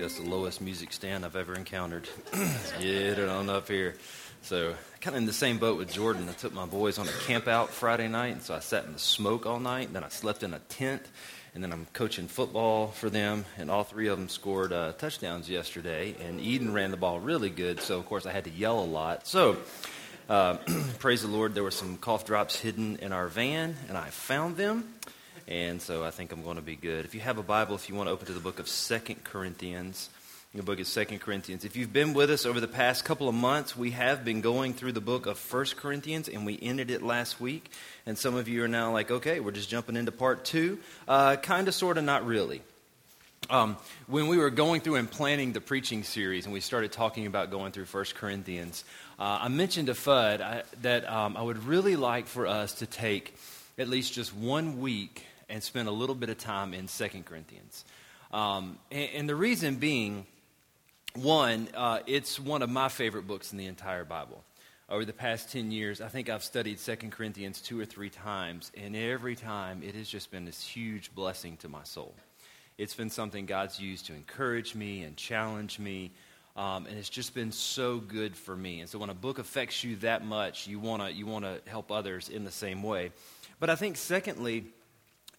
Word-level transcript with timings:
that's 0.00 0.18
the 0.18 0.28
lowest 0.28 0.60
music 0.60 0.92
stand 0.92 1.24
I've 1.24 1.36
ever 1.36 1.54
encountered. 1.54 2.08
Get 2.80 3.18
it 3.18 3.28
on 3.28 3.50
up 3.50 3.68
here. 3.68 3.94
So, 4.42 4.74
kind 5.00 5.14
of 5.14 5.22
in 5.22 5.26
the 5.26 5.32
same 5.32 5.58
boat 5.58 5.76
with 5.76 5.92
Jordan. 5.92 6.28
I 6.28 6.32
took 6.32 6.54
my 6.54 6.64
boys 6.64 6.98
on 6.98 7.06
a 7.06 7.12
camp 7.26 7.46
out 7.46 7.70
Friday 7.70 8.08
night, 8.08 8.32
and 8.32 8.42
so 8.42 8.54
I 8.54 8.60
sat 8.60 8.86
in 8.86 8.94
the 8.94 8.98
smoke 8.98 9.44
all 9.44 9.60
night. 9.60 9.92
Then 9.92 10.02
I 10.02 10.08
slept 10.08 10.42
in 10.42 10.54
a 10.54 10.58
tent, 10.58 11.02
and 11.54 11.62
then 11.62 11.72
I'm 11.72 11.86
coaching 11.92 12.28
football 12.28 12.88
for 12.88 13.10
them. 13.10 13.44
And 13.58 13.70
all 13.70 13.84
three 13.84 14.08
of 14.08 14.18
them 14.18 14.30
scored 14.30 14.72
uh, 14.72 14.92
touchdowns 14.92 15.50
yesterday. 15.50 16.16
And 16.20 16.40
Eden 16.40 16.72
ran 16.72 16.90
the 16.90 16.96
ball 16.96 17.20
really 17.20 17.50
good, 17.50 17.80
so 17.80 17.98
of 17.98 18.06
course 18.06 18.24
I 18.24 18.32
had 18.32 18.44
to 18.44 18.50
yell 18.50 18.80
a 18.80 18.86
lot. 18.86 19.26
So, 19.26 19.58
uh, 20.30 20.56
praise 20.98 21.20
the 21.22 21.28
Lord, 21.28 21.54
there 21.54 21.64
were 21.64 21.70
some 21.70 21.98
cough 21.98 22.24
drops 22.24 22.58
hidden 22.58 22.96
in 22.96 23.12
our 23.12 23.28
van, 23.28 23.76
and 23.88 23.98
I 23.98 24.08
found 24.08 24.56
them. 24.56 24.94
And 25.50 25.82
so 25.82 26.04
I 26.04 26.12
think 26.12 26.30
I'm 26.30 26.44
going 26.44 26.56
to 26.56 26.62
be 26.62 26.76
good. 26.76 27.04
If 27.04 27.12
you 27.12 27.20
have 27.22 27.36
a 27.36 27.42
Bible, 27.42 27.74
if 27.74 27.88
you 27.88 27.96
want 27.96 28.06
to 28.06 28.12
open 28.12 28.26
to 28.26 28.32
the 28.32 28.38
book 28.38 28.60
of 28.60 28.68
Second 28.68 29.24
Corinthians, 29.24 30.08
the 30.54 30.62
book 30.62 30.78
is 30.78 30.86
Second 30.86 31.18
Corinthians. 31.18 31.64
If 31.64 31.74
you've 31.74 31.92
been 31.92 32.14
with 32.14 32.30
us 32.30 32.46
over 32.46 32.60
the 32.60 32.68
past 32.68 33.04
couple 33.04 33.28
of 33.28 33.34
months, 33.34 33.76
we 33.76 33.90
have 33.90 34.24
been 34.24 34.42
going 34.42 34.74
through 34.74 34.92
the 34.92 35.00
book 35.00 35.26
of 35.26 35.38
First 35.38 35.76
Corinthians, 35.76 36.28
and 36.28 36.46
we 36.46 36.56
ended 36.62 36.88
it 36.88 37.02
last 37.02 37.40
week. 37.40 37.68
And 38.06 38.16
some 38.16 38.36
of 38.36 38.46
you 38.46 38.62
are 38.62 38.68
now 38.68 38.92
like, 38.92 39.10
okay, 39.10 39.40
we're 39.40 39.50
just 39.50 39.68
jumping 39.68 39.96
into 39.96 40.12
part 40.12 40.44
two. 40.44 40.78
Uh, 41.08 41.34
kind 41.34 41.66
of, 41.66 41.74
sort 41.74 41.98
of, 41.98 42.04
not 42.04 42.24
really. 42.24 42.62
Um, 43.48 43.76
when 44.06 44.28
we 44.28 44.38
were 44.38 44.50
going 44.50 44.80
through 44.82 44.96
and 44.96 45.10
planning 45.10 45.52
the 45.52 45.60
preaching 45.60 46.04
series, 46.04 46.44
and 46.44 46.52
we 46.52 46.60
started 46.60 46.92
talking 46.92 47.26
about 47.26 47.50
going 47.50 47.72
through 47.72 47.86
First 47.86 48.14
Corinthians, 48.14 48.84
uh, 49.18 49.38
I 49.42 49.48
mentioned 49.48 49.88
to 49.88 49.94
Fudd 49.94 50.40
I, 50.40 50.62
that 50.82 51.10
um, 51.10 51.36
I 51.36 51.42
would 51.42 51.64
really 51.64 51.96
like 51.96 52.28
for 52.28 52.46
us 52.46 52.74
to 52.74 52.86
take 52.86 53.34
at 53.78 53.88
least 53.88 54.12
just 54.12 54.32
one 54.32 54.80
week 54.80 55.26
and 55.50 55.62
spend 55.62 55.88
a 55.88 55.92
little 55.92 56.14
bit 56.14 56.30
of 56.30 56.38
time 56.38 56.72
in 56.72 56.88
Second 56.88 57.26
Corinthians. 57.26 57.84
Um, 58.32 58.78
and, 58.90 59.10
and, 59.14 59.28
the 59.28 59.34
reason 59.34 59.74
being, 59.74 60.24
one, 61.14 61.68
uh, 61.74 61.98
it's 62.06 62.38
one 62.38 62.62
of 62.62 62.70
my 62.70 62.88
favorite 62.88 63.26
books 63.26 63.50
in 63.52 63.58
the 63.58 63.66
entire 63.66 64.04
Bible. 64.04 64.44
Over 64.88 65.04
the 65.04 65.12
past 65.12 65.50
10 65.52 65.72
years, 65.72 66.00
I 66.00 66.08
think 66.08 66.28
I've 66.28 66.44
studied 66.44 66.78
Second 66.78 67.10
Corinthians 67.10 67.60
two 67.60 67.78
or 67.78 67.84
three 67.84 68.10
times, 68.10 68.70
and 68.76 68.94
every 68.94 69.34
time 69.34 69.82
it 69.82 69.94
has 69.96 70.08
just 70.08 70.30
been 70.30 70.44
this 70.44 70.62
huge 70.62 71.12
blessing 71.14 71.56
to 71.58 71.68
my 71.68 71.82
soul. 71.82 72.14
It's 72.78 72.94
been 72.94 73.10
something 73.10 73.46
God's 73.46 73.78
used 73.78 74.06
to 74.06 74.14
encourage 74.14 74.74
me 74.74 75.02
and 75.02 75.16
challenge 75.16 75.78
me, 75.78 76.12
um, 76.56 76.86
and 76.86 76.96
it's 76.98 77.10
just 77.10 77.34
been 77.34 77.52
so 77.52 77.98
good 77.98 78.36
for 78.36 78.56
me. 78.56 78.80
And 78.80 78.88
so 78.88 78.98
when 78.98 79.10
a 79.10 79.14
book 79.14 79.38
affects 79.38 79.84
you 79.84 79.96
that 79.96 80.24
much, 80.24 80.66
you 80.66 80.78
want 80.78 81.02
to 81.02 81.12
you 81.12 81.26
wanna 81.26 81.58
help 81.66 81.92
others 81.92 82.28
in 82.28 82.44
the 82.44 82.50
same 82.50 82.82
way. 82.82 83.12
But 83.60 83.70
I 83.70 83.76
think, 83.76 83.96
secondly, 83.96 84.64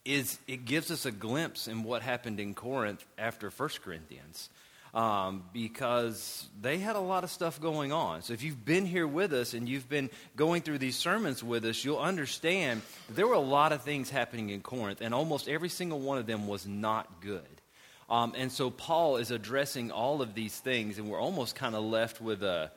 is 0.06 0.40
it 0.48 0.66
gives 0.66 0.92
us 0.92 1.06
a 1.06 1.12
glimpse 1.12 1.68
in 1.68 1.84
what 1.84 2.02
happened 2.02 2.40
in 2.40 2.54
Corinth 2.54 3.06
after 3.18 3.50
1 3.50 3.70
Corinthians. 3.84 4.50
Um, 4.94 5.46
because 5.54 6.46
they 6.60 6.78
had 6.78 6.98
a 6.98 7.00
lot 7.00 7.24
of 7.24 7.32
stuff 7.32 7.62
going 7.62 7.94
on. 7.94 8.24
So 8.24 8.34
if 8.34 8.44
you've 8.44 8.66
been 8.66 8.86
here 8.86 9.08
with 9.08 9.32
us 9.32 9.54
and 9.54 9.70
you've 9.70 9.88
been 9.88 10.10
going 10.36 10.64
through 10.64 10.80
these 10.80 10.98
sermons 10.98 11.42
with 11.42 11.64
us, 11.64 11.86
you'll 11.86 11.98
understand 11.98 12.82
there 13.10 13.26
were 13.26 13.36
a 13.36 13.40
lot 13.40 13.72
of 13.72 13.84
things 13.84 14.10
happening 14.10 14.50
in 14.50 14.60
Corinth, 14.60 15.00
and 15.00 15.14
almost 15.14 15.48
every 15.48 15.70
single 15.70 16.02
one 16.02 16.18
of 16.18 16.26
them 16.26 16.46
was 16.46 16.68
not 16.68 17.22
good. 17.22 17.62
Um, 18.10 18.34
and 18.36 18.52
so 18.52 18.70
Paul 18.70 19.16
is 19.16 19.32
addressing 19.32 19.92
all 19.92 20.22
of 20.22 20.34
these 20.34 20.60
things, 20.60 20.98
and 20.98 21.10
we're 21.10 21.22
almost 21.22 21.56
kind 21.56 21.74
of 21.74 21.86
left 21.86 22.20
with 22.20 22.44
a, 22.44 22.70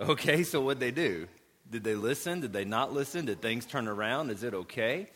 okay, 0.00 0.42
so 0.42 0.62
what'd 0.62 0.80
they 0.80 0.90
do? 0.90 1.28
Did 1.70 1.84
they 1.84 1.94
listen? 1.94 2.40
Did 2.40 2.54
they 2.54 2.64
not 2.64 2.94
listen? 2.94 3.26
Did 3.26 3.42
things 3.42 3.66
turn 3.66 3.88
around? 3.88 4.30
Is 4.30 4.42
it 4.42 4.54
okay? 4.54 5.08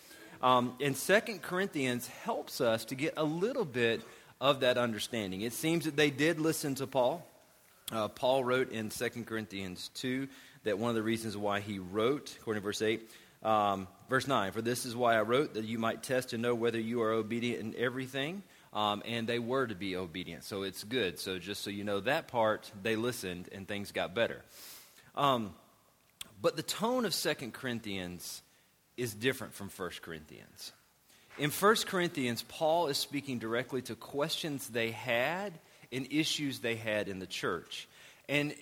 Um, 0.42 0.74
and 0.80 0.96
Second 0.96 1.42
Corinthians 1.42 2.06
helps 2.24 2.60
us 2.60 2.86
to 2.86 2.94
get 2.94 3.14
a 3.16 3.24
little 3.24 3.64
bit 3.64 4.02
of 4.40 4.60
that 4.60 4.78
understanding. 4.78 5.42
It 5.42 5.52
seems 5.52 5.84
that 5.84 5.96
they 5.96 6.10
did 6.10 6.40
listen 6.40 6.74
to 6.76 6.86
Paul. 6.86 7.26
Uh, 7.92 8.08
Paul 8.08 8.42
wrote 8.44 8.72
in 8.72 8.90
Second 8.90 9.26
Corinthians 9.26 9.90
2 9.94 10.28
that 10.64 10.78
one 10.78 10.88
of 10.88 10.94
the 10.94 11.02
reasons 11.02 11.36
why 11.36 11.60
he 11.60 11.78
wrote, 11.78 12.34
according 12.40 12.62
to 12.62 12.64
verse 12.64 12.80
8, 12.80 13.10
um, 13.42 13.88
verse 14.08 14.26
9, 14.26 14.52
for 14.52 14.62
this 14.62 14.86
is 14.86 14.96
why 14.96 15.16
I 15.16 15.22
wrote, 15.22 15.54
that 15.54 15.64
you 15.64 15.78
might 15.78 16.02
test 16.02 16.32
and 16.32 16.42
know 16.42 16.54
whether 16.54 16.78
you 16.78 17.02
are 17.02 17.12
obedient 17.12 17.60
in 17.60 17.82
everything. 17.82 18.42
Um, 18.72 19.02
and 19.04 19.26
they 19.26 19.40
were 19.40 19.66
to 19.66 19.74
be 19.74 19.96
obedient. 19.96 20.44
So 20.44 20.62
it's 20.62 20.84
good. 20.84 21.18
So 21.18 21.40
just 21.40 21.62
so 21.62 21.70
you 21.70 21.82
know 21.82 21.98
that 22.00 22.28
part, 22.28 22.70
they 22.82 22.94
listened 22.94 23.48
and 23.50 23.66
things 23.66 23.90
got 23.90 24.14
better. 24.14 24.42
Um, 25.16 25.52
but 26.40 26.56
the 26.56 26.62
tone 26.62 27.04
of 27.04 27.12
Second 27.12 27.52
Corinthians 27.52 28.42
is 29.00 29.14
different 29.14 29.54
from 29.54 29.70
1 29.70 29.90
Corinthians. 30.02 30.72
In 31.38 31.50
1 31.50 31.76
Corinthians, 31.86 32.44
Paul 32.46 32.88
is 32.88 32.98
speaking 32.98 33.38
directly 33.38 33.80
to 33.82 33.94
questions 33.94 34.68
they 34.68 34.90
had 34.90 35.58
and 35.90 36.06
issues 36.10 36.58
they 36.58 36.76
had 36.76 37.08
in 37.08 37.18
the 37.18 37.26
church. 37.26 37.88
And 38.28 38.54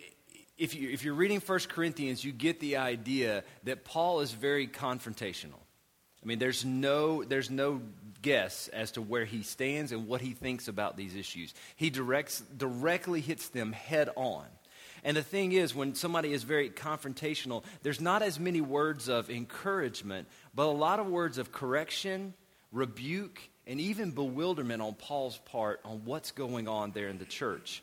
if, 0.56 0.76
you, 0.76 0.90
if 0.90 1.02
you're 1.02 1.14
reading 1.14 1.40
1 1.40 1.58
Corinthians, 1.68 2.24
you 2.24 2.30
get 2.30 2.60
the 2.60 2.76
idea 2.76 3.42
that 3.64 3.84
Paul 3.84 4.20
is 4.20 4.30
very 4.30 4.68
confrontational. 4.68 5.60
I 6.22 6.26
mean, 6.26 6.38
there's 6.38 6.64
no, 6.64 7.24
there's 7.24 7.50
no 7.50 7.80
guess 8.22 8.68
as 8.68 8.92
to 8.92 9.02
where 9.02 9.24
he 9.24 9.42
stands 9.42 9.90
and 9.90 10.06
what 10.06 10.20
he 10.20 10.32
thinks 10.32 10.68
about 10.68 10.96
these 10.96 11.16
issues. 11.16 11.54
He 11.74 11.90
directs, 11.90 12.42
directly 12.56 13.20
hits 13.20 13.48
them 13.48 13.72
head 13.72 14.08
on. 14.14 14.46
And 15.04 15.16
the 15.16 15.22
thing 15.22 15.52
is, 15.52 15.74
when 15.74 15.94
somebody 15.94 16.32
is 16.32 16.42
very 16.42 16.70
confrontational, 16.70 17.64
there's 17.82 18.00
not 18.00 18.22
as 18.22 18.38
many 18.38 18.60
words 18.60 19.08
of 19.08 19.30
encouragement, 19.30 20.28
but 20.54 20.66
a 20.66 20.72
lot 20.72 21.00
of 21.00 21.06
words 21.06 21.38
of 21.38 21.52
correction, 21.52 22.34
rebuke, 22.72 23.40
and 23.66 23.80
even 23.80 24.10
bewilderment 24.10 24.82
on 24.82 24.94
Paul's 24.94 25.38
part 25.38 25.80
on 25.84 26.04
what's 26.04 26.30
going 26.30 26.68
on 26.68 26.92
there 26.92 27.08
in 27.08 27.18
the 27.18 27.24
church. 27.24 27.82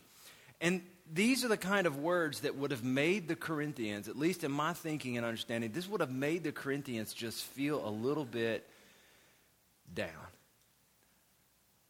And 0.59 0.81
these 1.13 1.45
are 1.45 1.47
the 1.47 1.57
kind 1.57 1.85
of 1.85 1.97
words 1.97 2.41
that 2.41 2.55
would 2.55 2.71
have 2.71 2.83
made 2.83 3.27
the 3.27 3.35
Corinthians, 3.35 4.07
at 4.07 4.17
least 4.17 4.43
in 4.43 4.51
my 4.51 4.73
thinking 4.73 5.17
and 5.17 5.25
understanding, 5.25 5.71
this 5.71 5.87
would 5.87 6.01
have 6.01 6.11
made 6.11 6.43
the 6.43 6.51
Corinthians 6.51 7.13
just 7.13 7.43
feel 7.43 7.87
a 7.87 7.89
little 7.89 8.25
bit 8.25 8.67
down. 9.93 10.09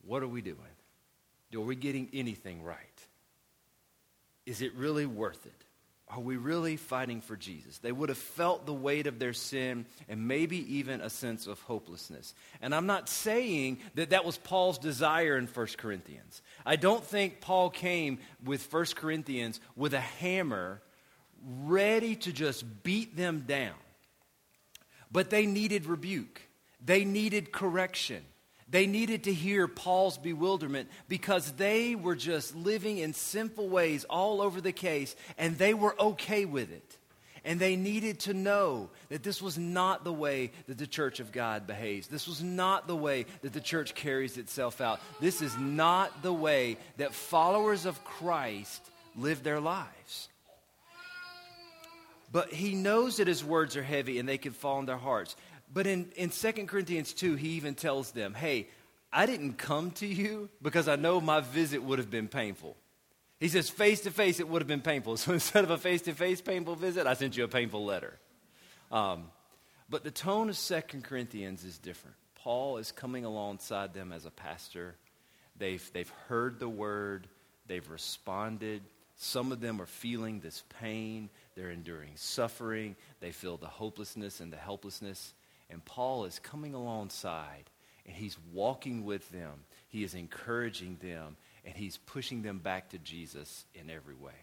What 0.05 0.21
are 0.21 0.27
we 0.27 0.41
doing? 0.41 0.57
Are 1.53 1.61
we 1.61 1.77
getting 1.77 2.09
anything 2.11 2.63
right? 2.63 2.77
Is 4.45 4.61
it 4.61 4.73
really 4.75 5.05
worth 5.05 5.45
it? 5.45 5.65
Are 6.07 6.19
we 6.19 6.37
really 6.37 6.77
fighting 6.77 7.21
for 7.21 7.35
Jesus? 7.35 7.79
They 7.79 7.91
would 7.91 8.09
have 8.09 8.17
felt 8.17 8.67
the 8.67 8.73
weight 8.73 9.07
of 9.07 9.17
their 9.17 9.33
sin 9.33 9.87
and 10.07 10.27
maybe 10.27 10.75
even 10.77 11.01
a 11.01 11.09
sense 11.09 11.47
of 11.47 11.59
hopelessness. 11.61 12.35
And 12.61 12.75
I'm 12.75 12.85
not 12.85 13.09
saying 13.09 13.79
that 13.95 14.11
that 14.11 14.23
was 14.23 14.37
Paul's 14.37 14.77
desire 14.77 15.35
in 15.35 15.47
1 15.47 15.67
Corinthians. 15.77 16.43
I 16.63 16.75
don't 16.75 17.03
think 17.03 17.41
Paul 17.41 17.71
came 17.71 18.19
with 18.43 18.71
1 18.71 18.85
Corinthians 18.95 19.59
with 19.75 19.95
a 19.95 19.99
hammer 19.99 20.81
ready 21.43 22.15
to 22.17 22.31
just 22.31 22.83
beat 22.83 23.17
them 23.17 23.45
down. 23.47 23.73
But 25.11 25.31
they 25.31 25.47
needed 25.47 25.85
rebuke, 25.85 26.41
they 26.83 27.03
needed 27.03 27.51
correction. 27.51 28.23
They 28.75 28.87
needed 28.87 29.23
to 29.23 29.33
hear 29.33 29.69
Paul's 29.69 30.17
bewilderment 30.17 30.89
because 31.07 31.49
they 31.53 31.95
were 31.95 32.13
just 32.13 32.53
living 32.57 32.97
in 32.97 33.13
sinful 33.13 33.69
ways 33.69 34.03
all 34.09 34.41
over 34.41 34.59
the 34.59 34.73
case 34.73 35.15
and 35.37 35.57
they 35.57 35.73
were 35.73 35.95
okay 35.97 36.43
with 36.43 36.69
it. 36.73 36.97
And 37.45 37.57
they 37.57 37.77
needed 37.77 38.19
to 38.21 38.33
know 38.33 38.89
that 39.07 39.23
this 39.23 39.41
was 39.41 39.57
not 39.57 40.03
the 40.03 40.11
way 40.11 40.51
that 40.67 40.77
the 40.77 40.87
church 40.87 41.21
of 41.21 41.31
God 41.31 41.67
behaves. 41.67 42.09
This 42.09 42.27
was 42.27 42.43
not 42.43 42.85
the 42.85 42.97
way 42.97 43.27
that 43.43 43.53
the 43.53 43.61
church 43.61 43.95
carries 43.95 44.37
itself 44.37 44.81
out. 44.81 44.99
This 45.21 45.41
is 45.41 45.57
not 45.57 46.21
the 46.21 46.33
way 46.33 46.75
that 46.97 47.13
followers 47.13 47.85
of 47.85 48.03
Christ 48.03 48.81
live 49.15 49.41
their 49.41 49.61
lives. 49.61 50.27
But 52.29 52.51
he 52.51 52.75
knows 52.75 53.15
that 53.17 53.27
his 53.27 53.41
words 53.41 53.77
are 53.77 53.83
heavy 53.83 54.19
and 54.19 54.27
they 54.27 54.37
can 54.37 54.51
fall 54.51 54.79
in 54.79 54.85
their 54.85 54.97
hearts. 54.97 55.37
But 55.75 55.87
in, 55.87 56.09
in 56.15 56.29
2 56.29 56.51
Corinthians 56.67 57.11
2, 57.11 57.35
he 57.35 57.49
even 57.49 57.75
tells 57.75 58.11
them, 58.11 58.33
hey, 58.33 58.69
I 59.11 59.25
didn't 59.25 59.57
come 59.57 59.91
to 59.91 60.07
you 60.07 60.49
because 60.61 60.87
I 60.87 60.95
know 60.95 61.19
my 61.19 61.41
visit 61.41 61.83
would 61.83 61.99
have 61.99 62.09
been 62.09 62.29
painful. 62.29 62.77
He 63.41 63.49
says, 63.49 63.69
face 63.69 63.99
to 64.01 64.11
face, 64.11 64.39
it 64.39 64.47
would 64.47 64.61
have 64.61 64.69
been 64.69 64.79
painful. 64.79 65.17
So 65.17 65.33
instead 65.33 65.65
of 65.65 65.71
a 65.71 65.77
face 65.77 66.01
to 66.03 66.13
face 66.13 66.39
painful 66.39 66.75
visit, 66.75 67.05
I 67.05 67.13
sent 67.13 67.35
you 67.35 67.43
a 67.43 67.49
painful 67.49 67.83
letter. 67.83 68.17
Um, 68.89 69.25
but 69.89 70.05
the 70.05 70.11
tone 70.11 70.49
of 70.49 70.57
2 70.57 70.81
Corinthians 71.03 71.65
is 71.65 71.77
different. 71.77 72.15
Paul 72.35 72.77
is 72.77 72.93
coming 72.93 73.25
alongside 73.25 73.93
them 73.93 74.13
as 74.13 74.25
a 74.25 74.31
pastor. 74.31 74.95
They've, 75.57 75.91
they've 75.91 76.11
heard 76.29 76.57
the 76.57 76.69
word, 76.69 77.27
they've 77.67 77.89
responded. 77.89 78.81
Some 79.17 79.51
of 79.51 79.59
them 79.59 79.81
are 79.81 79.87
feeling 79.87 80.39
this 80.39 80.63
pain, 80.79 81.29
they're 81.53 81.71
enduring 81.71 82.13
suffering, 82.15 82.95
they 83.19 83.31
feel 83.31 83.57
the 83.57 83.67
hopelessness 83.67 84.39
and 84.39 84.53
the 84.53 84.57
helplessness. 84.57 85.33
And 85.69 85.83
Paul 85.83 86.25
is 86.25 86.39
coming 86.39 86.73
alongside 86.73 87.69
and 88.05 88.15
he's 88.15 88.37
walking 88.53 89.03
with 89.03 89.29
them. 89.31 89.51
He 89.87 90.03
is 90.03 90.13
encouraging 90.13 90.97
them 91.01 91.37
and 91.65 91.75
he's 91.75 91.97
pushing 91.97 92.41
them 92.41 92.59
back 92.59 92.89
to 92.89 92.97
Jesus 92.99 93.65
in 93.73 93.89
every 93.89 94.15
way. 94.15 94.33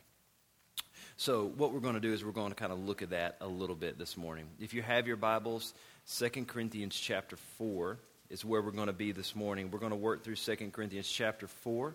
So, 1.16 1.52
what 1.56 1.72
we're 1.72 1.80
going 1.80 1.94
to 1.94 2.00
do 2.00 2.12
is 2.12 2.24
we're 2.24 2.32
going 2.32 2.50
to 2.50 2.56
kind 2.56 2.72
of 2.72 2.78
look 2.78 3.02
at 3.02 3.10
that 3.10 3.36
a 3.40 3.46
little 3.46 3.76
bit 3.76 3.98
this 3.98 4.16
morning. 4.16 4.46
If 4.60 4.74
you 4.74 4.82
have 4.82 5.06
your 5.06 5.16
Bibles, 5.16 5.74
2 6.18 6.30
Corinthians 6.46 6.98
chapter 6.98 7.36
4 7.58 7.98
is 8.30 8.44
where 8.44 8.62
we're 8.62 8.70
going 8.70 8.86
to 8.86 8.92
be 8.92 9.12
this 9.12 9.36
morning. 9.36 9.70
We're 9.70 9.78
going 9.78 9.90
to 9.90 9.96
work 9.96 10.24
through 10.24 10.36
2 10.36 10.70
Corinthians 10.72 11.08
chapter 11.08 11.46
4. 11.46 11.94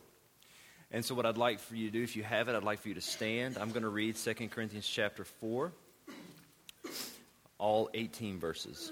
And 0.91 1.03
so, 1.03 1.15
what 1.15 1.25
I'd 1.25 1.37
like 1.37 1.59
for 1.59 1.75
you 1.75 1.87
to 1.87 1.91
do, 1.91 2.03
if 2.03 2.15
you 2.15 2.23
have 2.23 2.47
it, 2.47 2.55
I'd 2.55 2.63
like 2.63 2.79
for 2.79 2.89
you 2.89 2.95
to 2.95 3.01
stand. 3.01 3.57
I'm 3.57 3.71
going 3.71 3.83
to 3.83 3.89
read 3.89 4.15
2 4.15 4.33
Corinthians 4.49 4.87
chapter 4.87 5.25
4, 5.25 5.71
all 7.57 7.89
18 7.93 8.39
verses. 8.39 8.91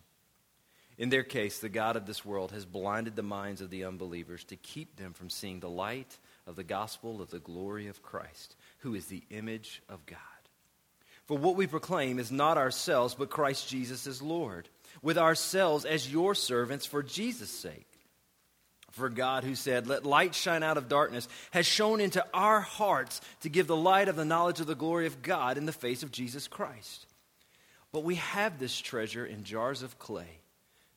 In 1.01 1.09
their 1.09 1.23
case, 1.23 1.57
the 1.57 1.67
God 1.67 1.95
of 1.95 2.05
this 2.05 2.23
world 2.23 2.51
has 2.51 2.63
blinded 2.63 3.15
the 3.15 3.23
minds 3.23 3.59
of 3.59 3.71
the 3.71 3.85
unbelievers 3.85 4.43
to 4.43 4.55
keep 4.55 4.97
them 4.97 5.13
from 5.13 5.31
seeing 5.31 5.59
the 5.59 5.67
light 5.67 6.15
of 6.45 6.55
the 6.55 6.63
gospel 6.63 7.23
of 7.23 7.31
the 7.31 7.39
glory 7.39 7.87
of 7.87 8.03
Christ, 8.03 8.55
who 8.81 8.93
is 8.93 9.07
the 9.07 9.23
image 9.31 9.81
of 9.89 10.05
God. 10.05 10.19
For 11.25 11.35
what 11.35 11.55
we 11.55 11.65
proclaim 11.65 12.19
is 12.19 12.31
not 12.31 12.59
ourselves, 12.59 13.15
but 13.15 13.31
Christ 13.31 13.67
Jesus 13.67 14.05
as 14.05 14.21
Lord, 14.21 14.69
with 15.01 15.17
ourselves 15.17 15.85
as 15.85 16.13
your 16.13 16.35
servants 16.35 16.85
for 16.85 17.01
Jesus' 17.01 17.49
sake. 17.49 17.89
For 18.91 19.09
God, 19.09 19.43
who 19.43 19.55
said, 19.55 19.87
Let 19.87 20.05
light 20.05 20.35
shine 20.35 20.61
out 20.61 20.77
of 20.77 20.87
darkness, 20.87 21.27
has 21.49 21.65
shone 21.65 21.99
into 21.99 22.23
our 22.31 22.61
hearts 22.61 23.21
to 23.39 23.49
give 23.49 23.65
the 23.65 23.75
light 23.75 24.07
of 24.07 24.17
the 24.17 24.23
knowledge 24.23 24.59
of 24.59 24.67
the 24.67 24.75
glory 24.75 25.07
of 25.07 25.23
God 25.23 25.57
in 25.57 25.65
the 25.65 25.71
face 25.71 26.03
of 26.03 26.11
Jesus 26.11 26.47
Christ. 26.47 27.07
But 27.91 28.03
we 28.03 28.15
have 28.15 28.59
this 28.59 28.79
treasure 28.79 29.25
in 29.25 29.43
jars 29.43 29.81
of 29.81 29.97
clay 29.97 30.40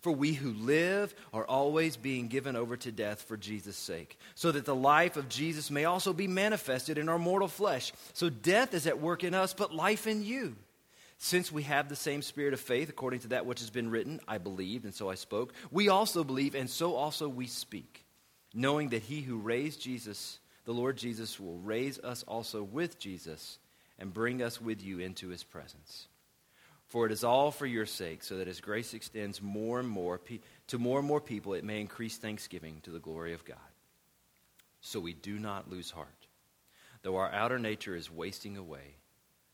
For 0.00 0.12
we 0.12 0.32
who 0.32 0.52
live 0.52 1.14
are 1.32 1.46
always 1.46 1.96
being 1.96 2.28
given 2.28 2.56
over 2.56 2.76
to 2.76 2.92
death 2.92 3.22
for 3.22 3.36
Jesus' 3.36 3.76
sake, 3.76 4.18
so 4.34 4.52
that 4.52 4.64
the 4.64 4.74
life 4.74 5.16
of 5.16 5.28
Jesus 5.28 5.70
may 5.70 5.84
also 5.84 6.12
be 6.12 6.28
manifested 6.28 6.98
in 6.98 7.08
our 7.08 7.18
mortal 7.18 7.48
flesh. 7.48 7.92
So 8.12 8.28
death 8.30 8.74
is 8.74 8.86
at 8.86 9.00
work 9.00 9.24
in 9.24 9.34
us, 9.34 9.54
but 9.54 9.74
life 9.74 10.06
in 10.06 10.22
you. 10.22 10.56
Since 11.18 11.50
we 11.50 11.62
have 11.62 11.88
the 11.88 11.96
same 11.96 12.20
spirit 12.20 12.52
of 12.52 12.60
faith, 12.60 12.90
according 12.90 13.20
to 13.20 13.28
that 13.28 13.46
which 13.46 13.60
has 13.60 13.70
been 13.70 13.90
written, 13.90 14.20
I 14.28 14.38
believed, 14.38 14.84
and 14.84 14.94
so 14.94 15.08
I 15.08 15.14
spoke, 15.14 15.54
we 15.70 15.88
also 15.88 16.22
believe, 16.22 16.54
and 16.54 16.68
so 16.68 16.94
also 16.94 17.26
we 17.28 17.46
speak, 17.46 18.04
knowing 18.52 18.90
that 18.90 19.02
he 19.02 19.22
who 19.22 19.38
raised 19.38 19.80
Jesus, 19.80 20.38
the 20.66 20.74
Lord 20.74 20.98
Jesus, 20.98 21.40
will 21.40 21.58
raise 21.58 21.98
us 22.00 22.22
also 22.24 22.62
with 22.62 22.98
Jesus 22.98 23.58
and 23.98 24.12
bring 24.12 24.42
us 24.42 24.60
with 24.60 24.84
you 24.84 24.98
into 24.98 25.28
his 25.28 25.42
presence. 25.42 26.06
For 26.88 27.04
it 27.06 27.12
is 27.12 27.24
all 27.24 27.50
for 27.50 27.66
your 27.66 27.86
sake, 27.86 28.22
so 28.22 28.36
that 28.38 28.48
as 28.48 28.60
grace 28.60 28.94
extends 28.94 29.42
more 29.42 29.80
and 29.80 29.88
more 29.88 30.18
pe- 30.18 30.40
to 30.68 30.78
more 30.78 31.00
and 31.00 31.08
more 31.08 31.20
people, 31.20 31.54
it 31.54 31.64
may 31.64 31.80
increase 31.80 32.16
thanksgiving 32.16 32.80
to 32.82 32.90
the 32.90 33.00
glory 33.00 33.32
of 33.32 33.44
God. 33.44 33.56
So 34.80 35.00
we 35.00 35.12
do 35.12 35.38
not 35.38 35.68
lose 35.68 35.90
heart. 35.90 36.26
Though 37.02 37.16
our 37.16 37.30
outer 37.32 37.58
nature 37.58 37.96
is 37.96 38.10
wasting 38.10 38.56
away, 38.56 38.96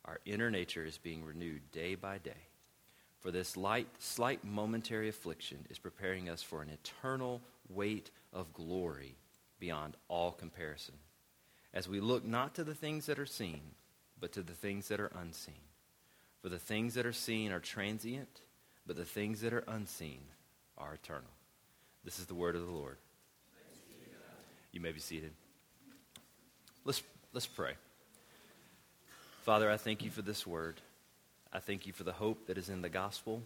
our 0.05 0.21
inner 0.27 0.51
nature 0.51 0.85
is 0.85 0.99
being 0.99 1.25
renewed 1.25 1.71
day 1.71 1.95
by 1.95 2.19
day. 2.19 2.49
For 3.21 3.31
this 3.31 3.57
light, 3.57 3.89
slight 3.99 4.45
momentary 4.45 5.09
affliction 5.09 5.65
is 5.71 5.79
preparing 5.79 6.29
us 6.29 6.43
for 6.43 6.61
an 6.61 6.69
eternal 6.69 7.41
weight 7.69 8.11
of 8.33 8.53
glory 8.53 9.15
beyond 9.61 9.97
all 10.09 10.33
comparison. 10.33 10.97
As 11.73 11.89
we 11.89 12.01
look 12.01 12.25
not 12.25 12.57
to 12.57 12.65
the 12.65 12.75
things 12.75 13.07
that 13.07 13.19
are 13.19 13.27
seen, 13.27 13.61
but 14.21 14.33
to 14.33 14.43
the 14.43 14.53
things 14.53 14.89
that 14.89 15.01
are 15.01 15.13
unseen. 15.15 15.55
For 16.43 16.49
the 16.49 16.59
things 16.59 16.95
that 16.95 17.07
are 17.07 17.13
seen 17.13 17.53
are 17.53 17.61
transient, 17.61 18.41
but 18.87 18.97
the 18.97 19.05
things 19.05 19.41
that 19.41 19.53
are 19.53 19.65
unseen 19.69 20.21
are 20.77 20.95
eternal. 20.95 21.31
This 22.05 22.19
is 22.19 22.27
the 22.27 22.35
word 22.35 22.57
of 22.57 22.67
the 22.67 22.73
Lord. 22.73 22.97
You 24.73 24.81
may 24.81 24.93
be 24.93 25.01
seated. 25.01 25.33
Let's, 26.85 27.03
let's 27.33 27.47
pray. 27.47 27.75
Father, 29.43 29.71
I 29.71 29.77
thank 29.77 30.03
you 30.03 30.11
for 30.11 30.23
this 30.23 30.47
word. 30.47 30.81
I 31.53 31.61
thank 31.61 31.87
you 31.87 31.93
for 31.93 32.05
the 32.05 32.13
hope 32.13 32.47
that 32.47 32.59
is 32.59 32.69
in 32.69 32.83
the 32.83 32.89
gospel. 32.89 33.43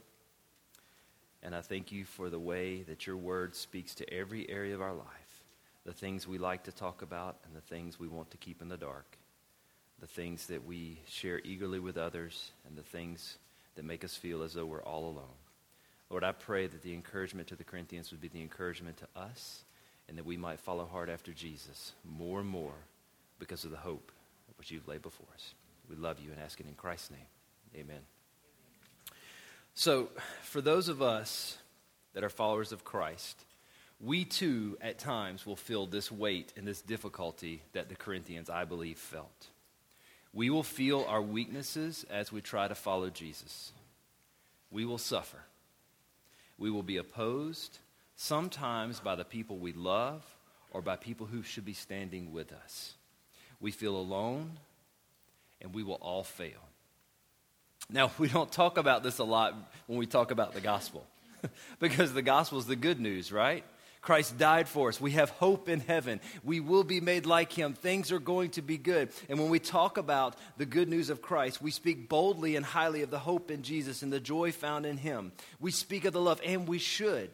And 1.43 1.55
I 1.55 1.61
thank 1.61 1.93
you 1.93 2.05
for 2.05 2.31
the 2.31 2.39
way 2.39 2.83
that 2.83 3.07
your 3.07 3.17
word 3.17 3.55
speaks 3.55 3.95
to 3.97 4.13
every 4.13 4.49
area 4.49 4.75
of 4.75 4.81
our 4.81 4.95
life 4.95 5.27
the 5.87 5.93
things 5.93 6.27
we 6.27 6.37
like 6.37 6.65
to 6.65 6.73
talk 6.73 7.01
about 7.03 7.37
and 7.45 7.55
the 7.55 7.61
things 7.61 7.99
we 7.99 8.09
want 8.09 8.29
to 8.33 8.37
keep 8.37 8.61
in 8.61 8.69
the 8.69 8.77
dark, 8.77 9.17
the 10.01 10.07
things 10.07 10.47
that 10.47 10.67
we 10.67 11.01
share 11.09 11.41
eagerly 11.45 11.79
with 11.79 11.97
others, 11.97 12.51
and 12.67 12.77
the 12.77 12.83
things 12.83 13.39
that 13.77 13.85
make 13.85 14.05
us 14.05 14.15
feel 14.15 14.43
as 14.43 14.55
though 14.55 14.67
we're 14.67 14.83
all 14.83 15.05
alone. 15.05 15.37
Lord, 16.11 16.25
I 16.25 16.33
pray 16.33 16.67
that 16.67 16.83
the 16.83 16.95
encouragement 16.95 17.49
to 17.49 17.57
the 17.57 17.65
Corinthians 17.65 18.11
would 18.11 18.21
be 18.21 18.29
the 18.29 18.41
encouragement 18.41 18.99
to 18.99 19.21
us 19.21 19.65
and 20.09 20.17
that 20.17 20.25
we 20.25 20.37
might 20.37 20.61
follow 20.61 20.87
hard 20.87 21.11
after 21.11 21.33
Jesus 21.33 21.93
more 22.05 22.41
and 22.41 22.49
more 22.49 22.75
because 23.39 23.65
of 23.65 23.71
the 23.71 23.77
hope 23.77 24.13
which 24.59 24.71
you've 24.71 24.89
laid 24.89 25.03
before 25.03 25.27
us. 25.35 25.55
We 25.91 25.97
love 25.97 26.19
you 26.21 26.31
and 26.31 26.41
ask 26.41 26.61
it 26.61 26.67
in 26.67 26.75
Christ's 26.75 27.11
name. 27.11 27.21
Amen. 27.75 28.01
So, 29.75 30.09
for 30.43 30.61
those 30.61 30.89
of 30.89 31.03
us 31.03 31.59
that 32.15 32.25
are 32.25 32.31
followers 32.31 32.73
of 32.73 32.85
Christ, 32.85 33.45
we 34.01 34.25
too, 34.25 34.79
at 34.81 34.99
times, 34.99 35.45
will 35.45 35.57
feel 35.57 35.87
this 35.87 36.11
weight 36.11 36.53
and 36.57 36.67
this 36.67 36.81
difficulty 36.81 37.63
that 37.73 37.89
the 37.89 37.95
Corinthians, 37.95 38.49
I 38.49 38.65
believe, 38.65 38.99
felt. 38.99 39.49
We 40.37 40.51
will 40.51 40.63
feel 40.63 41.07
our 41.09 41.23
weaknesses 41.23 42.05
as 42.11 42.31
we 42.31 42.43
try 42.43 42.69
to 42.69 42.75
follow 42.75 43.09
Jesus. 43.09 43.73
We 44.71 44.85
will 44.85 44.99
suffer. 44.99 45.39
We 46.59 46.71
will 46.71 46.83
be 46.83 46.99
opposed, 46.99 47.79
sometimes 48.17 49.01
by 49.01 49.15
the 49.15 49.25
people 49.25 49.57
we 49.57 49.73
love 49.73 50.23
or 50.73 50.83
by 50.83 50.97
people 50.97 51.25
who 51.25 51.43
should 51.43 51.65
be 51.65 51.73
standing 51.73 52.35
with 52.35 52.53
us. 52.53 52.93
We 53.61 53.71
feel 53.71 53.97
alone 53.97 54.59
and 55.63 55.73
we 55.73 55.83
will 55.83 55.95
all 56.03 56.23
fail. 56.23 56.69
Now, 57.89 58.11
we 58.19 58.29
don't 58.29 58.53
talk 58.53 58.77
about 58.77 59.03
this 59.03 59.17
a 59.17 59.25
lot 59.25 59.55
when 59.87 59.99
we 59.99 60.05
talk 60.05 60.33
about 60.33 60.53
the 60.53 60.61
gospel, 60.61 61.07
because 61.81 62.13
the 62.13 62.21
gospel 62.21 62.59
is 62.59 62.67
the 62.67 62.77
good 62.77 63.01
news, 63.01 63.33
right? 63.33 63.65
Christ 64.07 64.39
died 64.39 64.69
for 64.69 64.89
us. 64.89 65.01
We 65.01 65.11
have 65.13 65.31
hope 65.31 65.69
in 65.69 65.81
heaven. 65.81 66.21
We 66.45 66.61
will 66.61 66.85
be 66.85 67.01
made 67.01 67.27
like 67.27 67.53
him. 67.53 67.75
Things 67.75 68.13
are 68.13 68.21
going 68.21 68.51
to 68.51 68.63
be 68.63 68.79
good. 68.79 69.09
And 69.29 69.41
when 69.41 69.51
we 69.51 69.59
talk 69.59 69.99
about 69.99 70.37
the 70.59 70.65
good 70.65 70.89
news 70.89 71.11
of 71.11 71.21
Christ, 71.21 71.61
we 71.61 71.73
speak 71.73 72.09
boldly 72.09 72.55
and 72.55 72.65
highly 72.65 73.03
of 73.03 73.11
the 73.11 73.19
hope 73.19 73.51
in 73.51 73.65
Jesus 73.65 74.03
and 74.03 74.13
the 74.13 74.21
joy 74.21 74.53
found 74.53 74.87
in 74.87 74.97
him. 74.97 75.33
We 75.59 75.73
speak 75.73 76.05
of 76.05 76.13
the 76.13 76.21
love, 76.21 76.41
and 76.47 76.69
we 76.69 76.79
should. 76.79 77.31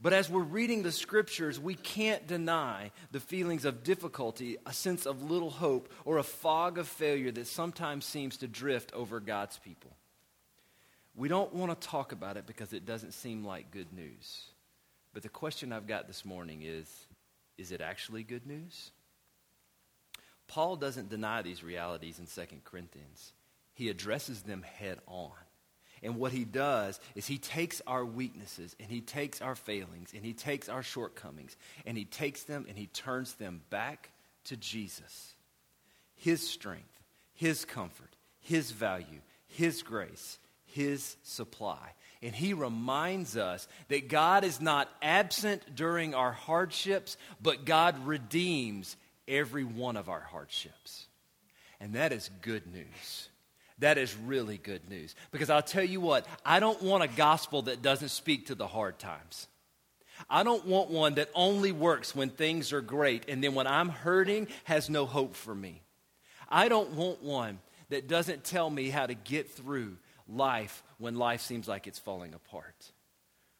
But 0.00 0.12
as 0.12 0.28
we're 0.28 0.42
reading 0.42 0.82
the 0.82 0.90
scriptures, 0.90 1.60
we 1.60 1.76
can't 1.76 2.26
deny 2.26 2.90
the 3.12 3.20
feelings 3.20 3.64
of 3.64 3.84
difficulty, 3.84 4.56
a 4.66 4.72
sense 4.72 5.06
of 5.06 5.30
little 5.30 5.50
hope, 5.50 5.88
or 6.04 6.18
a 6.18 6.24
fog 6.24 6.78
of 6.78 6.88
failure 6.88 7.30
that 7.30 7.46
sometimes 7.46 8.04
seems 8.04 8.38
to 8.38 8.48
drift 8.48 8.92
over 8.92 9.20
God's 9.20 9.56
people. 9.58 9.92
We 11.14 11.28
don't 11.28 11.54
want 11.54 11.80
to 11.80 11.88
talk 11.88 12.10
about 12.10 12.36
it 12.36 12.48
because 12.48 12.72
it 12.72 12.84
doesn't 12.84 13.12
seem 13.12 13.44
like 13.44 13.70
good 13.70 13.92
news. 13.92 14.48
But 15.12 15.22
the 15.22 15.28
question 15.28 15.72
I've 15.72 15.86
got 15.86 16.06
this 16.06 16.24
morning 16.24 16.62
is 16.62 16.88
is 17.58 17.70
it 17.70 17.80
actually 17.80 18.22
good 18.22 18.46
news? 18.46 18.90
Paul 20.48 20.76
doesn't 20.76 21.10
deny 21.10 21.42
these 21.42 21.62
realities 21.62 22.18
in 22.18 22.26
2 22.26 22.56
Corinthians, 22.64 23.32
he 23.74 23.88
addresses 23.88 24.42
them 24.42 24.62
head 24.62 24.98
on. 25.06 25.30
And 26.02 26.16
what 26.16 26.32
he 26.32 26.44
does 26.44 26.98
is 27.14 27.26
he 27.26 27.38
takes 27.38 27.80
our 27.86 28.04
weaknesses 28.04 28.74
and 28.80 28.90
he 28.90 29.00
takes 29.00 29.40
our 29.40 29.54
failings 29.54 30.12
and 30.14 30.24
he 30.24 30.32
takes 30.32 30.68
our 30.68 30.82
shortcomings 30.82 31.56
and 31.86 31.96
he 31.96 32.04
takes 32.04 32.42
them 32.42 32.66
and 32.68 32.76
he 32.76 32.86
turns 32.86 33.34
them 33.34 33.62
back 33.70 34.10
to 34.44 34.56
Jesus. 34.56 35.34
His 36.16 36.46
strength, 36.46 37.00
his 37.34 37.64
comfort, 37.64 38.16
his 38.40 38.72
value, 38.72 39.20
his 39.46 39.82
grace, 39.82 40.38
his 40.64 41.16
supply. 41.22 41.92
And 42.22 42.34
he 42.34 42.54
reminds 42.54 43.36
us 43.36 43.66
that 43.88 44.08
God 44.08 44.44
is 44.44 44.60
not 44.60 44.88
absent 45.02 45.74
during 45.74 46.14
our 46.14 46.32
hardships, 46.32 47.16
but 47.42 47.64
God 47.64 48.06
redeems 48.06 48.96
every 49.26 49.64
one 49.64 49.96
of 49.96 50.08
our 50.08 50.20
hardships. 50.20 51.06
And 51.80 51.94
that 51.94 52.12
is 52.12 52.30
good 52.42 52.72
news. 52.72 53.28
That 53.80 53.98
is 53.98 54.16
really 54.16 54.58
good 54.58 54.88
news. 54.88 55.16
Because 55.32 55.50
I'll 55.50 55.62
tell 55.62 55.82
you 55.82 56.00
what, 56.00 56.24
I 56.44 56.60
don't 56.60 56.80
want 56.80 57.02
a 57.02 57.08
gospel 57.08 57.62
that 57.62 57.82
doesn't 57.82 58.10
speak 58.10 58.46
to 58.46 58.54
the 58.54 58.68
hard 58.68 59.00
times. 59.00 59.48
I 60.30 60.44
don't 60.44 60.64
want 60.66 60.90
one 60.90 61.14
that 61.14 61.30
only 61.34 61.72
works 61.72 62.14
when 62.14 62.30
things 62.30 62.72
are 62.72 62.80
great 62.80 63.28
and 63.28 63.42
then 63.42 63.54
when 63.54 63.66
I'm 63.66 63.88
hurting 63.88 64.46
has 64.64 64.88
no 64.88 65.06
hope 65.06 65.34
for 65.34 65.54
me. 65.54 65.82
I 66.48 66.68
don't 66.68 66.92
want 66.92 67.22
one 67.22 67.58
that 67.88 68.06
doesn't 68.06 68.44
tell 68.44 68.70
me 68.70 68.88
how 68.88 69.06
to 69.06 69.14
get 69.14 69.50
through 69.50 69.96
life 70.32 70.82
when 70.98 71.14
life 71.14 71.40
seems 71.40 71.68
like 71.68 71.86
it's 71.86 71.98
falling 71.98 72.34
apart. 72.34 72.92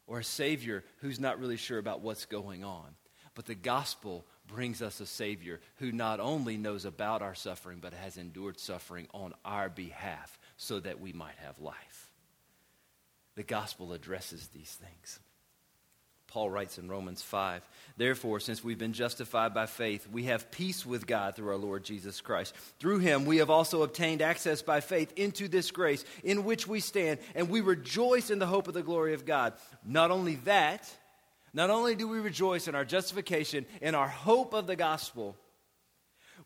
Or 0.07 0.19
a 0.19 0.25
Savior 0.25 0.85
who's 0.99 1.21
not 1.21 1.39
really 1.39 1.57
sure 1.57 1.79
about 1.79 2.01
what's 2.01 2.27
going 2.27 2.65
on. 2.65 2.97
But 3.35 3.47
the 3.47 3.55
gospel 3.55 4.27
brings 4.47 4.83
us 4.83 5.01
a 5.01 5.07
Savior 5.07 5.61
who 5.77 5.93
not 5.93 6.21
only 6.21 6.57
knows 6.57 6.85
about 6.85 7.23
our 7.23 7.35
suffering, 7.35 7.79
but 7.81 7.95
has 7.95 8.17
endured 8.17 8.59
suffering 8.59 9.09
on 9.15 9.33
our 9.45 9.69
behalf 9.69 10.39
so 10.57 10.81
that 10.81 11.01
we 11.01 11.13
might 11.13 11.37
have 11.39 11.59
life. 11.59 12.11
The 13.35 13.43
gospel 13.43 13.93
addresses 13.93 14.49
these 14.49 14.71
things. 14.71 15.21
Paul 16.33 16.49
writes 16.49 16.79
in 16.79 16.89
Romans 16.89 17.21
5 17.21 17.61
Therefore, 17.99 18.41
since 18.41 18.65
we've 18.65 18.79
been 18.79 18.95
justified 18.95 19.53
by 19.53 19.67
faith, 19.67 20.09
we 20.11 20.23
have 20.25 20.51
peace 20.51 20.87
with 20.87 21.07
God 21.07 21.37
through 21.37 21.51
our 21.51 21.57
Lord 21.57 21.85
Jesus 21.85 22.23
Christ. 22.23 22.55
Through 22.81 23.01
him, 23.01 23.27
we 23.27 23.37
have 23.37 23.51
also 23.51 23.83
obtained 23.83 24.23
access 24.23 24.63
by 24.63 24.81
faith 24.81 25.13
into 25.17 25.47
this 25.47 25.71
grace 25.71 26.07
in 26.25 26.45
which 26.45 26.67
we 26.67 26.81
stand, 26.81 27.19
and 27.35 27.51
we 27.51 27.61
rejoice 27.61 28.31
in 28.31 28.39
the 28.39 28.47
hope 28.47 28.67
of 28.67 28.73
the 28.73 28.83
glory 28.83 29.13
of 29.13 29.27
God. 29.27 29.53
Not 29.85 30.11
only 30.11 30.37
that, 30.47 30.91
not 31.53 31.69
only 31.69 31.95
do 31.97 32.09
we 32.09 32.19
rejoice 32.19 32.67
in 32.67 32.75
our 32.75 32.87
justification, 32.87 33.67
in 33.83 33.95
our 33.95 34.09
hope 34.09 34.55
of 34.55 34.67
the 34.67 34.77
gospel, 34.77 35.37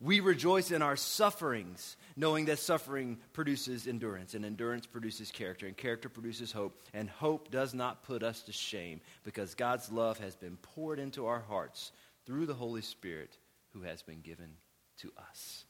we 0.01 0.21
rejoice 0.21 0.71
in 0.71 0.83
our 0.83 0.97
sufferings, 0.97 1.97
knowing 2.17 2.47
that 2.47 2.59
suffering 2.59 3.19
produces 3.33 3.87
endurance, 3.87 4.35
and 4.35 4.45
endurance 4.45 4.87
produces 4.87 5.31
character, 5.31 5.67
and 5.67 5.77
character 5.77 6.09
produces 6.09 6.53
hope, 6.53 6.81
and 6.93 7.09
hope 7.09 7.51
does 7.51 7.75
not 7.75 8.03
put 8.03 8.23
us 8.23 8.43
to 8.43 8.53
shame, 8.53 9.01
because 9.25 9.55
God's 9.55 9.91
love 9.91 10.19
has 10.19 10.37
been 10.37 10.57
poured 10.59 10.99
into 10.99 11.27
our 11.27 11.41
hearts 11.41 11.93
through 12.27 12.47
the 12.47 12.55
Holy 12.55 12.83
Spirit 12.83 13.37
who 13.73 13.83
has 13.83 14.03
been 14.03 14.21
given 14.21 14.51
to 14.99 15.13
us. 15.31 15.65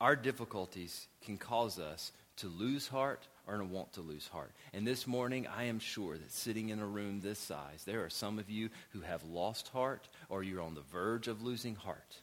Our 0.00 0.16
difficulties 0.16 1.06
can 1.24 1.38
cause 1.38 1.78
us 1.78 2.10
to 2.38 2.48
lose 2.48 2.88
heart 2.88 3.28
or 3.46 3.56
to 3.58 3.64
want 3.64 3.92
to 3.92 4.00
lose 4.00 4.26
heart. 4.26 4.52
And 4.72 4.86
this 4.86 5.06
morning, 5.06 5.46
I 5.46 5.64
am 5.64 5.78
sure 5.78 6.16
that 6.16 6.32
sitting 6.32 6.70
in 6.70 6.80
a 6.80 6.86
room 6.86 7.20
this 7.20 7.38
size, 7.38 7.84
there 7.84 8.04
are 8.04 8.10
some 8.10 8.38
of 8.38 8.50
you 8.50 8.70
who 8.90 9.00
have 9.02 9.22
lost 9.24 9.68
heart 9.68 10.08
or 10.28 10.42
you're 10.42 10.62
on 10.62 10.74
the 10.74 10.80
verge 10.80 11.28
of 11.28 11.42
losing 11.42 11.76
heart. 11.76 12.16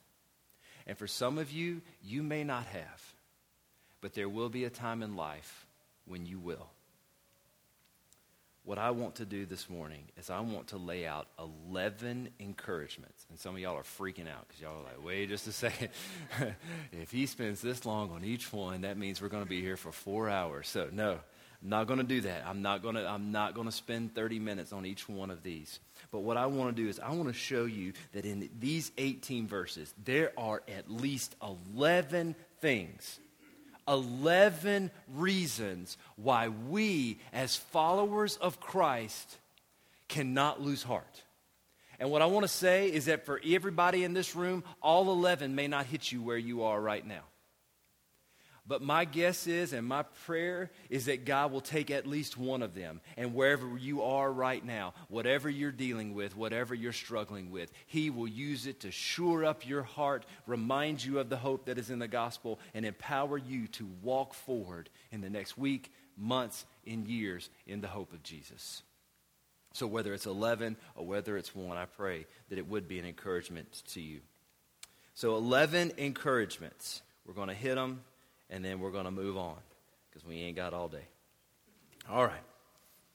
And 0.89 0.97
for 0.97 1.05
some 1.05 1.37
of 1.37 1.51
you, 1.51 1.83
you 2.01 2.23
may 2.23 2.43
not 2.43 2.65
have, 2.65 3.13
but 4.01 4.15
there 4.15 4.27
will 4.27 4.49
be 4.49 4.63
a 4.63 4.71
time 4.71 5.03
in 5.03 5.15
life 5.15 5.67
when 6.07 6.25
you 6.25 6.39
will. 6.39 6.67
What 8.63 8.79
I 8.79 8.89
want 8.89 9.13
to 9.15 9.25
do 9.25 9.45
this 9.45 9.69
morning 9.69 10.05
is 10.17 10.31
I 10.31 10.39
want 10.39 10.69
to 10.69 10.77
lay 10.77 11.05
out 11.05 11.27
11 11.37 12.29
encouragements. 12.39 13.23
And 13.29 13.37
some 13.39 13.53
of 13.53 13.61
y'all 13.61 13.75
are 13.77 13.83
freaking 13.83 14.27
out 14.27 14.47
because 14.47 14.61
y'all 14.61 14.79
are 14.79 14.83
like, 14.83 15.05
wait 15.05 15.29
just 15.29 15.45
a 15.45 15.51
second. 15.51 15.89
if 16.91 17.11
he 17.11 17.27
spends 17.27 17.61
this 17.61 17.85
long 17.85 18.09
on 18.09 18.25
each 18.25 18.51
one, 18.51 18.81
that 18.81 18.97
means 18.97 19.21
we're 19.21 19.29
going 19.29 19.43
to 19.43 19.49
be 19.49 19.61
here 19.61 19.77
for 19.77 19.91
four 19.91 20.27
hours. 20.27 20.67
So, 20.67 20.89
no, 20.91 21.19
I'm 21.61 21.69
not 21.69 21.87
going 21.87 21.99
to 21.99 22.05
do 22.05 22.21
that. 22.21 22.45
I'm 22.47 22.61
not 22.61 22.81
going 22.81 22.95
to, 22.95 23.05
I'm 23.05 23.31
not 23.31 23.53
going 23.53 23.67
to 23.67 23.71
spend 23.71 24.15
30 24.15 24.39
minutes 24.39 24.71
on 24.71 24.85
each 24.85 25.09
one 25.09 25.29
of 25.29 25.43
these. 25.43 25.79
But 26.11 26.19
what 26.19 26.37
I 26.37 26.45
want 26.45 26.75
to 26.75 26.81
do 26.81 26.87
is 26.87 26.99
I 26.99 27.11
want 27.11 27.27
to 27.27 27.33
show 27.33 27.65
you 27.65 27.93
that 28.13 28.25
in 28.25 28.49
these 28.59 28.91
18 28.97 29.47
verses, 29.47 29.93
there 30.03 30.31
are 30.37 30.63
at 30.69 30.89
least 30.89 31.35
11 31.43 32.35
things, 32.61 33.19
11 33.87 34.89
reasons 35.13 35.97
why 36.15 36.47
we, 36.47 37.19
as 37.33 37.57
followers 37.57 38.37
of 38.37 38.61
Christ, 38.61 39.37
cannot 40.07 40.61
lose 40.61 40.83
heart. 40.83 41.23
And 41.99 42.09
what 42.09 42.21
I 42.21 42.27
want 42.27 42.45
to 42.45 42.47
say 42.47 42.87
is 42.87 43.05
that 43.05 43.25
for 43.25 43.41
everybody 43.45 44.05
in 44.05 44.13
this 44.13 44.33
room, 44.33 44.63
all 44.81 45.11
11 45.11 45.53
may 45.55 45.67
not 45.67 45.85
hit 45.85 46.09
you 46.09 46.21
where 46.21 46.37
you 46.37 46.63
are 46.63 46.79
right 46.79 47.05
now. 47.05 47.23
But 48.69 48.83
my 48.83 49.03
guess 49.03 49.47
is, 49.47 49.73
and 49.73 49.87
my 49.87 50.03
prayer 50.03 50.69
is 50.91 51.05
that 51.05 51.25
God 51.25 51.51
will 51.51 51.59
take 51.59 51.89
at 51.89 52.05
least 52.05 52.37
one 52.37 52.61
of 52.61 52.75
them. 52.75 53.01
And 53.17 53.33
wherever 53.33 53.75
you 53.79 54.03
are 54.03 54.31
right 54.31 54.63
now, 54.63 54.93
whatever 55.07 55.49
you're 55.49 55.71
dealing 55.71 56.13
with, 56.13 56.37
whatever 56.37 56.75
you're 56.75 56.93
struggling 56.93 57.49
with, 57.49 57.71
He 57.87 58.11
will 58.11 58.27
use 58.27 58.67
it 58.67 58.81
to 58.81 58.91
shore 58.91 59.43
up 59.43 59.67
your 59.67 59.81
heart, 59.81 60.23
remind 60.45 61.03
you 61.03 61.17
of 61.17 61.29
the 61.29 61.37
hope 61.37 61.65
that 61.65 61.79
is 61.79 61.89
in 61.89 61.97
the 61.97 62.07
gospel, 62.07 62.59
and 62.75 62.85
empower 62.85 63.39
you 63.39 63.65
to 63.69 63.89
walk 64.03 64.35
forward 64.35 64.91
in 65.11 65.21
the 65.21 65.31
next 65.31 65.57
week, 65.57 65.91
months, 66.15 66.63
and 66.85 67.07
years 67.07 67.49
in 67.65 67.81
the 67.81 67.87
hope 67.87 68.13
of 68.13 68.21
Jesus. 68.21 68.83
So, 69.73 69.87
whether 69.87 70.13
it's 70.13 70.27
11 70.27 70.77
or 70.93 71.07
whether 71.07 71.37
it's 71.37 71.55
one, 71.55 71.77
I 71.77 71.85
pray 71.85 72.27
that 72.49 72.59
it 72.59 72.69
would 72.69 72.87
be 72.87 72.99
an 72.99 73.05
encouragement 73.05 73.81
to 73.93 73.99
you. 73.99 74.19
So, 75.15 75.37
11 75.37 75.93
encouragements. 75.97 77.01
We're 77.25 77.33
going 77.35 77.49
to 77.49 77.53
hit 77.53 77.75
them 77.75 78.01
and 78.49 78.63
then 78.63 78.79
we're 78.79 78.91
going 78.91 79.05
to 79.05 79.11
move 79.11 79.37
on 79.37 79.57
because 80.09 80.25
we 80.25 80.37
ain't 80.37 80.55
got 80.55 80.73
all 80.73 80.87
day. 80.87 81.07
All 82.09 82.25
right. 82.25 82.41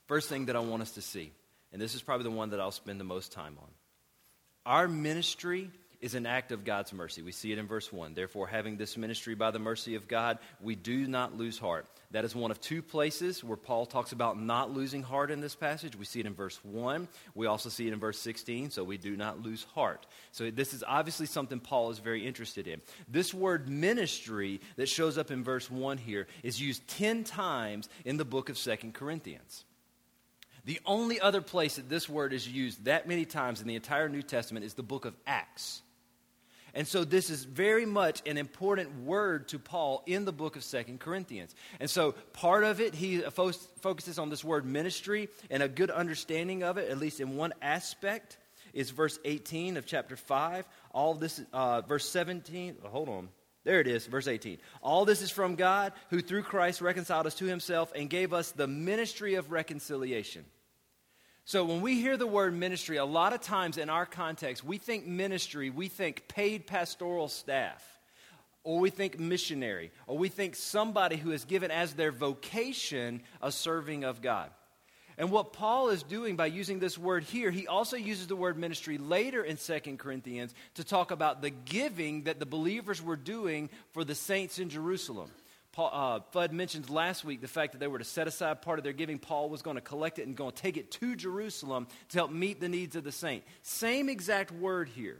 First 0.06 0.28
thing 0.28 0.46
that 0.46 0.56
I 0.56 0.60
want 0.60 0.82
us 0.82 0.92
to 0.92 1.02
see, 1.02 1.32
and 1.72 1.80
this 1.80 1.94
is 1.94 2.02
probably 2.02 2.24
the 2.24 2.36
one 2.36 2.50
that 2.50 2.60
I'll 2.60 2.70
spend 2.70 3.00
the 3.00 3.04
most 3.04 3.32
time 3.32 3.56
on. 3.60 3.68
Our 4.66 4.88
ministry 4.88 5.70
is 6.04 6.14
an 6.14 6.26
act 6.26 6.52
of 6.52 6.66
God's 6.66 6.92
mercy. 6.92 7.22
We 7.22 7.32
see 7.32 7.50
it 7.50 7.56
in 7.56 7.66
verse 7.66 7.90
1. 7.90 8.12
Therefore, 8.12 8.46
having 8.46 8.76
this 8.76 8.98
ministry 8.98 9.34
by 9.34 9.50
the 9.50 9.58
mercy 9.58 9.94
of 9.94 10.06
God, 10.06 10.38
we 10.60 10.74
do 10.74 11.06
not 11.06 11.38
lose 11.38 11.56
heart. 11.56 11.86
That 12.10 12.26
is 12.26 12.36
one 12.36 12.50
of 12.50 12.60
two 12.60 12.82
places 12.82 13.42
where 13.42 13.56
Paul 13.56 13.86
talks 13.86 14.12
about 14.12 14.38
not 14.38 14.70
losing 14.70 15.02
heart 15.02 15.30
in 15.30 15.40
this 15.40 15.54
passage. 15.54 15.96
We 15.96 16.04
see 16.04 16.20
it 16.20 16.26
in 16.26 16.34
verse 16.34 16.60
1. 16.62 17.08
We 17.34 17.46
also 17.46 17.70
see 17.70 17.86
it 17.86 17.94
in 17.94 17.98
verse 17.98 18.18
16, 18.18 18.70
so 18.70 18.84
we 18.84 18.98
do 18.98 19.16
not 19.16 19.42
lose 19.42 19.64
heart. 19.74 20.04
So, 20.30 20.50
this 20.50 20.74
is 20.74 20.84
obviously 20.86 21.24
something 21.24 21.58
Paul 21.58 21.90
is 21.90 22.00
very 22.00 22.26
interested 22.26 22.68
in. 22.68 22.82
This 23.08 23.32
word 23.32 23.70
ministry 23.70 24.60
that 24.76 24.90
shows 24.90 25.16
up 25.16 25.30
in 25.30 25.42
verse 25.42 25.70
1 25.70 25.96
here 25.96 26.26
is 26.42 26.60
used 26.60 26.86
10 26.88 27.24
times 27.24 27.88
in 28.04 28.18
the 28.18 28.26
book 28.26 28.50
of 28.50 28.58
Second 28.58 28.92
Corinthians. 28.92 29.64
The 30.66 30.80
only 30.84 31.18
other 31.18 31.40
place 31.40 31.76
that 31.76 31.88
this 31.88 32.10
word 32.10 32.34
is 32.34 32.46
used 32.46 32.84
that 32.84 33.08
many 33.08 33.24
times 33.24 33.62
in 33.62 33.68
the 33.68 33.74
entire 33.74 34.10
New 34.10 34.22
Testament 34.22 34.66
is 34.66 34.74
the 34.74 34.82
book 34.82 35.06
of 35.06 35.16
Acts. 35.26 35.80
And 36.74 36.88
so 36.88 37.04
this 37.04 37.30
is 37.30 37.44
very 37.44 37.86
much 37.86 38.20
an 38.26 38.36
important 38.36 39.04
word 39.04 39.48
to 39.48 39.58
Paul 39.60 40.02
in 40.06 40.24
the 40.24 40.32
book 40.32 40.56
of 40.56 40.64
Second 40.64 40.98
Corinthians. 40.98 41.54
And 41.78 41.88
so 41.88 42.12
part 42.32 42.64
of 42.64 42.80
it, 42.80 42.94
he 42.94 43.20
focuses 43.20 44.18
on 44.18 44.28
this 44.28 44.42
word 44.42 44.66
ministry 44.66 45.28
and 45.50 45.62
a 45.62 45.68
good 45.68 45.90
understanding 45.90 46.64
of 46.64 46.76
it, 46.76 46.90
at 46.90 46.98
least 46.98 47.20
in 47.20 47.36
one 47.36 47.54
aspect, 47.62 48.38
is 48.72 48.90
verse 48.90 49.20
18 49.24 49.76
of 49.76 49.86
chapter 49.86 50.16
5. 50.16 50.66
All 50.90 51.14
this, 51.14 51.40
uh, 51.52 51.82
verse 51.82 52.08
17, 52.08 52.76
hold 52.82 53.08
on. 53.08 53.28
There 53.62 53.80
it 53.80 53.86
is, 53.86 54.06
verse 54.06 54.28
18. 54.28 54.58
All 54.82 55.04
this 55.04 55.22
is 55.22 55.30
from 55.30 55.54
God, 55.54 55.92
who 56.10 56.20
through 56.20 56.42
Christ 56.42 56.80
reconciled 56.82 57.26
us 57.26 57.36
to 57.36 57.46
himself 57.46 57.92
and 57.94 58.10
gave 58.10 58.32
us 58.32 58.50
the 58.50 58.66
ministry 58.66 59.34
of 59.36 59.52
reconciliation. 59.52 60.44
So 61.46 61.64
when 61.64 61.82
we 61.82 62.00
hear 62.00 62.16
the 62.16 62.26
word 62.26 62.54
ministry, 62.54 62.96
a 62.96 63.04
lot 63.04 63.34
of 63.34 63.42
times 63.42 63.76
in 63.76 63.90
our 63.90 64.06
context, 64.06 64.64
we 64.64 64.78
think 64.78 65.06
ministry, 65.06 65.68
we 65.68 65.88
think 65.88 66.26
paid 66.26 66.66
pastoral 66.66 67.28
staff, 67.28 67.86
or 68.62 68.80
we 68.80 68.88
think 68.88 69.18
missionary, 69.18 69.90
or 70.06 70.16
we 70.16 70.30
think 70.30 70.56
somebody 70.56 71.16
who 71.16 71.32
is 71.32 71.44
given 71.44 71.70
as 71.70 71.92
their 71.92 72.12
vocation 72.12 73.20
a 73.42 73.52
serving 73.52 74.04
of 74.04 74.22
God. 74.22 74.50
And 75.18 75.30
what 75.30 75.52
Paul 75.52 75.90
is 75.90 76.02
doing 76.02 76.34
by 76.34 76.46
using 76.46 76.80
this 76.80 76.98
word 76.98 77.22
here, 77.24 77.50
he 77.50 77.68
also 77.68 77.96
uses 77.96 78.26
the 78.26 78.34
word 78.34 78.58
ministry 78.58 78.98
later 78.98 79.44
in 79.44 79.58
2 79.58 79.96
Corinthians 79.96 80.54
to 80.74 80.82
talk 80.82 81.10
about 81.10 81.40
the 81.40 81.50
giving 81.50 82.24
that 82.24 82.40
the 82.40 82.46
believers 82.46 83.02
were 83.02 83.16
doing 83.16 83.68
for 83.92 84.02
the 84.02 84.14
saints 84.14 84.58
in 84.58 84.70
Jerusalem. 84.70 85.30
Paul, 85.74 85.90
uh, 85.92 86.20
Fudd 86.32 86.52
mentioned 86.52 86.88
last 86.88 87.24
week 87.24 87.40
the 87.40 87.48
fact 87.48 87.72
that 87.72 87.78
they 87.78 87.88
were 87.88 87.98
to 87.98 88.04
set 88.04 88.28
aside 88.28 88.62
part 88.62 88.78
of 88.78 88.84
their 88.84 88.92
giving. 88.92 89.18
Paul 89.18 89.48
was 89.48 89.60
going 89.60 89.74
to 89.74 89.80
collect 89.80 90.20
it 90.20 90.26
and 90.26 90.36
going 90.36 90.52
to 90.52 90.62
take 90.62 90.76
it 90.76 90.92
to 90.92 91.16
Jerusalem 91.16 91.88
to 92.10 92.18
help 92.18 92.30
meet 92.30 92.60
the 92.60 92.68
needs 92.68 92.94
of 92.94 93.02
the 93.02 93.10
saint. 93.10 93.42
Same 93.62 94.08
exact 94.08 94.52
word 94.52 94.88
here. 94.88 95.18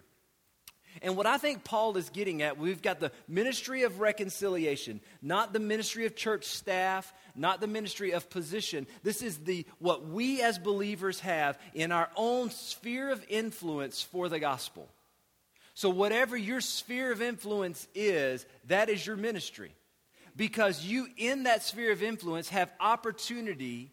And 1.02 1.16
what 1.16 1.26
I 1.26 1.38
think 1.38 1.64
Paul 1.64 1.96
is 1.96 2.08
getting 2.08 2.40
at, 2.42 2.56
we've 2.56 2.82
got 2.82 3.00
the 3.00 3.10
ministry 3.26 3.82
of 3.82 3.98
reconciliation, 3.98 5.00
not 5.20 5.52
the 5.52 5.58
ministry 5.58 6.06
of 6.06 6.14
church 6.14 6.44
staff, 6.44 7.12
not 7.34 7.60
the 7.60 7.66
ministry 7.66 8.12
of 8.12 8.30
position. 8.30 8.86
This 9.02 9.22
is 9.22 9.38
the 9.38 9.66
what 9.80 10.06
we 10.06 10.40
as 10.40 10.56
believers 10.60 11.18
have 11.18 11.58
in 11.74 11.90
our 11.90 12.08
own 12.14 12.50
sphere 12.50 13.10
of 13.10 13.24
influence 13.28 14.02
for 14.02 14.28
the 14.28 14.38
gospel. 14.38 14.88
So 15.74 15.90
whatever 15.90 16.36
your 16.36 16.60
sphere 16.60 17.10
of 17.10 17.20
influence 17.20 17.88
is, 17.92 18.46
that 18.68 18.88
is 18.88 19.04
your 19.04 19.16
ministry 19.16 19.72
because 20.36 20.84
you, 20.84 21.08
in 21.16 21.44
that 21.44 21.62
sphere 21.62 21.92
of 21.92 22.02
influence, 22.02 22.48
have 22.48 22.70
opportunity 22.80 23.92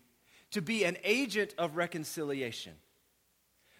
to 0.52 0.62
be 0.62 0.84
an 0.84 0.98
agent 1.04 1.54
of 1.58 1.78
reconciliation. 1.78 2.74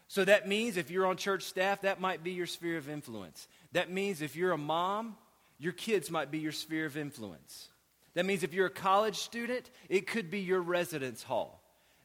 So 0.08 0.26
that 0.26 0.48
means 0.48 0.78
if 0.78 0.92
you're 0.92 1.06
on 1.06 1.18
church 1.18 1.44
staff, 1.44 1.82
that 1.82 2.02
might 2.02 2.24
be 2.24 2.32
your 2.32 2.46
sphere 2.46 2.78
of 2.78 2.90
influence. 2.90 3.48
That 3.72 3.90
means 3.90 4.22
if 4.22 4.36
you're 4.36 4.52
a 4.52 4.58
mom, 4.58 5.16
your 5.58 5.74
kids 5.74 6.12
might 6.12 6.32
be 6.32 6.40
your 6.40 6.52
sphere 6.52 6.86
of 6.86 6.98
influence. 6.98 7.70
That 8.14 8.26
means 8.26 8.44
if 8.44 8.54
you're 8.54 8.68
a 8.68 8.72
college 8.72 9.16
student, 9.16 9.70
it 9.88 10.08
could 10.08 10.30
be 10.30 10.40
your 10.40 10.62
residence 10.62 11.24
hall. 11.24 11.61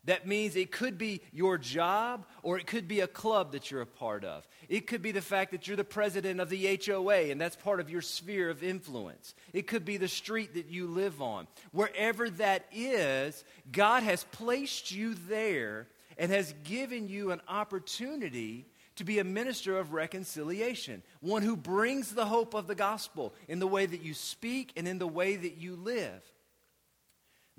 That 0.07 0.27
means 0.27 0.57
it 0.57 0.71
could 0.71 0.99
be 0.99 1.21
your 1.33 1.59
job 1.59 2.27
or 2.43 2.59
it 2.59 2.67
could 2.67 2.89
be 2.89 3.01
a 3.01 3.09
club 3.09 3.53
that 3.53 3.71
you're 3.71 3.83
a 3.83 3.87
part 3.87 4.25
of. 4.25 4.47
It 4.69 4.87
could 4.87 5.03
be 5.03 5.13
the 5.13 5.21
fact 5.21 5.51
that 5.51 5.67
you're 5.67 5.77
the 5.77 5.85
president 5.85 6.41
of 6.41 6.49
the 6.49 6.81
HOA 6.85 7.31
and 7.31 7.41
that's 7.41 7.57
part 7.57 7.81
of 7.81 7.91
your 7.91 8.03
sphere 8.03 8.49
of 8.49 8.63
influence. 8.63 9.35
It 9.53 9.67
could 9.67 9.85
be 9.85 9.97
the 9.97 10.09
street 10.09 10.55
that 10.55 10.71
you 10.71 10.87
live 10.87 11.21
on. 11.21 11.49
Wherever 11.73 12.31
that 12.31 12.67
is, 12.73 13.45
God 13.71 14.05
has 14.05 14.25
placed 14.25 14.93
you 14.93 15.15
there 15.29 15.89
and 16.17 16.31
has 16.31 16.55
given 16.65 17.09
you 17.09 17.33
an 17.33 17.41
opportunity 17.49 18.67
to 18.97 19.05
be 19.05 19.19
a 19.19 19.25
minister 19.25 19.77
of 19.79 19.93
reconciliation, 19.93 21.03
one 21.21 21.43
who 21.43 21.57
brings 21.57 22.15
the 22.15 22.27
hope 22.27 22.55
of 22.55 22.67
the 22.67 22.75
gospel 22.75 23.35
in 23.49 23.59
the 23.59 23.67
way 23.67 23.87
that 23.87 24.03
you 24.03 24.15
speak 24.15 24.73
and 24.77 24.89
in 24.89 24.99
the 24.99 25.07
way 25.07 25.37
that 25.37 25.59
you 25.59 25.77
live. 25.77 26.23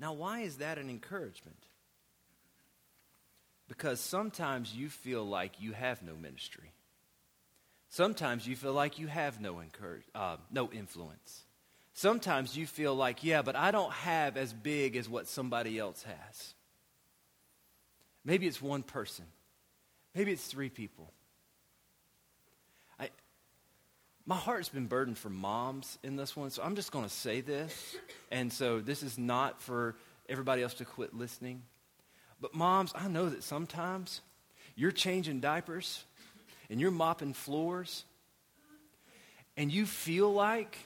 Now, 0.00 0.12
why 0.14 0.40
is 0.40 0.56
that 0.56 0.78
an 0.78 0.90
encouragement? 0.90 1.67
Because 3.68 4.00
sometimes 4.00 4.74
you 4.74 4.88
feel 4.88 5.24
like 5.24 5.60
you 5.60 5.72
have 5.72 6.02
no 6.02 6.14
ministry. 6.14 6.72
Sometimes 7.90 8.46
you 8.46 8.56
feel 8.56 8.72
like 8.72 8.98
you 8.98 9.06
have 9.06 9.40
no, 9.40 9.60
uh, 10.14 10.36
no 10.50 10.70
influence. 10.70 11.44
Sometimes 11.94 12.56
you 12.56 12.66
feel 12.66 12.94
like, 12.94 13.24
yeah, 13.24 13.42
but 13.42 13.56
I 13.56 13.70
don't 13.70 13.92
have 13.92 14.36
as 14.36 14.52
big 14.52 14.96
as 14.96 15.08
what 15.08 15.26
somebody 15.26 15.78
else 15.78 16.02
has. 16.04 16.54
Maybe 18.24 18.46
it's 18.46 18.60
one 18.60 18.82
person. 18.82 19.24
Maybe 20.14 20.32
it's 20.32 20.46
three 20.46 20.68
people. 20.68 21.10
I, 23.00 23.10
my 24.26 24.36
heart's 24.36 24.68
been 24.68 24.86
burdened 24.86 25.18
for 25.18 25.30
moms 25.30 25.98
in 26.02 26.16
this 26.16 26.36
one, 26.36 26.50
so 26.50 26.62
I'm 26.62 26.76
just 26.76 26.92
going 26.92 27.04
to 27.04 27.10
say 27.10 27.40
this. 27.40 27.96
And 28.30 28.52
so 28.52 28.80
this 28.80 29.02
is 29.02 29.18
not 29.18 29.60
for 29.62 29.96
everybody 30.28 30.62
else 30.62 30.74
to 30.74 30.84
quit 30.84 31.14
listening. 31.14 31.62
But, 32.40 32.54
moms, 32.54 32.92
I 32.94 33.08
know 33.08 33.28
that 33.28 33.42
sometimes 33.42 34.20
you're 34.76 34.92
changing 34.92 35.40
diapers 35.40 36.04
and 36.70 36.80
you're 36.80 36.90
mopping 36.90 37.34
floors 37.34 38.04
and 39.56 39.72
you 39.72 39.86
feel 39.86 40.32
like 40.32 40.78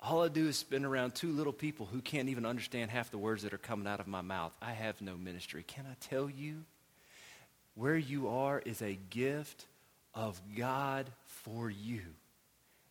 all 0.00 0.24
I 0.24 0.28
do 0.28 0.48
is 0.48 0.58
spin 0.58 0.84
around 0.84 1.14
two 1.14 1.30
little 1.30 1.52
people 1.52 1.86
who 1.86 2.00
can't 2.00 2.28
even 2.28 2.44
understand 2.44 2.90
half 2.90 3.12
the 3.12 3.18
words 3.18 3.44
that 3.44 3.54
are 3.54 3.58
coming 3.58 3.86
out 3.86 4.00
of 4.00 4.08
my 4.08 4.22
mouth. 4.22 4.52
I 4.60 4.72
have 4.72 5.00
no 5.00 5.16
ministry. 5.16 5.62
Can 5.64 5.86
I 5.88 5.94
tell 6.00 6.28
you? 6.28 6.64
Where 7.76 7.96
you 7.96 8.28
are 8.28 8.58
is 8.58 8.82
a 8.82 8.98
gift 9.10 9.66
of 10.14 10.40
God 10.56 11.06
for 11.24 11.70
you 11.70 12.02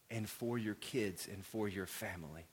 and 0.10 0.28
for 0.28 0.58
your 0.58 0.76
kids 0.76 1.28
and 1.32 1.46
for 1.46 1.68
your 1.68 1.86
family. 1.86 2.46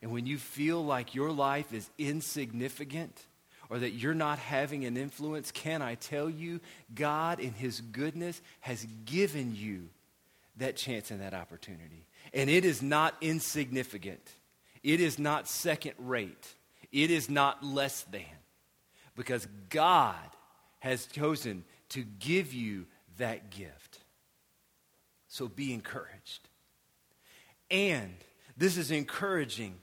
And 0.00 0.10
when 0.10 0.26
you 0.26 0.38
feel 0.38 0.84
like 0.84 1.14
your 1.14 1.30
life 1.30 1.72
is 1.72 1.88
insignificant, 1.98 3.20
or 3.68 3.78
that 3.78 3.92
you're 3.92 4.14
not 4.14 4.38
having 4.38 4.84
an 4.84 4.96
influence, 4.96 5.50
can 5.50 5.82
I 5.82 5.96
tell 5.96 6.30
you, 6.30 6.60
God, 6.94 7.40
in 7.40 7.52
His 7.52 7.80
goodness, 7.80 8.40
has 8.60 8.86
given 9.04 9.54
you 9.54 9.88
that 10.56 10.76
chance 10.76 11.10
and 11.10 11.20
that 11.20 11.34
opportunity. 11.34 12.06
And 12.32 12.48
it 12.48 12.64
is 12.64 12.82
not 12.82 13.14
insignificant, 13.20 14.30
it 14.82 15.00
is 15.00 15.18
not 15.18 15.48
second 15.48 15.94
rate, 15.98 16.54
it 16.92 17.10
is 17.10 17.28
not 17.28 17.64
less 17.64 18.02
than, 18.04 18.22
because 19.16 19.46
God 19.68 20.16
has 20.80 21.06
chosen 21.06 21.64
to 21.90 22.02
give 22.02 22.52
you 22.52 22.86
that 23.18 23.50
gift. 23.50 24.00
So 25.28 25.48
be 25.48 25.72
encouraged. 25.74 26.48
And 27.70 28.14
this 28.56 28.76
is 28.76 28.90
encouraging 28.90 29.74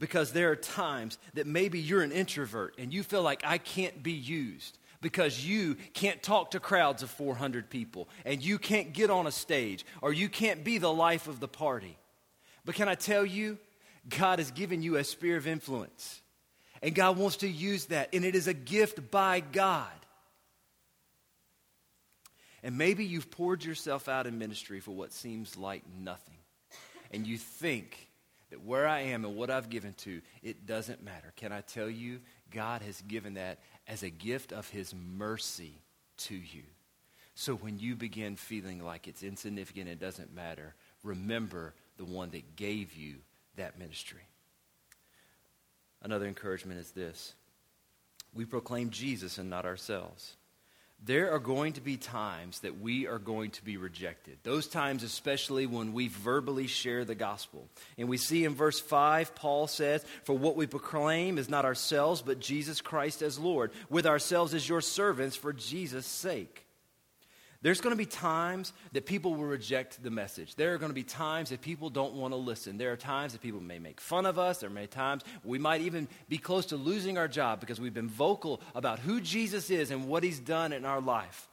because 0.00 0.32
there 0.32 0.50
are 0.50 0.56
times 0.56 1.18
that 1.34 1.46
maybe 1.46 1.78
you're 1.78 2.02
an 2.02 2.10
introvert 2.10 2.74
and 2.78 2.92
you 2.92 3.04
feel 3.04 3.22
like 3.22 3.42
I 3.44 3.58
can't 3.58 4.02
be 4.02 4.12
used 4.12 4.78
because 5.00 5.46
you 5.46 5.76
can't 5.94 6.20
talk 6.22 6.50
to 6.50 6.60
crowds 6.60 7.04
of 7.04 7.10
400 7.10 7.70
people 7.70 8.08
and 8.24 8.42
you 8.42 8.58
can't 8.58 8.92
get 8.92 9.10
on 9.10 9.28
a 9.28 9.30
stage 9.30 9.86
or 10.02 10.12
you 10.12 10.28
can't 10.28 10.64
be 10.64 10.78
the 10.78 10.92
life 10.92 11.28
of 11.28 11.38
the 11.38 11.48
party. 11.48 11.96
But 12.64 12.74
can 12.74 12.88
I 12.88 12.96
tell 12.96 13.24
you, 13.24 13.58
God 14.08 14.40
has 14.40 14.50
given 14.50 14.82
you 14.82 14.96
a 14.96 15.04
sphere 15.04 15.36
of 15.36 15.46
influence 15.46 16.20
and 16.82 16.94
God 16.94 17.18
wants 17.18 17.36
to 17.38 17.48
use 17.48 17.86
that, 17.86 18.08
and 18.14 18.24
it 18.24 18.34
is 18.34 18.48
a 18.48 18.54
gift 18.54 19.10
by 19.10 19.40
God. 19.40 19.86
And 22.62 22.78
maybe 22.78 23.04
you've 23.04 23.30
poured 23.30 23.62
yourself 23.62 24.08
out 24.08 24.26
in 24.26 24.38
ministry 24.38 24.80
for 24.80 24.92
what 24.92 25.12
seems 25.12 25.58
like 25.58 25.82
nothing, 25.98 26.38
and 27.10 27.26
you 27.26 27.36
think 27.36 28.09
that 28.50 28.64
where 28.64 28.86
I 28.86 29.00
am 29.00 29.24
and 29.24 29.36
what 29.36 29.50
I've 29.50 29.70
given 29.70 29.94
to, 29.94 30.20
it 30.42 30.66
doesn't 30.66 31.02
matter. 31.02 31.32
Can 31.36 31.52
I 31.52 31.60
tell 31.60 31.88
you, 31.88 32.20
God 32.50 32.82
has 32.82 33.00
given 33.02 33.34
that 33.34 33.58
as 33.86 34.02
a 34.02 34.10
gift 34.10 34.52
of 34.52 34.68
His 34.68 34.94
mercy 34.94 35.74
to 36.18 36.34
you. 36.34 36.62
So 37.34 37.54
when 37.54 37.78
you 37.78 37.96
begin 37.96 38.36
feeling 38.36 38.84
like 38.84 39.08
it's 39.08 39.22
insignificant, 39.22 39.88
it 39.88 40.00
doesn't 40.00 40.34
matter, 40.34 40.74
remember 41.02 41.74
the 41.96 42.04
one 42.04 42.30
that 42.30 42.56
gave 42.56 42.94
you 42.94 43.16
that 43.56 43.78
ministry. 43.78 44.20
Another 46.02 46.26
encouragement 46.26 46.80
is 46.80 46.90
this 46.90 47.34
we 48.34 48.44
proclaim 48.44 48.90
Jesus 48.90 49.38
and 49.38 49.50
not 49.50 49.64
ourselves 49.64 50.36
there 51.04 51.32
are 51.32 51.38
going 51.38 51.72
to 51.74 51.80
be 51.80 51.96
times 51.96 52.60
that 52.60 52.80
we 52.80 53.06
are 53.06 53.18
going 53.18 53.50
to 53.52 53.64
be 53.64 53.76
rejected. 53.76 54.38
Those 54.42 54.66
times, 54.66 55.02
especially 55.02 55.66
when 55.66 55.92
we 55.92 56.08
verbally 56.08 56.66
share 56.66 57.04
the 57.04 57.14
gospel. 57.14 57.68
And 57.96 58.08
we 58.08 58.18
see 58.18 58.44
in 58.44 58.54
verse 58.54 58.78
5, 58.78 59.34
Paul 59.34 59.66
says, 59.66 60.04
For 60.24 60.36
what 60.36 60.56
we 60.56 60.66
proclaim 60.66 61.38
is 61.38 61.48
not 61.48 61.64
ourselves, 61.64 62.22
but 62.22 62.40
Jesus 62.40 62.80
Christ 62.80 63.22
as 63.22 63.38
Lord, 63.38 63.72
with 63.88 64.06
ourselves 64.06 64.52
as 64.52 64.68
your 64.68 64.80
servants 64.80 65.36
for 65.36 65.52
Jesus' 65.52 66.06
sake. 66.06 66.66
There's 67.62 67.82
going 67.82 67.92
to 67.92 67.98
be 67.98 68.06
times 68.06 68.72
that 68.92 69.04
people 69.04 69.34
will 69.34 69.44
reject 69.44 70.02
the 70.02 70.10
message. 70.10 70.54
There 70.54 70.72
are 70.72 70.78
going 70.78 70.90
to 70.90 70.94
be 70.94 71.02
times 71.02 71.50
that 71.50 71.60
people 71.60 71.90
don't 71.90 72.14
want 72.14 72.32
to 72.32 72.36
listen. 72.36 72.78
There 72.78 72.90
are 72.90 72.96
times 72.96 73.32
that 73.32 73.42
people 73.42 73.60
may 73.60 73.78
make 73.78 74.00
fun 74.00 74.24
of 74.24 74.38
us. 74.38 74.58
There 74.58 74.70
may 74.70 74.82
be 74.82 74.86
times 74.86 75.22
we 75.44 75.58
might 75.58 75.82
even 75.82 76.08
be 76.30 76.38
close 76.38 76.66
to 76.66 76.76
losing 76.76 77.18
our 77.18 77.28
job 77.28 77.60
because 77.60 77.78
we've 77.78 77.92
been 77.92 78.08
vocal 78.08 78.62
about 78.74 78.98
who 78.98 79.20
Jesus 79.20 79.68
is 79.68 79.90
and 79.90 80.08
what 80.08 80.22
he's 80.22 80.38
done 80.38 80.72
in 80.72 80.86
our 80.86 81.02
life. 81.02 81.48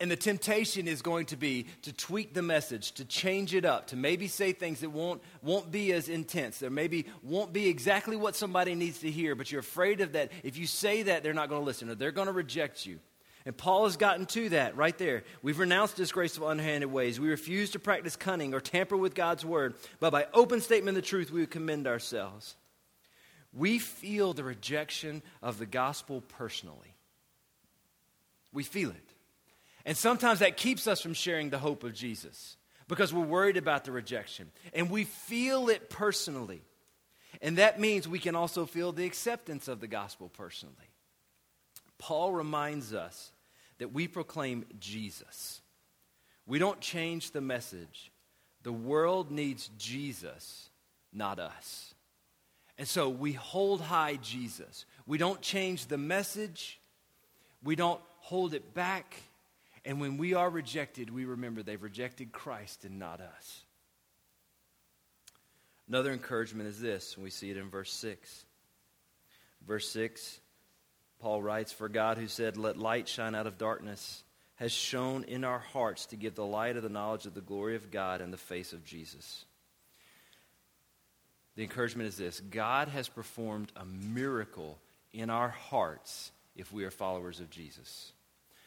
And 0.00 0.10
the 0.10 0.16
temptation 0.16 0.86
is 0.86 1.00
going 1.00 1.26
to 1.26 1.36
be 1.36 1.66
to 1.82 1.92
tweak 1.92 2.34
the 2.34 2.42
message, 2.42 2.92
to 2.92 3.04
change 3.06 3.54
it 3.54 3.64
up, 3.64 3.86
to 3.86 3.96
maybe 3.96 4.26
say 4.26 4.52
things 4.52 4.80
that 4.80 4.90
won't, 4.90 5.22
won't 5.42 5.70
be 5.70 5.92
as 5.92 6.08
intense. 6.08 6.58
There 6.58 6.70
maybe 6.70 7.06
won't 7.22 7.52
be 7.52 7.68
exactly 7.68 8.16
what 8.16 8.34
somebody 8.34 8.74
needs 8.74 8.98
to 8.98 9.10
hear, 9.10 9.34
but 9.34 9.50
you're 9.50 9.60
afraid 9.60 10.00
of 10.00 10.12
that. 10.12 10.32
If 10.42 10.58
you 10.58 10.66
say 10.66 11.04
that, 11.04 11.22
they're 11.22 11.32
not 11.32 11.48
going 11.48 11.62
to 11.62 11.64
listen 11.64 11.88
or 11.88 11.94
they're 11.94 12.10
going 12.10 12.26
to 12.26 12.32
reject 12.32 12.84
you. 12.84 12.98
And 13.44 13.56
Paul 13.56 13.84
has 13.84 13.96
gotten 13.96 14.26
to 14.26 14.50
that 14.50 14.76
right 14.76 14.96
there. 14.96 15.24
We've 15.42 15.58
renounced 15.58 15.96
disgraceful, 15.96 16.48
unhanded 16.48 16.92
ways. 16.92 17.18
We 17.18 17.28
refuse 17.28 17.70
to 17.70 17.78
practice 17.78 18.16
cunning 18.16 18.54
or 18.54 18.60
tamper 18.60 18.96
with 18.96 19.14
God's 19.14 19.44
word, 19.44 19.74
but 20.00 20.10
by 20.10 20.26
open 20.32 20.60
statement 20.60 20.96
of 20.96 21.02
the 21.02 21.08
truth, 21.08 21.30
we 21.30 21.46
commend 21.46 21.86
ourselves. 21.86 22.56
We 23.52 23.78
feel 23.78 24.32
the 24.32 24.44
rejection 24.44 25.22
of 25.42 25.58
the 25.58 25.66
gospel 25.66 26.22
personally. 26.22 26.94
We 28.52 28.62
feel 28.62 28.90
it. 28.90 29.14
And 29.84 29.96
sometimes 29.96 30.38
that 30.38 30.56
keeps 30.56 30.86
us 30.86 31.00
from 31.00 31.14
sharing 31.14 31.50
the 31.50 31.58
hope 31.58 31.82
of 31.84 31.92
Jesus 31.92 32.56
because 32.86 33.12
we're 33.12 33.24
worried 33.24 33.56
about 33.56 33.84
the 33.84 33.92
rejection. 33.92 34.50
And 34.72 34.90
we 34.90 35.04
feel 35.04 35.68
it 35.68 35.90
personally. 35.90 36.62
And 37.40 37.58
that 37.58 37.80
means 37.80 38.06
we 38.06 38.18
can 38.18 38.36
also 38.36 38.66
feel 38.66 38.92
the 38.92 39.06
acceptance 39.06 39.66
of 39.66 39.80
the 39.80 39.88
gospel 39.88 40.28
personally. 40.28 40.91
Paul 42.02 42.32
reminds 42.32 42.92
us 42.92 43.30
that 43.78 43.92
we 43.92 44.08
proclaim 44.08 44.64
Jesus. 44.80 45.60
We 46.46 46.58
don't 46.58 46.80
change 46.80 47.30
the 47.30 47.40
message. 47.40 48.10
The 48.64 48.72
world 48.72 49.30
needs 49.30 49.70
Jesus, 49.78 50.68
not 51.12 51.38
us. 51.38 51.94
And 52.76 52.88
so 52.88 53.08
we 53.08 53.34
hold 53.34 53.80
high 53.80 54.16
Jesus. 54.16 54.84
We 55.06 55.16
don't 55.16 55.40
change 55.42 55.86
the 55.86 55.96
message. 55.96 56.80
We 57.62 57.76
don't 57.76 58.00
hold 58.18 58.52
it 58.52 58.74
back. 58.74 59.14
And 59.84 60.00
when 60.00 60.16
we 60.16 60.34
are 60.34 60.50
rejected, 60.50 61.08
we 61.08 61.24
remember 61.24 61.62
they've 61.62 61.80
rejected 61.80 62.32
Christ 62.32 62.84
and 62.84 62.98
not 62.98 63.20
us. 63.20 63.62
Another 65.86 66.10
encouragement 66.10 66.68
is 66.68 66.80
this, 66.80 67.14
and 67.14 67.22
we 67.22 67.30
see 67.30 67.52
it 67.52 67.56
in 67.56 67.70
verse 67.70 67.92
6. 67.92 68.44
Verse 69.64 69.88
6 69.90 70.40
Paul 71.22 71.40
writes, 71.40 71.70
For 71.72 71.88
God, 71.88 72.18
who 72.18 72.26
said, 72.26 72.56
Let 72.56 72.76
light 72.76 73.08
shine 73.08 73.36
out 73.36 73.46
of 73.46 73.56
darkness, 73.56 74.24
has 74.56 74.72
shone 74.72 75.22
in 75.22 75.44
our 75.44 75.60
hearts 75.60 76.06
to 76.06 76.16
give 76.16 76.34
the 76.34 76.44
light 76.44 76.76
of 76.76 76.82
the 76.82 76.88
knowledge 76.88 77.26
of 77.26 77.34
the 77.34 77.40
glory 77.40 77.76
of 77.76 77.92
God 77.92 78.20
in 78.20 78.32
the 78.32 78.36
face 78.36 78.72
of 78.72 78.84
Jesus. 78.84 79.44
The 81.54 81.62
encouragement 81.62 82.08
is 82.08 82.16
this 82.16 82.40
God 82.40 82.88
has 82.88 83.08
performed 83.08 83.70
a 83.76 83.84
miracle 83.84 84.78
in 85.12 85.30
our 85.30 85.50
hearts 85.50 86.32
if 86.56 86.72
we 86.72 86.84
are 86.84 86.90
followers 86.90 87.38
of 87.38 87.50
Jesus. 87.50 88.12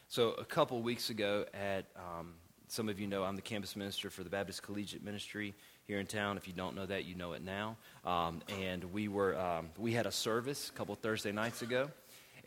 So, 0.08 0.30
a 0.30 0.44
couple 0.44 0.80
weeks 0.80 1.10
ago, 1.10 1.44
at 1.52 1.84
um, 1.94 2.34
some 2.68 2.88
of 2.88 2.98
you 2.98 3.06
know, 3.06 3.22
I'm 3.22 3.36
the 3.36 3.42
campus 3.42 3.76
minister 3.76 4.08
for 4.08 4.24
the 4.24 4.30
Baptist 4.30 4.62
Collegiate 4.62 5.04
Ministry 5.04 5.54
here 5.86 6.00
in 6.00 6.06
town. 6.06 6.38
If 6.38 6.46
you 6.46 6.54
don't 6.54 6.74
know 6.74 6.86
that, 6.86 7.04
you 7.04 7.16
know 7.16 7.34
it 7.34 7.42
now. 7.42 7.76
Um, 8.04 8.40
and 8.60 8.84
we 8.92 9.08
were 9.08 9.38
um, 9.38 9.68
we 9.76 9.92
had 9.92 10.06
a 10.06 10.12
service 10.12 10.70
a 10.70 10.72
couple 10.72 10.94
Thursday 10.94 11.32
nights 11.32 11.60
ago, 11.60 11.90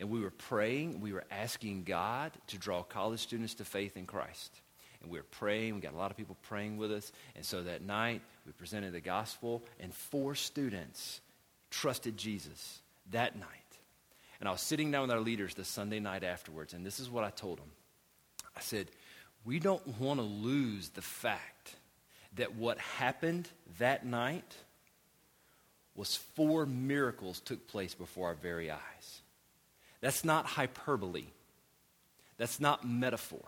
and 0.00 0.08
we 0.08 0.20
were 0.20 0.30
praying. 0.30 1.00
We 1.00 1.12
were 1.12 1.24
asking 1.30 1.84
God 1.84 2.32
to 2.48 2.58
draw 2.58 2.82
college 2.82 3.20
students 3.20 3.54
to 3.56 3.64
faith 3.64 3.96
in 3.98 4.06
Christ. 4.06 4.50
And 5.02 5.10
we 5.10 5.18
were 5.18 5.24
praying. 5.24 5.74
We 5.74 5.80
got 5.82 5.92
a 5.92 5.98
lot 5.98 6.10
of 6.10 6.16
people 6.16 6.36
praying 6.42 6.78
with 6.78 6.90
us. 6.90 7.12
And 7.36 7.44
so 7.44 7.62
that 7.62 7.82
night, 7.82 8.22
we 8.46 8.52
presented 8.52 8.92
the 8.92 9.00
gospel, 9.00 9.62
and 9.78 9.94
four 9.94 10.34
students 10.34 11.20
trusted 11.70 12.16
Jesus 12.16 12.80
that 13.10 13.36
night. 13.36 13.48
And 14.40 14.48
I 14.48 14.52
was 14.52 14.62
sitting 14.62 14.90
down 14.90 15.02
with 15.02 15.10
our 15.10 15.20
leaders 15.20 15.54
the 15.54 15.64
Sunday 15.64 16.00
night 16.00 16.24
afterwards, 16.24 16.72
and 16.72 16.84
this 16.84 16.98
is 16.98 17.10
what 17.10 17.24
I 17.24 17.30
told 17.30 17.58
them. 17.58 17.70
I 18.56 18.60
said, 18.60 18.88
We 19.44 19.58
don't 19.58 19.86
want 20.00 20.18
to 20.18 20.24
lose 20.24 20.88
the 20.88 21.02
fact 21.02 21.76
that 22.36 22.54
what 22.54 22.78
happened 22.78 23.48
that 23.78 24.06
night 24.06 24.56
was 25.94 26.16
four 26.16 26.64
miracles 26.64 27.40
took 27.40 27.68
place 27.68 27.94
before 27.94 28.28
our 28.28 28.34
very 28.34 28.70
eyes. 28.70 29.22
That's 30.00 30.24
not 30.24 30.46
hyperbole. 30.46 31.26
That's 32.38 32.60
not 32.60 32.86
metaphor. 32.86 33.44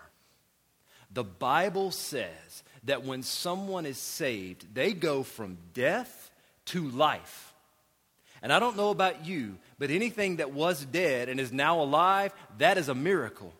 The 1.12 1.24
Bible 1.24 1.90
says 1.90 2.62
that 2.84 3.04
when 3.04 3.22
someone 3.22 3.86
is 3.86 3.98
saved, 3.98 4.74
they 4.74 4.92
go 4.92 5.22
from 5.22 5.58
death 5.74 6.30
to 6.66 6.88
life. 6.88 7.52
And 8.42 8.52
I 8.52 8.58
don't 8.58 8.76
know 8.76 8.90
about 8.90 9.24
you, 9.24 9.56
but 9.78 9.90
anything 9.90 10.36
that 10.36 10.52
was 10.52 10.84
dead 10.84 11.28
and 11.28 11.38
is 11.38 11.52
now 11.52 11.80
alive, 11.80 12.34
that 12.58 12.76
is 12.76 12.88
a 12.88 12.94
miracle. 12.94 13.52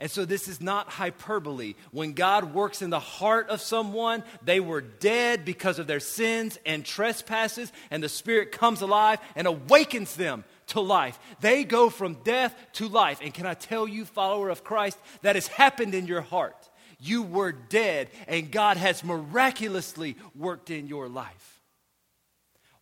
And 0.00 0.10
so 0.10 0.24
this 0.24 0.48
is 0.48 0.60
not 0.60 0.90
hyperbole. 0.90 1.74
When 1.92 2.12
God 2.14 2.52
works 2.52 2.82
in 2.82 2.90
the 2.90 3.00
heart 3.00 3.48
of 3.48 3.60
someone, 3.60 4.24
they 4.42 4.60
were 4.60 4.80
dead 4.80 5.44
because 5.44 5.78
of 5.78 5.86
their 5.86 6.00
sins 6.00 6.58
and 6.66 6.84
trespasses, 6.84 7.72
and 7.90 8.02
the 8.02 8.08
Spirit 8.08 8.52
comes 8.52 8.82
alive 8.82 9.20
and 9.36 9.46
awakens 9.46 10.16
them 10.16 10.44
to 10.68 10.80
life. 10.80 11.18
They 11.40 11.64
go 11.64 11.90
from 11.90 12.14
death 12.24 12.54
to 12.74 12.88
life. 12.88 13.20
And 13.22 13.32
can 13.32 13.46
I 13.46 13.54
tell 13.54 13.86
you, 13.86 14.04
follower 14.04 14.50
of 14.50 14.64
Christ, 14.64 14.98
that 15.22 15.36
has 15.36 15.46
happened 15.46 15.94
in 15.94 16.06
your 16.06 16.22
heart. 16.22 16.70
You 17.00 17.22
were 17.22 17.52
dead, 17.52 18.08
and 18.28 18.50
God 18.50 18.76
has 18.76 19.04
miraculously 19.04 20.16
worked 20.34 20.70
in 20.70 20.86
your 20.86 21.08
life. 21.08 21.60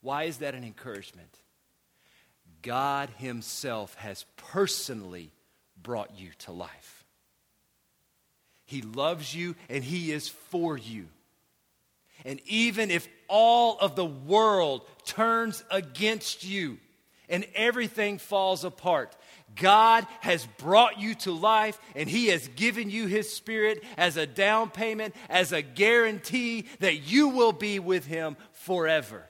Why 0.01 0.23
is 0.23 0.37
that 0.37 0.55
an 0.55 0.63
encouragement? 0.63 1.39
God 2.61 3.09
Himself 3.17 3.95
has 3.95 4.25
personally 4.37 5.31
brought 5.81 6.17
you 6.17 6.29
to 6.39 6.51
life. 6.51 7.05
He 8.65 8.81
loves 8.81 9.35
you 9.35 9.55
and 9.69 9.83
He 9.83 10.11
is 10.11 10.29
for 10.29 10.77
you. 10.77 11.07
And 12.25 12.39
even 12.45 12.89
if 12.89 13.07
all 13.27 13.77
of 13.79 13.95
the 13.95 14.05
world 14.05 14.87
turns 15.05 15.63
against 15.69 16.45
you 16.45 16.77
and 17.29 17.45
everything 17.55 18.17
falls 18.17 18.63
apart, 18.63 19.15
God 19.55 20.07
has 20.21 20.45
brought 20.57 20.99
you 20.99 21.15
to 21.15 21.31
life 21.31 21.79
and 21.95 22.09
He 22.09 22.27
has 22.27 22.47
given 22.49 22.89
you 22.89 23.07
His 23.07 23.31
Spirit 23.31 23.83
as 23.97 24.17
a 24.17 24.27
down 24.27 24.69
payment, 24.69 25.15
as 25.29 25.51
a 25.51 25.61
guarantee 25.61 26.65
that 26.79 26.97
you 26.97 27.29
will 27.29 27.53
be 27.53 27.79
with 27.79 28.05
Him 28.05 28.35
forever. 28.51 29.25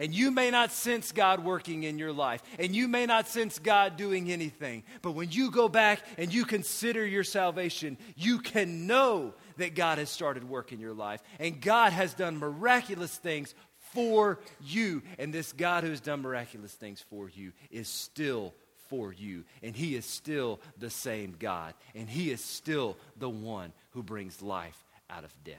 And 0.00 0.14
you 0.14 0.30
may 0.30 0.50
not 0.50 0.70
sense 0.70 1.10
God 1.10 1.42
working 1.42 1.82
in 1.82 1.98
your 1.98 2.12
life, 2.12 2.42
and 2.58 2.74
you 2.74 2.86
may 2.86 3.04
not 3.06 3.26
sense 3.26 3.58
God 3.58 3.96
doing 3.96 4.30
anything. 4.30 4.84
But 5.02 5.12
when 5.12 5.32
you 5.32 5.50
go 5.50 5.68
back 5.68 6.00
and 6.16 6.32
you 6.32 6.44
consider 6.44 7.04
your 7.04 7.24
salvation, 7.24 7.98
you 8.14 8.38
can 8.38 8.86
know 8.86 9.34
that 9.56 9.74
God 9.74 9.98
has 9.98 10.08
started 10.08 10.48
work 10.48 10.72
in 10.72 10.78
your 10.78 10.94
life, 10.94 11.20
and 11.40 11.60
God 11.60 11.92
has 11.92 12.14
done 12.14 12.36
miraculous 12.36 13.16
things 13.16 13.54
for 13.92 14.38
you. 14.62 15.02
And 15.18 15.32
this 15.32 15.52
God 15.52 15.84
who 15.84 15.90
has 15.90 16.00
done 16.00 16.22
miraculous 16.22 16.72
things 16.72 17.04
for 17.08 17.28
you 17.28 17.52
is 17.70 17.88
still 17.88 18.54
for 18.88 19.12
you, 19.12 19.44
and 19.62 19.76
He 19.76 19.94
is 19.94 20.04
still 20.04 20.60
the 20.78 20.90
same 20.90 21.36
God, 21.38 21.74
and 21.94 22.08
He 22.08 22.30
is 22.30 22.42
still 22.42 22.96
the 23.18 23.28
one 23.28 23.72
who 23.90 24.02
brings 24.02 24.42
life 24.42 24.84
out 25.10 25.24
of 25.24 25.44
death. 25.44 25.56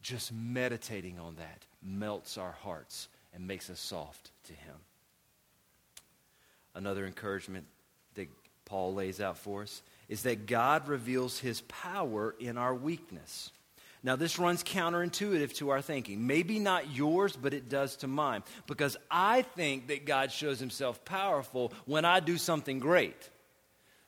Just 0.00 0.32
meditating 0.32 1.18
on 1.18 1.36
that 1.36 1.64
melts 1.82 2.38
our 2.38 2.52
hearts 2.52 3.08
and 3.34 3.46
makes 3.46 3.70
us 3.70 3.80
soft 3.80 4.30
to 4.44 4.52
Him. 4.52 4.74
Another 6.74 7.06
encouragement 7.06 7.66
that 8.14 8.28
Paul 8.64 8.94
lays 8.94 9.20
out 9.20 9.36
for 9.36 9.62
us 9.62 9.82
is 10.08 10.22
that 10.22 10.46
God 10.46 10.88
reveals 10.88 11.38
His 11.38 11.60
power 11.62 12.34
in 12.40 12.56
our 12.56 12.74
weakness. 12.74 13.50
Now, 14.04 14.16
this 14.16 14.38
runs 14.38 14.64
counterintuitive 14.64 15.54
to 15.54 15.70
our 15.70 15.80
thinking. 15.80 16.26
Maybe 16.26 16.58
not 16.58 16.92
yours, 16.94 17.36
but 17.36 17.54
it 17.54 17.68
does 17.68 17.96
to 17.98 18.08
mine. 18.08 18.42
Because 18.66 18.96
I 19.10 19.42
think 19.42 19.86
that 19.88 20.06
God 20.06 20.32
shows 20.32 20.58
himself 20.58 21.04
powerful 21.04 21.72
when 21.84 22.04
I 22.04 22.18
do 22.18 22.36
something 22.36 22.80
great. 22.80 23.30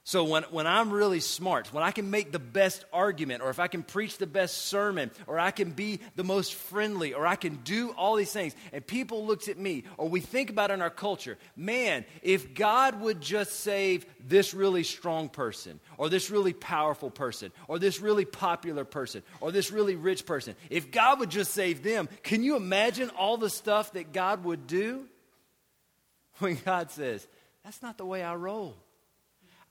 So 0.07 0.25
when, 0.25 0.43
when 0.45 0.67
I'm 0.67 0.91
really 0.91 1.21
smart, 1.21 1.73
when 1.73 1.83
I 1.83 1.91
can 1.91 2.11
make 2.11 2.31
the 2.31 2.39
best 2.39 2.85
argument, 2.93 3.43
or 3.43 3.49
if 3.49 3.59
I 3.59 3.69
can 3.69 3.83
preach 3.83 4.19
the 4.19 4.27
best 4.27 4.67
sermon, 4.67 5.11
or 5.27 5.39
I 5.39 5.51
can 5.51 5.71
be 5.71 5.99
the 6.15 6.23
most 6.23 6.53
friendly, 6.53 7.15
or 7.15 7.27
I 7.27 7.37
can 7.37 7.57
do 7.65 7.93
all 7.93 8.15
these 8.15 8.31
things, 8.31 8.55
and 8.75 8.87
people 8.87 9.25
looks 9.25 9.49
at 9.49 9.57
me, 9.57 9.85
or 9.97 10.07
we 10.07 10.21
think 10.21 10.51
about 10.51 10.71
in 10.71 10.83
our 10.83 10.91
culture, 10.91 11.39
man, 11.57 12.05
if 12.23 12.53
God 12.53 13.01
would 13.01 13.23
just 13.23 13.61
save 13.61 14.05
this 14.29 14.53
really 14.53 14.83
strong 14.83 15.31
person, 15.31 15.81
or 15.97 16.11
this 16.11 16.31
really 16.31 16.53
powerful 16.53 17.11
person, 17.11 17.51
or 17.67 17.79
this 17.79 17.99
really 17.99 18.27
popular 18.27 18.85
person, 18.85 19.23
or 19.41 19.53
this 19.53 19.71
really 19.71 19.97
rich 19.97 20.27
person, 20.27 20.55
if 20.69 20.91
God 20.91 21.19
would 21.21 21.31
just 21.31 21.53
save 21.53 21.83
them, 21.83 22.11
can 22.23 22.43
you 22.43 22.57
imagine 22.57 23.09
all 23.09 23.39
the 23.39 23.49
stuff 23.49 23.95
that 23.95 24.13
God 24.13 24.45
would 24.45 24.67
do? 24.67 25.07
When 26.41 26.57
God 26.57 26.91
says, 26.91 27.27
that's 27.65 27.81
not 27.81 27.97
the 27.97 28.05
way 28.05 28.23
I 28.23 28.35
roll. 28.35 28.77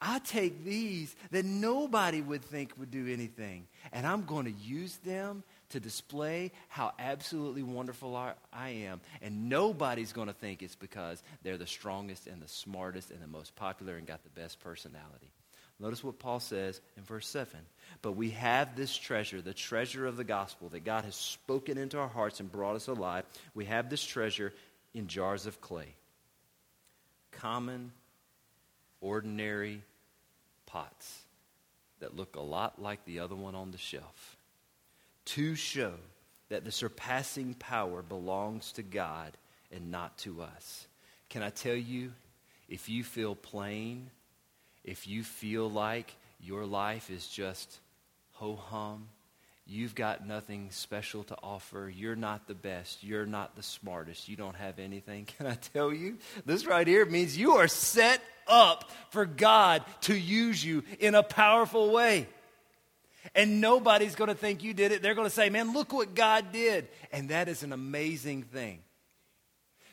I 0.05 0.19
take 0.19 0.65
these 0.65 1.15
that 1.31 1.45
nobody 1.45 2.21
would 2.21 2.43
think 2.43 2.73
would 2.77 2.91
do 2.91 3.07
anything, 3.07 3.67
and 3.93 4.05
I'm 4.05 4.25
going 4.25 4.45
to 4.45 4.51
use 4.51 4.97
them 4.97 5.43
to 5.69 5.79
display 5.79 6.51
how 6.67 6.91
absolutely 6.99 7.63
wonderful 7.63 8.13
I, 8.15 8.69
am. 8.69 8.99
And 9.21 9.47
nobody's 9.47 10.11
going 10.11 10.27
to 10.27 10.33
think 10.33 10.61
it's 10.61 10.75
because 10.75 11.23
they're 11.41 11.57
the 11.57 11.65
strongest 11.65 12.27
and 12.27 12.41
the 12.41 12.49
smartest 12.49 13.11
and 13.11 13.21
the 13.21 13.27
most 13.27 13.55
popular 13.55 13.95
and 13.95 14.05
got 14.05 14.21
the 14.23 14.41
best 14.41 14.59
personality. 14.59 15.31
Notice 15.79 16.03
what 16.03 16.19
Paul 16.19 16.41
says 16.41 16.81
in 16.97 17.03
verse 17.03 17.27
7. 17.27 17.57
But 18.01 18.11
we 18.11 18.31
have 18.31 18.75
this 18.75 18.95
treasure, 18.95 19.41
the 19.41 19.53
treasure 19.53 20.05
of 20.05 20.17
the 20.17 20.25
gospel 20.25 20.67
that 20.69 20.83
God 20.83 21.05
has 21.05 21.15
spoken 21.15 21.77
into 21.77 21.97
our 21.97 22.09
hearts 22.09 22.41
and 22.41 22.51
brought 22.51 22.75
us 22.75 22.87
alive. 22.87 23.23
We 23.55 23.65
have 23.65 23.89
this 23.89 24.03
treasure 24.03 24.53
in 24.93 25.07
jars 25.07 25.45
of 25.45 25.61
clay. 25.61 25.95
Common, 27.31 27.93
ordinary, 29.01 29.81
pots 30.73 31.21
that 31.99 32.15
look 32.15 32.35
a 32.35 32.41
lot 32.41 32.81
like 32.81 33.05
the 33.05 33.19
other 33.19 33.35
one 33.35 33.53
on 33.53 33.69
the 33.69 33.77
shelf 33.77 34.37
to 35.25 35.53
show 35.53 35.93
that 36.49 36.65
the 36.65 36.71
surpassing 36.71 37.53
power 37.53 38.01
belongs 38.01 38.71
to 38.73 38.81
God 38.81 39.37
and 39.71 39.91
not 39.91 40.17
to 40.19 40.41
us. 40.41 40.87
Can 41.29 41.43
I 41.43 41.51
tell 41.51 41.75
you, 41.75 42.11
if 42.67 42.89
you 42.89 43.03
feel 43.03 43.35
plain, 43.35 44.09
if 44.83 45.07
you 45.07 45.23
feel 45.23 45.69
like 45.69 46.15
your 46.41 46.65
life 46.65 47.11
is 47.11 47.27
just 47.27 47.79
ho 48.33 48.55
hum, 48.55 49.07
You've 49.65 49.95
got 49.95 50.27
nothing 50.27 50.71
special 50.71 51.23
to 51.25 51.37
offer. 51.41 51.91
You're 51.93 52.17
not 52.17 52.47
the 52.47 52.53
best. 52.53 53.01
You're 53.01 53.25
not 53.25 53.55
the 53.55 53.63
smartest. 53.63 54.27
You 54.27 54.35
don't 54.35 54.55
have 54.55 54.77
anything. 54.77 55.25
Can 55.37 55.47
I 55.47 55.55
tell 55.55 55.93
you? 55.93 56.17
This 56.45 56.65
right 56.65 56.85
here 56.85 57.05
means 57.05 57.37
you 57.37 57.53
are 57.53 57.69
set 57.69 58.21
up 58.45 58.91
for 59.09 59.25
God 59.25 59.83
to 60.01 60.17
use 60.17 60.63
you 60.63 60.83
in 60.99 61.15
a 61.15 61.23
powerful 61.23 61.91
way. 61.91 62.27
And 63.35 63.61
nobody's 63.61 64.15
going 64.15 64.27
to 64.27 64.35
think 64.35 64.63
you 64.63 64.73
did 64.73 64.91
it. 64.91 65.01
They're 65.01 65.15
going 65.15 65.29
to 65.29 65.33
say, 65.33 65.49
man, 65.49 65.73
look 65.73 65.93
what 65.93 66.13
God 66.13 66.51
did. 66.51 66.89
And 67.13 67.29
that 67.29 67.47
is 67.47 67.63
an 67.63 67.71
amazing 67.71 68.43
thing. 68.43 68.79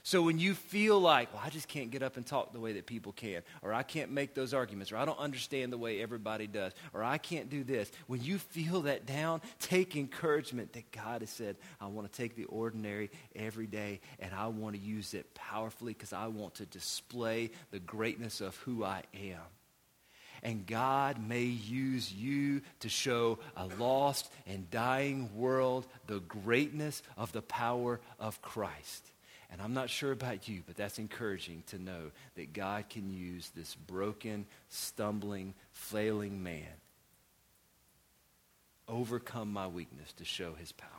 So 0.02 0.22
when 0.22 0.38
you 0.38 0.54
feel 0.54 0.98
like, 0.98 1.32
well, 1.32 1.42
I 1.44 1.50
just 1.50 1.68
can't 1.68 1.90
get 1.90 2.02
up 2.02 2.16
and 2.16 2.26
talk 2.26 2.52
the 2.52 2.60
way 2.60 2.72
that 2.74 2.86
people 2.86 3.12
can, 3.12 3.42
or 3.62 3.74
I 3.74 3.82
can't 3.82 4.10
make 4.10 4.34
those 4.34 4.54
arguments, 4.54 4.92
or 4.92 4.96
I 4.96 5.04
don't 5.04 5.18
understand 5.18 5.72
the 5.72 5.78
way 5.78 6.00
everybody 6.00 6.46
does, 6.46 6.72
or 6.92 7.04
I 7.04 7.18
can't 7.18 7.50
do 7.50 7.64
this, 7.64 7.90
when 8.06 8.22
you 8.22 8.38
feel 8.38 8.82
that 8.82 9.06
down, 9.06 9.42
take 9.58 9.96
encouragement 9.96 10.72
that 10.72 10.90
God 10.90 11.20
has 11.20 11.30
said, 11.30 11.56
I 11.80 11.86
want 11.86 12.10
to 12.10 12.16
take 12.16 12.34
the 12.34 12.44
ordinary 12.44 13.10
every 13.36 13.66
day 13.66 14.00
and 14.18 14.34
I 14.34 14.46
want 14.46 14.74
to 14.74 14.80
use 14.80 15.14
it 15.14 15.34
powerfully 15.34 15.92
because 15.92 16.12
I 16.12 16.28
want 16.28 16.54
to 16.56 16.66
display 16.66 17.50
the 17.70 17.80
greatness 17.80 18.40
of 18.40 18.56
who 18.58 18.84
I 18.84 19.02
am. 19.14 19.40
And 20.42 20.66
God 20.66 21.18
may 21.22 21.44
use 21.44 22.10
you 22.12 22.62
to 22.80 22.88
show 22.88 23.38
a 23.56 23.66
lost 23.78 24.32
and 24.46 24.70
dying 24.70 25.28
world 25.34 25.86
the 26.06 26.20
greatness 26.20 27.02
of 27.18 27.32
the 27.32 27.42
power 27.42 28.00
of 28.18 28.40
Christ. 28.40 29.10
And 29.52 29.60
I'm 29.60 29.74
not 29.74 29.90
sure 29.90 30.12
about 30.12 30.48
you, 30.48 30.62
but 30.66 30.76
that's 30.76 30.98
encouraging 30.98 31.64
to 31.68 31.78
know 31.78 32.12
that 32.36 32.52
God 32.52 32.88
can 32.88 33.12
use 33.12 33.50
this 33.54 33.74
broken, 33.74 34.46
stumbling, 34.68 35.54
flailing 35.72 36.42
man 36.42 36.68
overcome 38.90 39.52
my 39.52 39.68
weakness 39.68 40.12
to 40.14 40.24
show 40.24 40.54
his 40.54 40.72
power. 40.72 40.90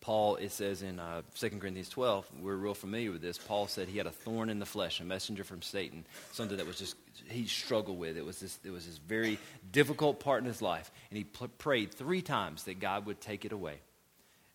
Paul, 0.00 0.36
it 0.36 0.50
says 0.50 0.80
in 0.82 0.98
uh, 0.98 1.20
2 1.34 1.50
Corinthians 1.50 1.90
12, 1.90 2.26
we're 2.40 2.56
real 2.56 2.72
familiar 2.72 3.12
with 3.12 3.20
this. 3.20 3.36
Paul 3.36 3.66
said 3.66 3.86
he 3.86 3.98
had 3.98 4.06
a 4.06 4.10
thorn 4.10 4.48
in 4.48 4.58
the 4.58 4.64
flesh, 4.64 4.98
a 4.98 5.04
messenger 5.04 5.44
from 5.44 5.60
Satan, 5.60 6.06
something 6.32 6.56
that 6.56 6.66
was 6.66 6.78
just, 6.78 6.96
he 7.28 7.46
struggled 7.46 7.98
with. 7.98 8.16
It 8.16 8.24
was 8.24 8.40
this, 8.40 8.58
it 8.64 8.70
was 8.70 8.86
this 8.86 8.96
very 8.96 9.38
difficult 9.70 10.18
part 10.18 10.40
in 10.40 10.46
his 10.46 10.62
life. 10.62 10.90
And 11.10 11.18
he 11.18 11.24
prayed 11.24 11.92
three 11.92 12.22
times 12.22 12.64
that 12.64 12.80
God 12.80 13.04
would 13.04 13.20
take 13.20 13.44
it 13.44 13.52
away. 13.52 13.78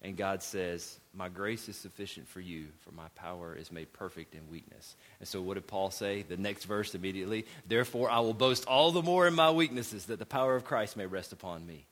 And 0.01 0.17
God 0.17 0.41
says, 0.41 0.99
My 1.15 1.29
grace 1.29 1.69
is 1.69 1.77
sufficient 1.77 2.27
for 2.27 2.41
you, 2.41 2.67
for 2.81 2.91
my 2.91 3.07
power 3.15 3.55
is 3.55 3.71
made 3.71 3.93
perfect 3.93 4.35
in 4.35 4.49
weakness. 4.51 4.95
And 5.19 5.27
so, 5.27 5.41
what 5.41 5.53
did 5.53 5.65
Paul 5.65 5.89
say? 5.89 6.23
The 6.23 6.37
next 6.37 6.65
verse 6.65 6.93
immediately 6.93 7.45
Therefore, 7.67 8.09
I 8.09 8.19
will 8.19 8.33
boast 8.33 8.65
all 8.65 8.91
the 8.91 9.01
more 9.01 9.27
in 9.27 9.33
my 9.33 9.51
weaknesses, 9.51 10.05
that 10.05 10.19
the 10.19 10.25
power 10.25 10.55
of 10.55 10.65
Christ 10.65 10.97
may 10.97 11.05
rest 11.05 11.31
upon 11.31 11.65
me 11.65 11.85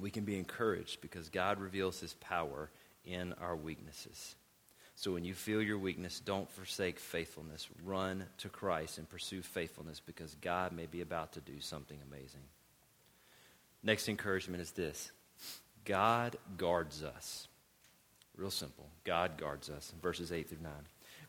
we 0.00 0.10
can 0.10 0.24
be 0.24 0.36
encouraged 0.36 1.00
because 1.00 1.28
God 1.28 1.60
reveals 1.60 2.00
his 2.00 2.14
power 2.14 2.70
in 3.04 3.34
our 3.34 3.54
weaknesses. 3.54 4.34
So 4.96 5.12
when 5.12 5.24
you 5.24 5.34
feel 5.34 5.62
your 5.62 5.78
weakness, 5.78 6.20
don't 6.20 6.50
forsake 6.50 6.98
faithfulness. 6.98 7.68
Run 7.84 8.24
to 8.38 8.48
Christ 8.48 8.98
and 8.98 9.08
pursue 9.08 9.42
faithfulness 9.42 10.00
because 10.00 10.34
God 10.40 10.72
may 10.72 10.86
be 10.86 11.00
about 11.00 11.32
to 11.34 11.40
do 11.40 11.60
something 11.60 11.98
amazing. 12.10 12.42
Next 13.82 14.08
encouragement 14.08 14.62
is 14.62 14.72
this 14.72 15.10
God 15.84 16.36
guards 16.56 17.02
us. 17.02 17.48
Real 18.36 18.50
simple. 18.50 18.86
God 19.04 19.36
guards 19.36 19.68
us. 19.68 19.92
Verses 20.02 20.32
8 20.32 20.48
through 20.48 20.58
9. 20.62 20.72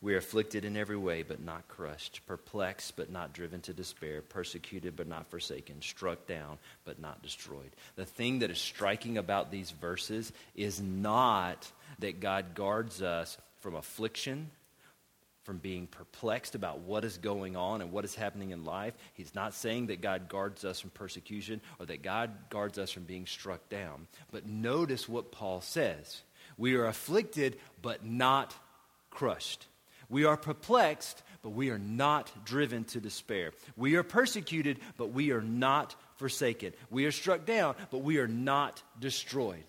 We 0.01 0.15
are 0.15 0.17
afflicted 0.17 0.65
in 0.65 0.77
every 0.77 0.97
way, 0.97 1.21
but 1.21 1.43
not 1.43 1.67
crushed, 1.67 2.21
perplexed, 2.25 2.95
but 2.95 3.11
not 3.11 3.33
driven 3.33 3.61
to 3.61 3.73
despair, 3.73 4.23
persecuted, 4.23 4.95
but 4.95 5.07
not 5.07 5.29
forsaken, 5.29 5.81
struck 5.81 6.25
down, 6.25 6.57
but 6.85 6.99
not 6.99 7.21
destroyed. 7.21 7.69
The 7.97 8.05
thing 8.05 8.39
that 8.39 8.49
is 8.49 8.57
striking 8.57 9.19
about 9.19 9.51
these 9.51 9.69
verses 9.69 10.31
is 10.55 10.81
not 10.81 11.71
that 11.99 12.19
God 12.19 12.55
guards 12.55 13.03
us 13.03 13.37
from 13.59 13.75
affliction, 13.75 14.49
from 15.43 15.57
being 15.57 15.87
perplexed 15.87 16.55
about 16.55 16.79
what 16.79 17.03
is 17.03 17.17
going 17.17 17.55
on 17.55 17.81
and 17.81 17.91
what 17.91 18.05
is 18.05 18.15
happening 18.15 18.51
in 18.51 18.63
life. 18.63 18.93
He's 19.13 19.33
not 19.33 19.53
saying 19.53 19.87
that 19.87 20.01
God 20.01 20.29
guards 20.29 20.63
us 20.65 20.79
from 20.79 20.91
persecution 20.91 21.61
or 21.79 21.85
that 21.87 22.03
God 22.03 22.31
guards 22.49 22.77
us 22.77 22.91
from 22.91 23.03
being 23.03 23.25
struck 23.25 23.67
down. 23.69 24.07
But 24.31 24.45
notice 24.45 25.09
what 25.09 25.31
Paul 25.31 25.61
says 25.61 26.21
we 26.57 26.75
are 26.75 26.85
afflicted, 26.85 27.57
but 27.81 28.05
not 28.05 28.53
crushed. 29.09 29.67
We 30.09 30.25
are 30.25 30.37
perplexed, 30.37 31.23
but 31.41 31.51
we 31.51 31.69
are 31.69 31.79
not 31.79 32.29
driven 32.45 32.83
to 32.85 32.99
despair. 32.99 33.51
We 33.77 33.95
are 33.95 34.03
persecuted, 34.03 34.79
but 34.97 35.11
we 35.11 35.31
are 35.31 35.41
not 35.41 35.95
forsaken. 36.17 36.73
We 36.89 37.05
are 37.05 37.11
struck 37.11 37.45
down, 37.45 37.75
but 37.89 37.99
we 37.99 38.19
are 38.19 38.27
not 38.27 38.83
destroyed. 38.99 39.63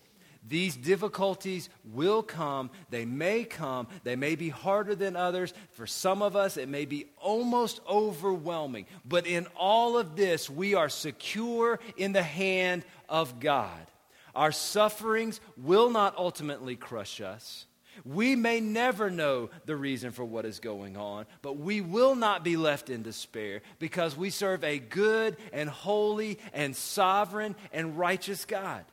These 0.47 0.75
difficulties 0.75 1.69
will 1.85 2.21
come. 2.21 2.69
They 2.89 3.05
may 3.05 3.45
come. 3.45 3.87
They 4.03 4.15
may 4.15 4.35
be 4.35 4.49
harder 4.49 4.93
than 4.93 5.15
others. 5.15 5.53
For 5.71 5.87
some 5.87 6.21
of 6.21 6.35
us, 6.35 6.57
it 6.57 6.67
may 6.67 6.85
be 6.85 7.05
almost 7.17 7.79
overwhelming. 7.87 8.85
But 9.05 9.25
in 9.25 9.47
all 9.55 9.97
of 9.97 10.15
this, 10.15 10.49
we 10.49 10.73
are 10.73 10.89
secure 10.89 11.79
in 11.95 12.11
the 12.11 12.23
hand 12.23 12.83
of 13.07 13.39
God. 13.39 13.87
Our 14.35 14.51
sufferings 14.51 15.39
will 15.57 15.89
not 15.89 16.17
ultimately 16.17 16.75
crush 16.75 17.21
us. 17.21 17.65
We 18.03 18.35
may 18.35 18.59
never 18.59 19.09
know 19.11 19.49
the 19.65 19.75
reason 19.75 20.11
for 20.11 20.25
what 20.25 20.45
is 20.45 20.59
going 20.59 20.97
on, 20.97 21.25
but 21.41 21.57
we 21.57 21.79
will 21.79 22.15
not 22.15 22.43
be 22.43 22.57
left 22.57 22.89
in 22.89 23.03
despair 23.03 23.61
because 23.77 24.17
we 24.17 24.31
serve 24.31 24.63
a 24.63 24.79
good 24.79 25.37
and 25.53 25.69
holy 25.69 26.39
and 26.53 26.75
sovereign 26.75 27.55
and 27.71 27.97
righteous 27.97 28.45
God. 28.45 28.83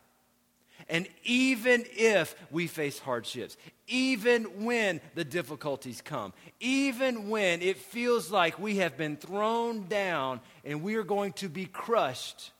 And 0.90 1.06
even 1.22 1.84
if 1.92 2.34
we 2.50 2.66
face 2.66 2.98
hardships, 2.98 3.56
even 3.86 4.64
when 4.64 5.00
the 5.14 5.24
difficulties 5.24 6.02
come, 6.02 6.32
even 6.58 7.30
when 7.30 7.62
it 7.62 7.78
feels 7.78 8.32
like 8.32 8.58
we 8.58 8.78
have 8.78 8.96
been 8.96 9.16
thrown 9.16 9.86
down 9.86 10.40
and 10.64 10.82
we 10.82 10.96
are 10.96 11.04
going 11.04 11.32
to 11.34 11.48
be 11.48 11.64
crushed, 11.64 12.50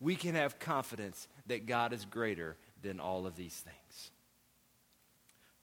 we 0.00 0.16
can 0.16 0.34
have 0.34 0.58
confidence 0.58 1.28
that 1.46 1.66
God 1.66 1.92
is 1.92 2.04
greater 2.04 2.56
than 2.82 2.98
all 2.98 3.24
of 3.24 3.36
these 3.36 3.54
things. 3.54 4.10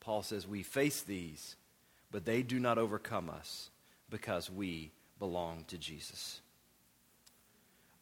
Paul 0.00 0.22
says 0.22 0.48
we 0.48 0.62
face 0.62 1.02
these, 1.02 1.56
but 2.10 2.24
they 2.24 2.42
do 2.42 2.58
not 2.58 2.78
overcome 2.78 3.28
us 3.28 3.68
because 4.08 4.50
we 4.50 4.92
belong 5.18 5.64
to 5.68 5.76
Jesus. 5.76 6.40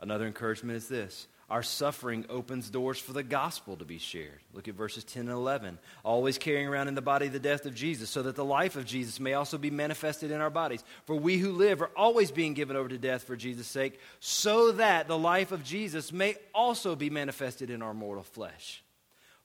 Another 0.00 0.26
encouragement 0.26 0.76
is 0.76 0.86
this 0.86 1.26
our 1.52 1.62
suffering 1.62 2.24
opens 2.30 2.70
doors 2.70 2.98
for 2.98 3.12
the 3.12 3.22
gospel 3.22 3.76
to 3.76 3.84
be 3.84 3.98
shared. 3.98 4.40
Look 4.54 4.68
at 4.68 4.74
verses 4.74 5.04
10 5.04 5.24
and 5.24 5.32
11. 5.32 5.78
Always 6.02 6.38
carrying 6.38 6.66
around 6.66 6.88
in 6.88 6.94
the 6.94 7.02
body 7.02 7.28
the 7.28 7.38
death 7.38 7.66
of 7.66 7.74
Jesus, 7.74 8.08
so 8.08 8.22
that 8.22 8.36
the 8.36 8.44
life 8.44 8.74
of 8.74 8.86
Jesus 8.86 9.20
may 9.20 9.34
also 9.34 9.58
be 9.58 9.70
manifested 9.70 10.30
in 10.30 10.40
our 10.40 10.48
bodies. 10.48 10.82
For 11.04 11.14
we 11.14 11.36
who 11.36 11.52
live 11.52 11.82
are 11.82 11.90
always 11.94 12.30
being 12.30 12.54
given 12.54 12.74
over 12.74 12.88
to 12.88 12.96
death 12.96 13.24
for 13.24 13.36
Jesus' 13.36 13.66
sake, 13.66 14.00
so 14.18 14.72
that 14.72 15.08
the 15.08 15.18
life 15.18 15.52
of 15.52 15.62
Jesus 15.62 16.10
may 16.10 16.36
also 16.54 16.96
be 16.96 17.10
manifested 17.10 17.68
in 17.68 17.82
our 17.82 17.92
mortal 17.92 18.24
flesh. 18.24 18.82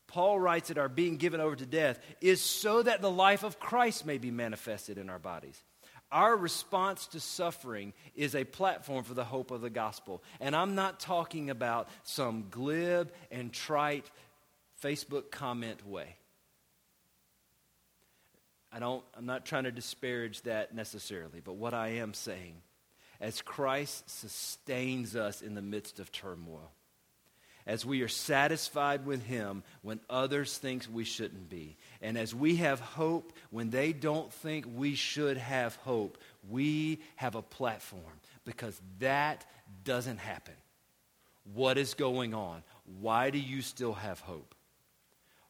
Paul 0.08 0.40
writes 0.40 0.70
that 0.70 0.78
our 0.78 0.88
being 0.88 1.18
given 1.18 1.42
over 1.42 1.58
to 1.58 1.66
death 1.66 2.00
is 2.22 2.40
so 2.40 2.84
that 2.84 3.02
the 3.02 3.12
life 3.12 3.44
of 3.44 3.60
Christ 3.60 4.06
may 4.06 4.18
be 4.18 4.32
manifested 4.32 4.98
in 4.98 5.10
our 5.10 5.20
bodies. 5.20 5.62
Our 6.12 6.36
response 6.38 7.08
to 7.08 7.20
suffering 7.20 7.94
is 8.16 8.34
a 8.34 8.46
platform 8.46 9.04
for 9.04 9.14
the 9.14 9.26
hope 9.26 9.52
of 9.52 9.62
the 9.62 9.70
gospel. 9.70 10.24
And 10.40 10.56
I'm 10.56 10.76
not 10.76 11.00
talking 11.00 11.50
about 11.50 11.90
some 12.04 12.46
glib 12.50 13.12
and 13.30 13.52
trite 13.52 14.10
Facebook 14.82 15.32
comment 15.32 15.86
way. 15.86 16.16
I 18.72 18.80
don't, 18.80 19.04
I'm 19.16 19.26
not 19.26 19.46
trying 19.46 19.64
to 19.64 19.72
disparage 19.72 20.42
that 20.44 20.74
necessarily, 20.76 21.42
but 21.44 21.54
what 21.54 21.74
I 21.74 21.90
am 21.96 22.14
saying, 22.14 22.62
as 23.20 23.42
Christ 23.42 24.10
sustains 24.10 25.16
us 25.16 25.42
in 25.42 25.56
the 25.56 25.62
midst 25.62 26.00
of 26.00 26.12
turmoil, 26.12 26.72
as 27.68 27.86
we 27.86 28.02
are 28.02 28.08
satisfied 28.08 29.06
with 29.06 29.22
Him 29.24 29.62
when 29.82 30.00
others 30.10 30.58
think 30.58 30.86
we 30.92 31.04
shouldn't 31.04 31.50
be. 31.50 31.78
And 32.02 32.18
as 32.18 32.34
we 32.34 32.56
have 32.56 32.80
hope 32.80 33.34
when 33.52 33.70
they 33.70 33.92
don't 33.94 34.32
think 34.32 34.66
we 34.74 34.96
should 34.96 35.38
have 35.38 35.76
hope, 35.76 36.18
we 36.50 37.02
have 37.18 37.36
a 37.36 37.42
platform 37.42 38.02
because 38.46 38.80
that 39.00 39.46
doesn't 39.84 40.18
happen. 40.18 40.54
What 41.54 41.78
is 41.78 41.94
going 41.94 42.34
on? 42.34 42.64
Why 43.02 43.30
do 43.30 43.38
you 43.38 43.62
still 43.62 43.94
have 43.94 44.22
hope? 44.22 44.56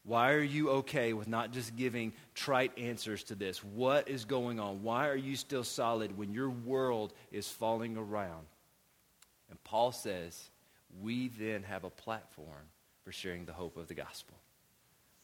Why 0.04 0.32
are 0.32 0.42
you 0.42 0.70
okay 0.70 1.12
with 1.12 1.28
not 1.28 1.52
just 1.52 1.76
giving 1.76 2.14
trite 2.34 2.76
answers 2.78 3.24
to 3.24 3.34
this? 3.34 3.62
What 3.62 4.08
is 4.08 4.24
going 4.24 4.58
on? 4.58 4.82
Why 4.82 5.08
are 5.08 5.16
you 5.16 5.36
still 5.36 5.64
solid 5.64 6.16
when 6.16 6.32
your 6.32 6.50
world 6.50 7.12
is 7.30 7.48
falling 7.48 7.96
around? 7.96 8.46
And 9.50 9.62
Paul 9.64 9.92
says, 9.92 10.50
we 11.02 11.28
then 11.28 11.62
have 11.62 11.84
a 11.84 11.90
platform 11.90 12.70
for 13.04 13.12
sharing 13.12 13.44
the 13.44 13.52
hope 13.52 13.76
of 13.76 13.88
the 13.88 13.94
gospel, 13.94 14.36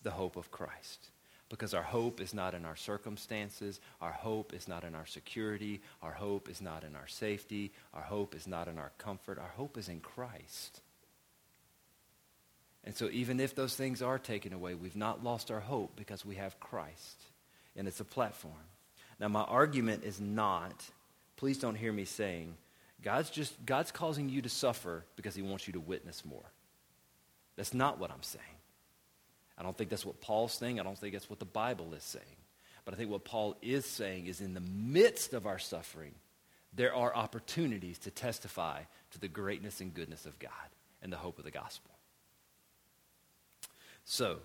the 0.02 0.10
hope 0.10 0.36
of 0.36 0.50
Christ. 0.50 1.10
Because 1.50 1.74
our 1.74 1.82
hope 1.82 2.20
is 2.20 2.32
not 2.32 2.54
in 2.54 2.64
our 2.64 2.76
circumstances, 2.76 3.78
our 4.00 4.12
hope 4.12 4.54
is 4.54 4.66
not 4.66 4.82
in 4.82 4.94
our 4.94 5.06
security, 5.06 5.82
our 6.02 6.12
hope 6.12 6.48
is 6.48 6.60
not 6.60 6.84
in 6.84 6.96
our 6.96 7.06
safety, 7.06 7.72
our 7.92 8.02
hope 8.02 8.34
is 8.34 8.46
not 8.46 8.66
in 8.66 8.78
our 8.78 8.92
comfort, 8.98 9.38
our 9.38 9.52
hope 9.56 9.76
is 9.76 9.88
in 9.88 10.00
Christ. 10.00 10.80
And 12.82 12.94
so, 12.94 13.08
even 13.10 13.40
if 13.40 13.54
those 13.54 13.74
things 13.74 14.02
are 14.02 14.18
taken 14.18 14.52
away, 14.52 14.74
we've 14.74 14.96
not 14.96 15.24
lost 15.24 15.50
our 15.50 15.60
hope 15.60 15.96
because 15.96 16.24
we 16.24 16.36
have 16.36 16.60
Christ. 16.60 17.22
And 17.76 17.88
it's 17.88 18.00
a 18.00 18.04
platform. 18.04 18.52
Now, 19.18 19.28
my 19.28 19.42
argument 19.42 20.04
is 20.04 20.20
not, 20.20 20.84
please 21.36 21.58
don't 21.58 21.76
hear 21.76 21.92
me 21.92 22.04
saying 22.04 22.56
God's 23.04 23.28
just 23.28 23.54
God's 23.66 23.92
causing 23.92 24.30
you 24.30 24.42
to 24.42 24.48
suffer 24.48 25.04
because 25.14 25.34
he 25.34 25.42
wants 25.42 25.66
you 25.66 25.74
to 25.74 25.80
witness 25.80 26.24
more. 26.24 26.50
That's 27.54 27.74
not 27.74 28.00
what 28.00 28.10
I'm 28.10 28.22
saying. 28.22 28.44
I 29.56 29.62
don't 29.62 29.76
think 29.76 29.90
that's 29.90 30.06
what 30.06 30.20
Paul's 30.20 30.54
saying. 30.54 30.80
I 30.80 30.82
don't 30.82 30.98
think 30.98 31.12
that's 31.12 31.30
what 31.30 31.38
the 31.38 31.44
Bible 31.44 31.92
is 31.94 32.02
saying. 32.02 32.24
But 32.84 32.94
I 32.94 32.96
think 32.96 33.10
what 33.10 33.24
Paul 33.24 33.56
is 33.62 33.84
saying 33.84 34.26
is 34.26 34.40
in 34.40 34.54
the 34.54 34.60
midst 34.60 35.34
of 35.34 35.46
our 35.46 35.58
suffering, 35.58 36.14
there 36.72 36.94
are 36.94 37.14
opportunities 37.14 37.98
to 37.98 38.10
testify 38.10 38.80
to 39.12 39.20
the 39.20 39.28
greatness 39.28 39.80
and 39.80 39.94
goodness 39.94 40.26
of 40.26 40.38
God 40.38 40.50
and 41.02 41.12
the 41.12 41.16
hope 41.16 41.38
of 41.38 41.44
the 41.44 41.50
gospel. 41.50 41.92
So, 44.04 44.38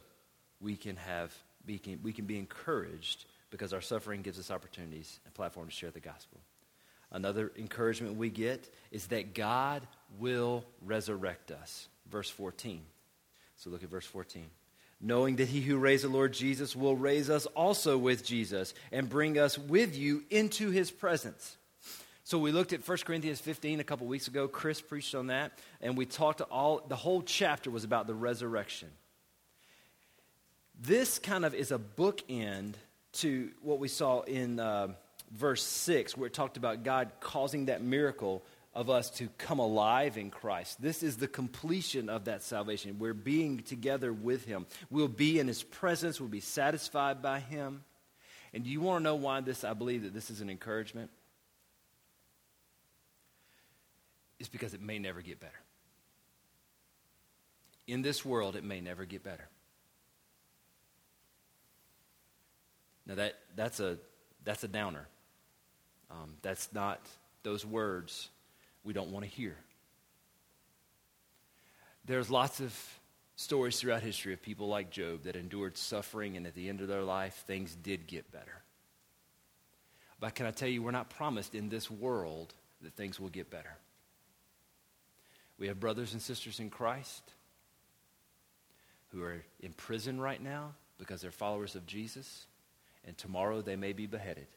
we 0.61 0.75
can 0.75 0.97
have 0.97 1.33
we 1.65 1.77
can, 1.77 1.99
we 2.03 2.13
can 2.13 2.25
be 2.25 2.37
encouraged 2.37 3.25
because 3.51 3.73
our 3.73 3.81
suffering 3.81 4.21
gives 4.21 4.39
us 4.39 4.51
opportunities 4.51 5.19
and 5.25 5.33
platform 5.33 5.67
to 5.67 5.73
share 5.73 5.91
the 5.91 5.99
gospel. 5.99 6.39
Another 7.11 7.51
encouragement 7.57 8.17
we 8.17 8.29
get 8.29 8.69
is 8.91 9.07
that 9.07 9.33
God 9.33 9.81
will 10.19 10.63
resurrect 10.85 11.51
us. 11.51 11.87
Verse 12.09 12.29
14. 12.29 12.81
So 13.57 13.69
look 13.69 13.83
at 13.83 13.89
verse 13.89 14.05
14. 14.05 14.49
knowing 15.01 15.37
that 15.37 15.47
he 15.47 15.61
who 15.61 15.77
raised 15.77 16.03
the 16.03 16.09
Lord 16.09 16.33
Jesus 16.33 16.75
will 16.75 16.95
raise 16.95 17.29
us 17.29 17.45
also 17.47 17.97
with 17.97 18.25
Jesus 18.25 18.73
and 18.91 19.09
bring 19.09 19.37
us 19.37 19.57
with 19.57 19.95
you 19.95 20.23
into 20.29 20.71
his 20.71 20.91
presence. 20.91 21.55
So 22.25 22.37
we 22.37 22.51
looked 22.51 22.73
at 22.73 22.87
1 22.87 22.97
Corinthians 23.05 23.39
15 23.39 23.79
a 23.79 23.83
couple 23.83 24.05
weeks 24.05 24.27
ago. 24.27 24.47
Chris 24.47 24.81
preached 24.81 25.15
on 25.15 25.27
that, 25.27 25.53
and 25.81 25.97
we 25.97 26.05
talked 26.05 26.41
all 26.41 26.81
the 26.87 26.95
whole 26.95 27.21
chapter 27.21 27.71
was 27.71 27.83
about 27.83 28.07
the 28.07 28.13
resurrection. 28.13 28.89
This 30.79 31.17
kind 31.17 31.43
of 31.43 31.55
is 31.55 31.71
a 31.71 31.79
bookend 31.79 32.73
to 33.13 33.49
what 33.61 33.79
we 33.79 33.87
saw 33.87 34.21
in 34.21 34.59
uh, 34.59 34.89
verse 35.31 35.63
6, 35.63 36.17
where 36.17 36.27
it 36.27 36.33
talked 36.33 36.57
about 36.57 36.83
God 36.83 37.11
causing 37.19 37.65
that 37.65 37.81
miracle 37.81 38.43
of 38.73 38.89
us 38.89 39.09
to 39.09 39.27
come 39.37 39.59
alive 39.59 40.17
in 40.17 40.29
Christ. 40.29 40.81
This 40.81 41.03
is 41.03 41.17
the 41.17 41.27
completion 41.27 42.07
of 42.09 42.25
that 42.25 42.43
salvation. 42.43 42.99
We're 42.99 43.13
being 43.13 43.59
together 43.59 44.13
with 44.13 44.45
Him. 44.45 44.65
We'll 44.89 45.07
be 45.07 45.39
in 45.39 45.47
His 45.47 45.63
presence. 45.63 46.19
We'll 46.19 46.29
be 46.29 46.39
satisfied 46.39 47.21
by 47.21 47.39
Him. 47.39 47.83
And 48.53 48.63
do 48.63 48.69
you 48.69 48.81
want 48.81 48.99
to 48.99 49.03
know 49.03 49.15
why 49.15 49.41
this? 49.41 49.63
I 49.63 49.73
believe 49.73 50.03
that 50.03 50.13
this 50.13 50.29
is 50.29 50.41
an 50.41 50.49
encouragement. 50.49 51.09
It's 54.39 54.49
because 54.49 54.73
it 54.73 54.81
may 54.81 54.99
never 54.99 55.21
get 55.21 55.39
better. 55.39 55.59
In 57.87 58.01
this 58.01 58.23
world, 58.23 58.55
it 58.55 58.63
may 58.63 58.81
never 58.81 59.05
get 59.05 59.23
better. 59.23 59.49
Now 63.05 63.15
that 63.15 63.39
that's 63.55 63.79
a 63.79 63.97
that's 64.45 64.63
a 64.63 64.67
downer. 64.67 65.07
Um, 66.11 66.35
that's 66.41 66.69
not 66.73 66.99
those 67.43 67.65
words 67.65 68.29
we 68.83 68.93
don't 68.93 69.11
want 69.11 69.25
to 69.25 69.31
hear. 69.31 69.55
There's 72.05 72.29
lots 72.29 72.59
of 72.59 72.73
stories 73.35 73.79
throughout 73.79 74.01
history 74.01 74.33
of 74.33 74.41
people 74.41 74.67
like 74.67 74.89
Job 74.89 75.23
that 75.23 75.35
endured 75.35 75.77
suffering, 75.77 76.37
and 76.37 76.47
at 76.47 76.55
the 76.55 76.67
end 76.67 76.81
of 76.81 76.87
their 76.87 77.03
life, 77.03 77.43
things 77.45 77.75
did 77.75 78.07
get 78.07 78.31
better. 78.31 78.63
But 80.19 80.35
can 80.35 80.45
I 80.45 80.51
tell 80.51 80.67
you, 80.67 80.81
we're 80.81 80.91
not 80.91 81.09
promised 81.09 81.55
in 81.55 81.69
this 81.69 81.89
world 81.89 82.53
that 82.81 82.93
things 82.93 83.19
will 83.19 83.29
get 83.29 83.49
better. 83.49 83.77
We 85.57 85.67
have 85.67 85.79
brothers 85.79 86.13
and 86.13 86.21
sisters 86.21 86.59
in 86.59 86.69
Christ 86.69 87.23
who 89.11 89.23
are 89.23 89.41
in 89.59 89.73
prison 89.73 90.19
right 90.19 90.41
now 90.41 90.73
because 90.97 91.21
they're 91.21 91.31
followers 91.31 91.75
of 91.75 91.85
Jesus, 91.85 92.45
and 93.05 93.17
tomorrow 93.17 93.61
they 93.61 93.75
may 93.75 93.93
be 93.93 94.05
beheaded 94.05 94.47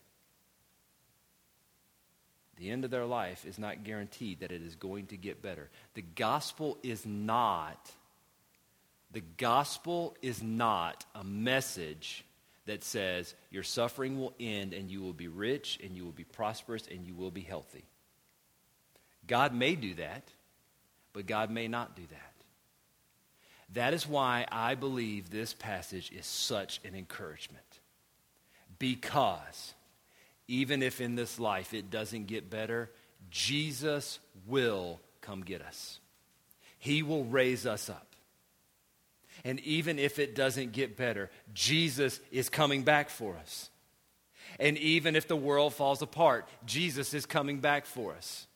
the 2.63 2.71
end 2.71 2.85
of 2.85 2.93
their 2.93 3.05
life 3.05 3.45
is 3.45 3.59
not 3.59 3.83
guaranteed 3.83 4.39
that 4.39 4.53
it 4.53 4.63
is 4.63 4.77
going 4.77 5.07
to 5.07 5.17
get 5.17 5.43
better. 5.43 5.69
The 5.95 6.03
gospel 6.03 6.79
is 6.85 7.05
not 7.05 7.91
the 9.11 9.23
gospel 9.37 10.17
is 10.23 10.43
not 10.43 11.05
a 11.15 11.23
message 11.23 12.25
that 12.65 12.83
says 12.83 13.35
your 13.51 13.65
suffering 13.65 14.19
will 14.19 14.33
end 14.41 14.73
and 14.73 14.91
you 14.91 15.03
will 15.03 15.13
be 15.13 15.29
rich 15.29 15.79
and 15.83 15.95
you 15.95 16.05
will 16.05 16.13
be 16.13 16.25
prosperous 16.25 16.87
and 16.91 17.05
you 17.05 17.15
will 17.15 17.33
be 17.33 17.43
healthy. 17.43 17.85
God 19.27 19.53
may 19.53 19.75
do 19.75 19.95
that, 19.95 20.29
but 21.13 21.27
God 21.27 21.51
may 21.51 21.69
not 21.69 21.95
do 21.95 22.03
that. 22.11 22.33
That 23.75 23.93
is 23.93 24.09
why 24.09 24.47
I 24.51 24.77
believe 24.77 25.29
this 25.29 25.53
passage 25.53 26.11
is 26.11 26.25
such 26.25 26.81
an 26.85 26.95
encouragement. 26.95 27.81
Because 28.79 29.75
even 30.49 30.83
if 30.83 31.01
in 31.01 31.15
this 31.15 31.39
life 31.39 31.75
it 31.75 31.91
doesn't 31.91 32.27
get 32.27 32.51
better, 32.51 32.91
Jesus 33.31 34.19
will 34.47 35.01
come 35.21 35.43
get 35.43 35.63
us. 35.63 36.01
He 36.79 37.03
will 37.03 37.25
raise 37.25 37.67
us 37.67 37.89
up. 37.89 38.09
And 39.45 39.61
even 39.61 39.99
if 39.99 40.19
it 40.19 40.35
doesn't 40.35 40.73
get 40.73 40.97
better, 40.97 41.31
Jesus 41.55 42.21
is 42.31 42.49
coming 42.49 42.83
back 42.83 43.09
for 43.09 43.37
us. 43.37 43.71
And 44.61 44.77
even 44.79 45.17
if 45.17 45.27
the 45.27 45.37
world 45.37 45.75
falls 45.75 46.03
apart, 46.03 46.49
Jesus 46.67 47.15
is 47.15 47.27
coming 47.27 47.61
back 47.61 47.87
for 47.87 48.15
us. 48.15 48.47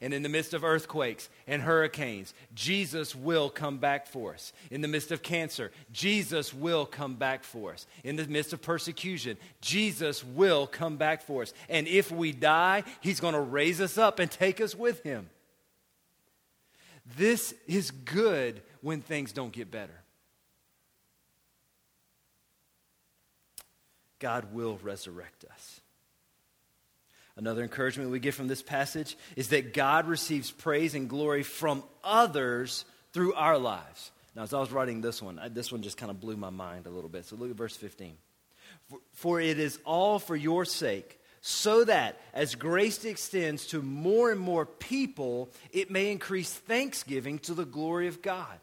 And 0.00 0.14
in 0.14 0.22
the 0.22 0.28
midst 0.28 0.54
of 0.54 0.64
earthquakes 0.64 1.28
and 1.46 1.62
hurricanes, 1.62 2.34
Jesus 2.54 3.14
will 3.14 3.50
come 3.50 3.78
back 3.78 4.06
for 4.06 4.34
us. 4.34 4.52
In 4.70 4.80
the 4.80 4.88
midst 4.88 5.10
of 5.10 5.22
cancer, 5.22 5.72
Jesus 5.92 6.54
will 6.54 6.86
come 6.86 7.14
back 7.16 7.44
for 7.44 7.72
us. 7.72 7.86
In 8.04 8.16
the 8.16 8.26
midst 8.26 8.52
of 8.52 8.62
persecution, 8.62 9.36
Jesus 9.60 10.24
will 10.24 10.66
come 10.66 10.96
back 10.96 11.22
for 11.22 11.42
us. 11.42 11.52
And 11.68 11.88
if 11.88 12.10
we 12.10 12.32
die, 12.32 12.84
He's 13.00 13.20
going 13.20 13.34
to 13.34 13.40
raise 13.40 13.80
us 13.80 13.98
up 13.98 14.18
and 14.18 14.30
take 14.30 14.60
us 14.60 14.74
with 14.74 15.02
Him. 15.02 15.28
This 17.16 17.54
is 17.66 17.90
good 17.90 18.60
when 18.82 19.00
things 19.00 19.32
don't 19.32 19.52
get 19.52 19.70
better. 19.70 20.02
God 24.18 24.52
will 24.52 24.78
resurrect 24.82 25.44
us. 25.52 25.80
Another 27.38 27.62
encouragement 27.62 28.10
we 28.10 28.18
get 28.18 28.34
from 28.34 28.48
this 28.48 28.62
passage 28.62 29.16
is 29.36 29.50
that 29.50 29.72
God 29.72 30.08
receives 30.08 30.50
praise 30.50 30.96
and 30.96 31.08
glory 31.08 31.44
from 31.44 31.84
others 32.02 32.84
through 33.12 33.32
our 33.34 33.56
lives. 33.56 34.10
Now, 34.34 34.42
as 34.42 34.52
I 34.52 34.58
was 34.58 34.72
writing 34.72 35.00
this 35.00 35.22
one, 35.22 35.38
I, 35.38 35.48
this 35.48 35.70
one 35.70 35.82
just 35.82 35.96
kind 35.96 36.10
of 36.10 36.20
blew 36.20 36.36
my 36.36 36.50
mind 36.50 36.86
a 36.86 36.90
little 36.90 37.08
bit. 37.08 37.26
So 37.26 37.36
look 37.36 37.48
at 37.48 37.56
verse 37.56 37.76
15. 37.76 38.14
For, 38.90 38.98
for 39.12 39.40
it 39.40 39.60
is 39.60 39.78
all 39.84 40.18
for 40.18 40.34
your 40.34 40.64
sake, 40.64 41.20
so 41.40 41.84
that 41.84 42.20
as 42.34 42.56
grace 42.56 43.04
extends 43.04 43.68
to 43.68 43.82
more 43.82 44.32
and 44.32 44.40
more 44.40 44.66
people, 44.66 45.48
it 45.70 45.92
may 45.92 46.10
increase 46.10 46.52
thanksgiving 46.52 47.38
to 47.40 47.54
the 47.54 47.64
glory 47.64 48.08
of 48.08 48.20
God. 48.20 48.58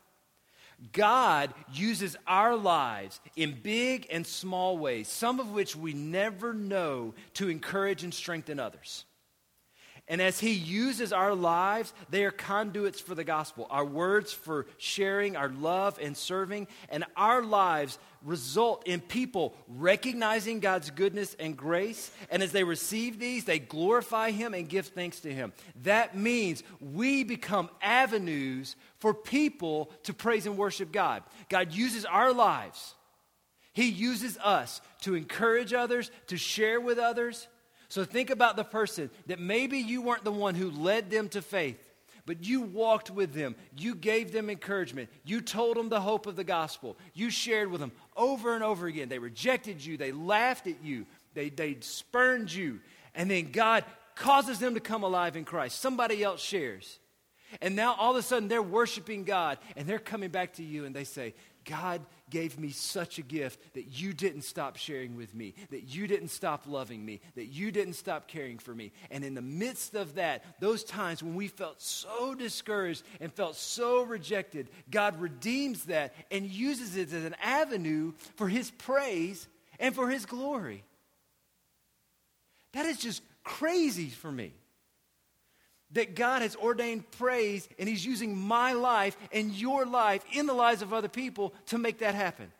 God 0.91 1.53
uses 1.73 2.15
our 2.27 2.55
lives 2.55 3.19
in 3.35 3.57
big 3.61 4.07
and 4.11 4.25
small 4.25 4.77
ways, 4.77 5.07
some 5.07 5.39
of 5.39 5.51
which 5.51 5.75
we 5.75 5.93
never 5.93 6.53
know, 6.53 7.13
to 7.35 7.49
encourage 7.49 8.03
and 8.03 8.13
strengthen 8.13 8.59
others. 8.59 9.05
And 10.07 10.21
as 10.21 10.39
He 10.39 10.51
uses 10.51 11.11
our 11.11 11.33
lives, 11.33 11.93
they 12.09 12.25
are 12.25 12.31
conduits 12.31 13.01
for 13.01 13.15
the 13.15 13.23
gospel. 13.23 13.67
Our 13.71 13.85
words 13.85 14.31
for 14.31 14.67
sharing, 14.77 15.35
our 15.35 15.49
love 15.49 15.97
and 15.99 16.15
serving, 16.15 16.67
and 16.89 17.05
our 17.17 17.41
lives 17.41 17.97
result 18.25 18.87
in 18.87 18.99
people 18.99 19.55
recognizing 19.67 20.59
God's 20.59 20.89
goodness 20.89 21.35
and 21.39 21.55
grace. 21.55 22.11
And 22.29 22.43
as 22.43 22.51
they 22.51 22.63
receive 22.63 23.19
these, 23.19 23.45
they 23.45 23.59
glorify 23.59 24.31
Him 24.31 24.53
and 24.53 24.67
give 24.67 24.87
thanks 24.87 25.21
to 25.21 25.33
Him. 25.33 25.53
That 25.83 26.17
means 26.17 26.63
we 26.81 27.23
become 27.23 27.69
avenues 27.81 28.75
for 28.99 29.13
people 29.13 29.91
to 30.03 30.13
praise 30.13 30.45
and 30.45 30.57
worship 30.57 30.91
God. 30.91 31.23
God 31.47 31.71
uses 31.71 32.03
our 32.03 32.33
lives, 32.33 32.95
He 33.71 33.87
uses 33.87 34.37
us 34.43 34.81
to 35.01 35.15
encourage 35.15 35.73
others, 35.73 36.11
to 36.27 36.37
share 36.37 36.81
with 36.81 36.97
others 36.97 37.47
so 37.87 38.03
think 38.03 38.29
about 38.29 38.55
the 38.55 38.63
person 38.63 39.09
that 39.27 39.39
maybe 39.39 39.77
you 39.77 40.01
weren't 40.01 40.23
the 40.23 40.31
one 40.31 40.55
who 40.55 40.71
led 40.71 41.09
them 41.09 41.29
to 41.29 41.41
faith, 41.41 41.77
but 42.25 42.43
you 42.43 42.61
walked 42.61 43.11
with 43.11 43.33
them. 43.33 43.55
You 43.77 43.95
gave 43.95 44.31
them 44.31 44.49
encouragement. 44.49 45.09
You 45.23 45.41
told 45.41 45.77
them 45.77 45.89
the 45.89 46.01
hope 46.01 46.25
of 46.25 46.35
the 46.35 46.43
gospel. 46.43 46.97
You 47.13 47.29
shared 47.29 47.69
with 47.69 47.81
them 47.81 47.91
over 48.17 48.55
and 48.55 48.63
over 48.63 48.87
again. 48.87 49.09
They 49.09 49.19
rejected 49.19 49.83
you, 49.83 49.97
they 49.97 50.11
laughed 50.11 50.67
at 50.67 50.83
you, 50.83 51.05
they, 51.33 51.49
they 51.49 51.77
spurned 51.81 52.53
you. 52.53 52.79
And 53.13 53.29
then 53.29 53.51
God 53.51 53.85
causes 54.15 54.59
them 54.59 54.73
to 54.73 54.79
come 54.79 55.03
alive 55.03 55.35
in 55.35 55.45
Christ. 55.45 55.79
Somebody 55.79 56.23
else 56.23 56.41
shares. 56.41 56.99
And 57.61 57.75
now 57.75 57.95
all 57.95 58.11
of 58.11 58.17
a 58.17 58.21
sudden 58.21 58.47
they're 58.47 58.61
worshiping 58.61 59.23
God 59.23 59.57
and 59.75 59.87
they're 59.87 59.99
coming 59.99 60.29
back 60.29 60.53
to 60.53 60.63
you 60.63 60.85
and 60.85 60.95
they 60.95 61.03
say, 61.03 61.33
God 61.63 62.01
gave 62.29 62.59
me 62.59 62.69
such 62.69 63.19
a 63.19 63.21
gift 63.21 63.73
that 63.73 63.99
you 63.99 64.13
didn't 64.13 64.41
stop 64.41 64.77
sharing 64.77 65.15
with 65.15 65.33
me, 65.35 65.53
that 65.69 65.83
you 65.83 66.07
didn't 66.07 66.29
stop 66.29 66.63
loving 66.67 67.05
me, 67.05 67.21
that 67.35 67.45
you 67.45 67.71
didn't 67.71 67.93
stop 67.93 68.27
caring 68.27 68.57
for 68.57 68.73
me. 68.73 68.91
And 69.11 69.23
in 69.23 69.35
the 69.35 69.41
midst 69.41 69.95
of 69.95 70.15
that, 70.15 70.43
those 70.59 70.83
times 70.83 71.21
when 71.21 71.35
we 71.35 71.47
felt 71.47 71.81
so 71.81 72.33
discouraged 72.33 73.03
and 73.19 73.31
felt 73.31 73.55
so 73.55 74.03
rejected, 74.03 74.69
God 74.89 75.19
redeems 75.19 75.85
that 75.85 76.13
and 76.31 76.45
uses 76.45 76.95
it 76.95 77.13
as 77.13 77.25
an 77.25 77.35
avenue 77.41 78.13
for 78.35 78.47
His 78.47 78.71
praise 78.71 79.47
and 79.79 79.93
for 79.93 80.09
His 80.09 80.25
glory. 80.25 80.83
That 82.73 82.85
is 82.85 82.97
just 82.97 83.21
crazy 83.43 84.09
for 84.09 84.31
me 84.31 84.53
that 85.91 86.15
God 86.15 86.41
has 86.41 86.55
ordained 86.55 87.09
praise 87.11 87.67
and 87.79 87.87
He's 87.87 88.05
using 88.05 88.37
my 88.37 88.73
life 88.73 89.17
and 89.31 89.51
your 89.51 89.85
life 89.85 90.23
in 90.33 90.45
the 90.45 90.53
lives 90.53 90.81
of 90.81 90.93
other 90.93 91.07
people 91.07 91.53
to 91.67 91.77
make 91.77 91.99
that 91.99 92.15
happen. 92.15 92.51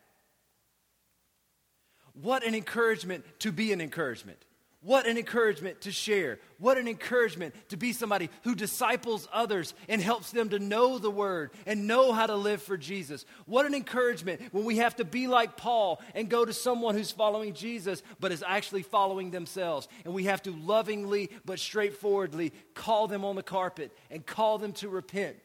What 2.14 2.46
an 2.46 2.56
encouragement 2.56 3.26
to 3.40 3.52
be 3.52 3.74
an 3.74 3.82
encouragement. 3.82 4.38
What 4.86 5.08
an 5.08 5.18
encouragement 5.18 5.82
to 5.82 5.92
share. 5.92 6.38
What 6.60 6.78
an 6.78 6.88
encouragement 6.88 7.56
to 7.70 7.76
be 7.76 7.92
somebody 7.92 8.30
who 8.44 8.54
disciples 8.54 9.28
others 9.34 9.74
and 9.90 10.00
helps 10.00 10.30
them 10.30 10.50
to 10.50 10.60
know 10.60 11.00
the 11.00 11.10
word 11.10 11.50
and 11.66 11.88
know 11.88 12.12
how 12.14 12.28
to 12.28 12.36
live 12.36 12.62
for 12.62 12.78
Jesus. 12.78 13.26
What 13.48 13.66
an 13.66 13.74
encouragement 13.74 14.42
when 14.52 14.64
we 14.64 14.78
have 14.78 14.96
to 14.98 15.04
be 15.04 15.26
like 15.26 15.58
Paul 15.58 16.00
and 16.14 16.30
go 16.30 16.46
to 16.46 16.54
someone 16.54 16.94
who's 16.94 17.10
following 17.10 17.56
Jesus 17.56 18.04
but 18.20 18.32
is 18.32 18.44
actually 18.46 18.84
following 18.84 19.32
themselves. 19.32 19.88
And 20.04 20.14
we 20.14 20.26
have 20.26 20.44
to 20.44 20.52
lovingly 20.52 21.32
but 21.46 21.58
straightforwardly 21.58 22.54
call 22.76 23.08
them 23.08 23.26
on 23.26 23.36
the 23.36 23.42
carpet 23.42 23.92
and 24.12 24.24
call 24.24 24.60
them 24.60 24.74
to 24.74 24.88
repent. 24.88 25.40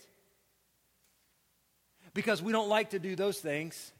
Because 2.12 2.42
we 2.42 2.52
don't 2.52 2.68
like 2.68 2.90
to 2.90 2.98
do 2.98 3.16
those 3.16 3.38
things. 3.38 3.90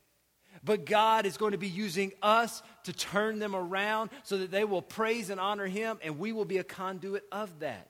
But 0.62 0.84
God 0.84 1.24
is 1.24 1.36
going 1.36 1.52
to 1.52 1.58
be 1.58 1.68
using 1.68 2.12
us 2.22 2.62
to 2.84 2.92
turn 2.92 3.38
them 3.38 3.56
around 3.56 4.11
so 4.24 4.38
that 4.38 4.50
they 4.50 4.64
will 4.64 4.82
praise 4.82 5.30
and 5.30 5.40
honor 5.40 5.66
Him, 5.66 5.98
and 6.02 6.18
we 6.18 6.32
will 6.32 6.44
be 6.44 6.58
a 6.58 6.64
conduit 6.64 7.24
of 7.32 7.61
that. 7.61 7.86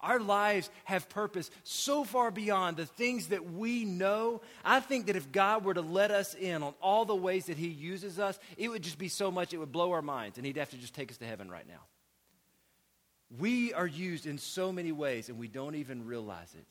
Our 0.00 0.20
lives 0.20 0.70
have 0.84 1.08
purpose 1.08 1.50
so 1.64 2.04
far 2.04 2.30
beyond 2.30 2.76
the 2.76 2.86
things 2.86 3.28
that 3.28 3.52
we 3.52 3.84
know. 3.84 4.42
I 4.64 4.78
think 4.78 5.06
that 5.06 5.16
if 5.16 5.32
God 5.32 5.64
were 5.64 5.74
to 5.74 5.80
let 5.80 6.12
us 6.12 6.34
in 6.34 6.62
on 6.62 6.74
all 6.80 7.04
the 7.04 7.16
ways 7.16 7.46
that 7.46 7.56
He 7.56 7.68
uses 7.68 8.18
us, 8.18 8.38
it 8.56 8.68
would 8.68 8.82
just 8.82 8.98
be 8.98 9.08
so 9.08 9.30
much, 9.30 9.52
it 9.52 9.58
would 9.58 9.72
blow 9.72 9.92
our 9.92 10.02
minds, 10.02 10.38
and 10.38 10.46
He'd 10.46 10.56
have 10.56 10.70
to 10.70 10.76
just 10.76 10.94
take 10.94 11.10
us 11.10 11.16
to 11.18 11.26
heaven 11.26 11.50
right 11.50 11.66
now. 11.66 11.80
We 13.38 13.74
are 13.74 13.86
used 13.86 14.26
in 14.26 14.38
so 14.38 14.70
many 14.70 14.92
ways, 14.92 15.28
and 15.28 15.38
we 15.38 15.48
don't 15.48 15.74
even 15.74 16.06
realize 16.06 16.54
it. 16.54 16.64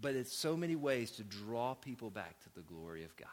But 0.00 0.14
it's 0.14 0.32
so 0.32 0.56
many 0.56 0.76
ways 0.76 1.12
to 1.12 1.24
draw 1.24 1.74
people 1.74 2.10
back 2.10 2.38
to 2.40 2.54
the 2.54 2.60
glory 2.60 3.04
of 3.04 3.16
God. 3.16 3.28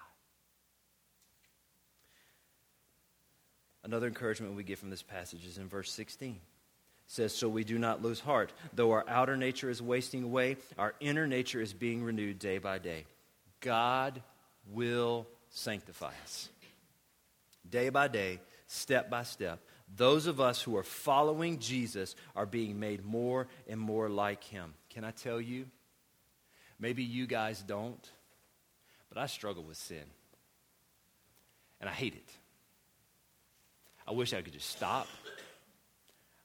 Another 3.86 4.08
encouragement 4.08 4.56
we 4.56 4.64
get 4.64 4.80
from 4.80 4.90
this 4.90 5.04
passage 5.04 5.46
is 5.46 5.58
in 5.58 5.70
verse 5.70 5.92
16 5.92 6.40
says, 7.08 7.34
So 7.34 7.48
we 7.48 7.64
do 7.64 7.78
not 7.78 8.02
lose 8.02 8.20
heart. 8.20 8.52
Though 8.74 8.92
our 8.92 9.06
outer 9.08 9.38
nature 9.38 9.70
is 9.70 9.82
wasting 9.82 10.24
away, 10.24 10.58
our 10.78 10.96
inner 11.00 11.28
nature 11.28 11.62
is 11.62 11.72
being 11.72 12.04
renewed 12.04 12.40
day 12.40 12.58
by 12.58 12.80
day. 12.80 13.06
God 13.62 14.22
will 14.72 15.28
sanctify 15.50 16.12
us. 16.24 16.50
Day 17.70 17.90
by 17.90 18.08
day, 18.08 18.40
step 18.68 19.10
by 19.10 19.24
step, 19.24 19.60
those 19.96 20.28
of 20.28 20.42
us 20.42 20.62
who 20.62 20.78
are 20.78 20.84
following 20.84 21.60
Jesus 21.60 22.16
are 22.36 22.46
being 22.46 22.80
made 22.80 23.06
more 23.06 23.48
and 23.68 23.80
more 23.80 24.10
like 24.10 24.44
him. 24.44 24.74
Can 24.90 25.04
I 25.04 25.12
tell 25.12 25.40
you? 25.40 25.68
Maybe 26.80 27.04
you 27.04 27.28
guys 27.28 27.62
don't, 27.62 28.12
but 29.10 29.20
I 29.20 29.28
struggle 29.28 29.64
with 29.64 29.78
sin. 29.78 30.04
And 31.80 31.90
I 31.90 31.94
hate 31.94 32.16
it. 32.16 32.30
I 34.08 34.12
wish 34.12 34.34
I 34.34 34.42
could 34.42 34.54
just 34.54 34.70
stop 34.70 35.08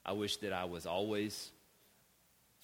I 0.04 0.12
wish 0.12 0.38
that 0.38 0.52
I 0.52 0.64
was 0.64 0.86
always 0.86 1.50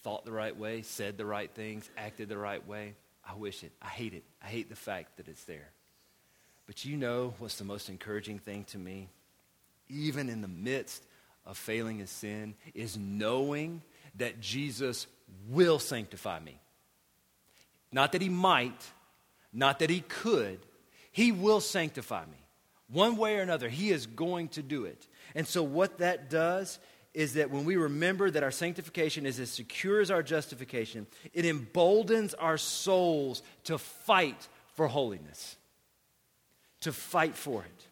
thought 0.03 0.25
the 0.25 0.33
right 0.33 0.57
way, 0.57 0.83
said 0.83 1.19
the 1.19 1.27
right 1.27 1.51
things, 1.51 1.89
acted 1.97 2.29
the 2.29 2.39
right 2.39 2.67
way. 2.67 2.95
I 3.29 3.35
wish 3.35 3.63
it. 3.63 3.73
I 3.83 3.89
hate 3.89 4.15
it. 4.15 4.25
I 4.43 4.47
hate 4.47 4.69
the 4.69 4.77
fact 4.77 5.17
that 5.17 5.29
it's 5.29 5.45
there. 5.45 5.71
But 6.67 6.85
you 6.85 6.97
know 6.97 7.35
what's 7.39 7.59
the 7.59 7.65
most 7.65 7.89
encouraging 7.89 8.39
thing 8.39 8.65
to 8.65 8.79
me? 8.79 9.09
Even 9.89 10.29
in 10.29 10.43
the 10.43 10.49
midst 10.49 11.05
of 11.45 11.57
failing 11.57 12.01
in 12.01 12.09
sin, 12.09 12.55
is 12.75 12.97
knowing 12.97 13.83
that 14.17 14.41
Jesus 14.41 15.07
will 15.49 15.79
sanctify 15.79 16.41
me. 16.41 16.59
Not 17.93 18.13
that 18.13 18.23
he 18.23 18.29
might, 18.29 18.83
not 19.53 19.79
that 19.79 19.91
he 19.91 20.01
could, 20.01 20.59
he 21.13 21.31
will 21.31 21.61
sanctify 21.61 22.25
me. 22.25 22.46
One 22.89 23.17
way 23.17 23.39
or 23.39 23.43
another, 23.43 23.69
he 23.69 23.91
is 23.91 24.07
going 24.07 24.49
to 24.51 24.63
do 24.63 24.85
it. 24.85 25.07
And 25.35 25.47
so, 25.47 25.63
what 25.63 25.99
that 25.99 26.31
does 26.31 26.79
is 27.15 27.35
that 27.35 27.51
when 27.51 27.65
we 27.65 27.77
remember 27.77 28.31
that 28.31 28.43
our 28.43 28.51
sanctification 28.51 29.25
is 29.25 29.41
as 29.41 29.51
secure 29.51 30.01
as 30.01 30.11
our 30.11 30.23
justification, 30.23 31.07
it 31.33 31.47
emboldens 31.47 32.35
our 32.35 32.59
souls 32.59 33.43
to 33.65 33.79
fight 33.79 34.49
for 34.75 34.87
holiness, 34.87 35.57
to 36.81 36.93
fight 36.93 37.35
for 37.35 37.63
it. 37.63 37.87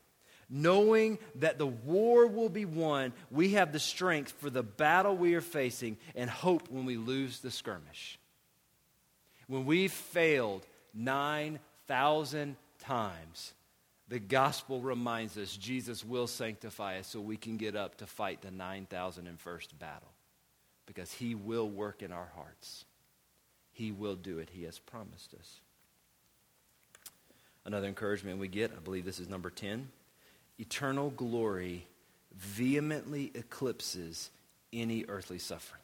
Knowing 0.50 1.18
that 1.36 1.56
the 1.56 1.66
war 1.66 2.26
will 2.26 2.50
be 2.50 2.66
won, 2.66 3.12
we 3.30 3.52
have 3.52 3.72
the 3.72 3.80
strength 3.80 4.32
for 4.32 4.50
the 4.50 4.62
battle 4.62 5.16
we 5.16 5.34
are 5.34 5.40
facing 5.40 5.96
and 6.14 6.28
hope 6.28 6.70
when 6.70 6.84
we 6.84 6.98
lose 6.98 7.40
the 7.40 7.50
skirmish. 7.50 8.18
When 9.48 9.64
we've 9.64 9.90
failed 9.90 10.66
9,000 10.92 12.56
times, 12.78 13.54
the 14.08 14.18
gospel 14.18 14.80
reminds 14.80 15.38
us 15.38 15.56
Jesus 15.56 16.04
will 16.04 16.26
sanctify 16.26 16.98
us 16.98 17.06
so 17.06 17.20
we 17.20 17.36
can 17.36 17.56
get 17.56 17.74
up 17.74 17.96
to 17.98 18.06
fight 18.06 18.42
the 18.42 18.50
9,001st 18.50 19.78
battle 19.78 20.12
because 20.86 21.12
he 21.12 21.34
will 21.34 21.68
work 21.68 22.02
in 22.02 22.12
our 22.12 22.30
hearts. 22.34 22.84
He 23.72 23.92
will 23.92 24.14
do 24.14 24.38
it. 24.38 24.50
He 24.52 24.64
has 24.64 24.78
promised 24.78 25.34
us. 25.34 25.60
Another 27.64 27.88
encouragement 27.88 28.38
we 28.38 28.48
get, 28.48 28.72
I 28.76 28.80
believe 28.80 29.04
this 29.04 29.20
is 29.20 29.28
number 29.28 29.50
10 29.50 29.88
eternal 30.56 31.10
glory 31.10 31.84
vehemently 32.36 33.32
eclipses 33.34 34.30
any 34.72 35.04
earthly 35.08 35.38
suffering. 35.38 35.80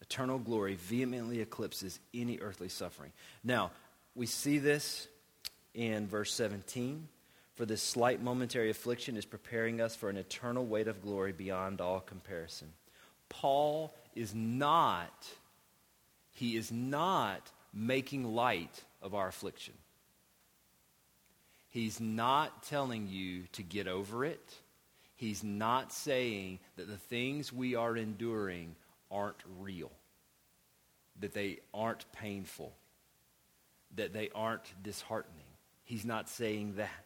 Eternal 0.00 0.38
glory 0.38 0.74
vehemently 0.74 1.40
eclipses 1.40 1.98
any 2.14 2.38
earthly 2.38 2.68
suffering. 2.68 3.12
Now, 3.42 3.70
we 4.14 4.26
see 4.26 4.58
this 4.58 5.08
in 5.74 6.06
verse 6.06 6.32
17. 6.32 7.08
For 7.54 7.66
this 7.66 7.82
slight 7.82 8.22
momentary 8.22 8.70
affliction 8.70 9.16
is 9.16 9.26
preparing 9.26 9.80
us 9.80 9.94
for 9.94 10.08
an 10.08 10.16
eternal 10.16 10.64
weight 10.64 10.88
of 10.88 11.02
glory 11.02 11.32
beyond 11.32 11.80
all 11.80 12.00
comparison. 12.00 12.72
Paul 13.28 13.94
is 14.14 14.34
not, 14.34 15.26
he 16.32 16.56
is 16.56 16.72
not 16.72 17.50
making 17.72 18.34
light 18.34 18.82
of 19.02 19.14
our 19.14 19.28
affliction. 19.28 19.74
He's 21.68 22.00
not 22.00 22.64
telling 22.64 23.08
you 23.08 23.44
to 23.52 23.62
get 23.62 23.88
over 23.88 24.24
it. 24.24 24.54
He's 25.14 25.42
not 25.42 25.92
saying 25.92 26.58
that 26.76 26.88
the 26.88 26.98
things 26.98 27.52
we 27.52 27.74
are 27.74 27.96
enduring 27.96 28.76
aren't 29.10 29.42
real, 29.60 29.90
that 31.20 31.32
they 31.32 31.60
aren't 31.72 32.10
painful, 32.12 32.72
that 33.94 34.12
they 34.12 34.30
aren't 34.34 34.64
disheartening. 34.82 35.41
He's 35.92 36.06
not 36.06 36.30
saying 36.30 36.76
that. 36.76 37.04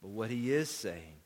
But 0.00 0.08
what 0.08 0.30
he 0.30 0.50
is 0.50 0.70
saying 0.70 1.16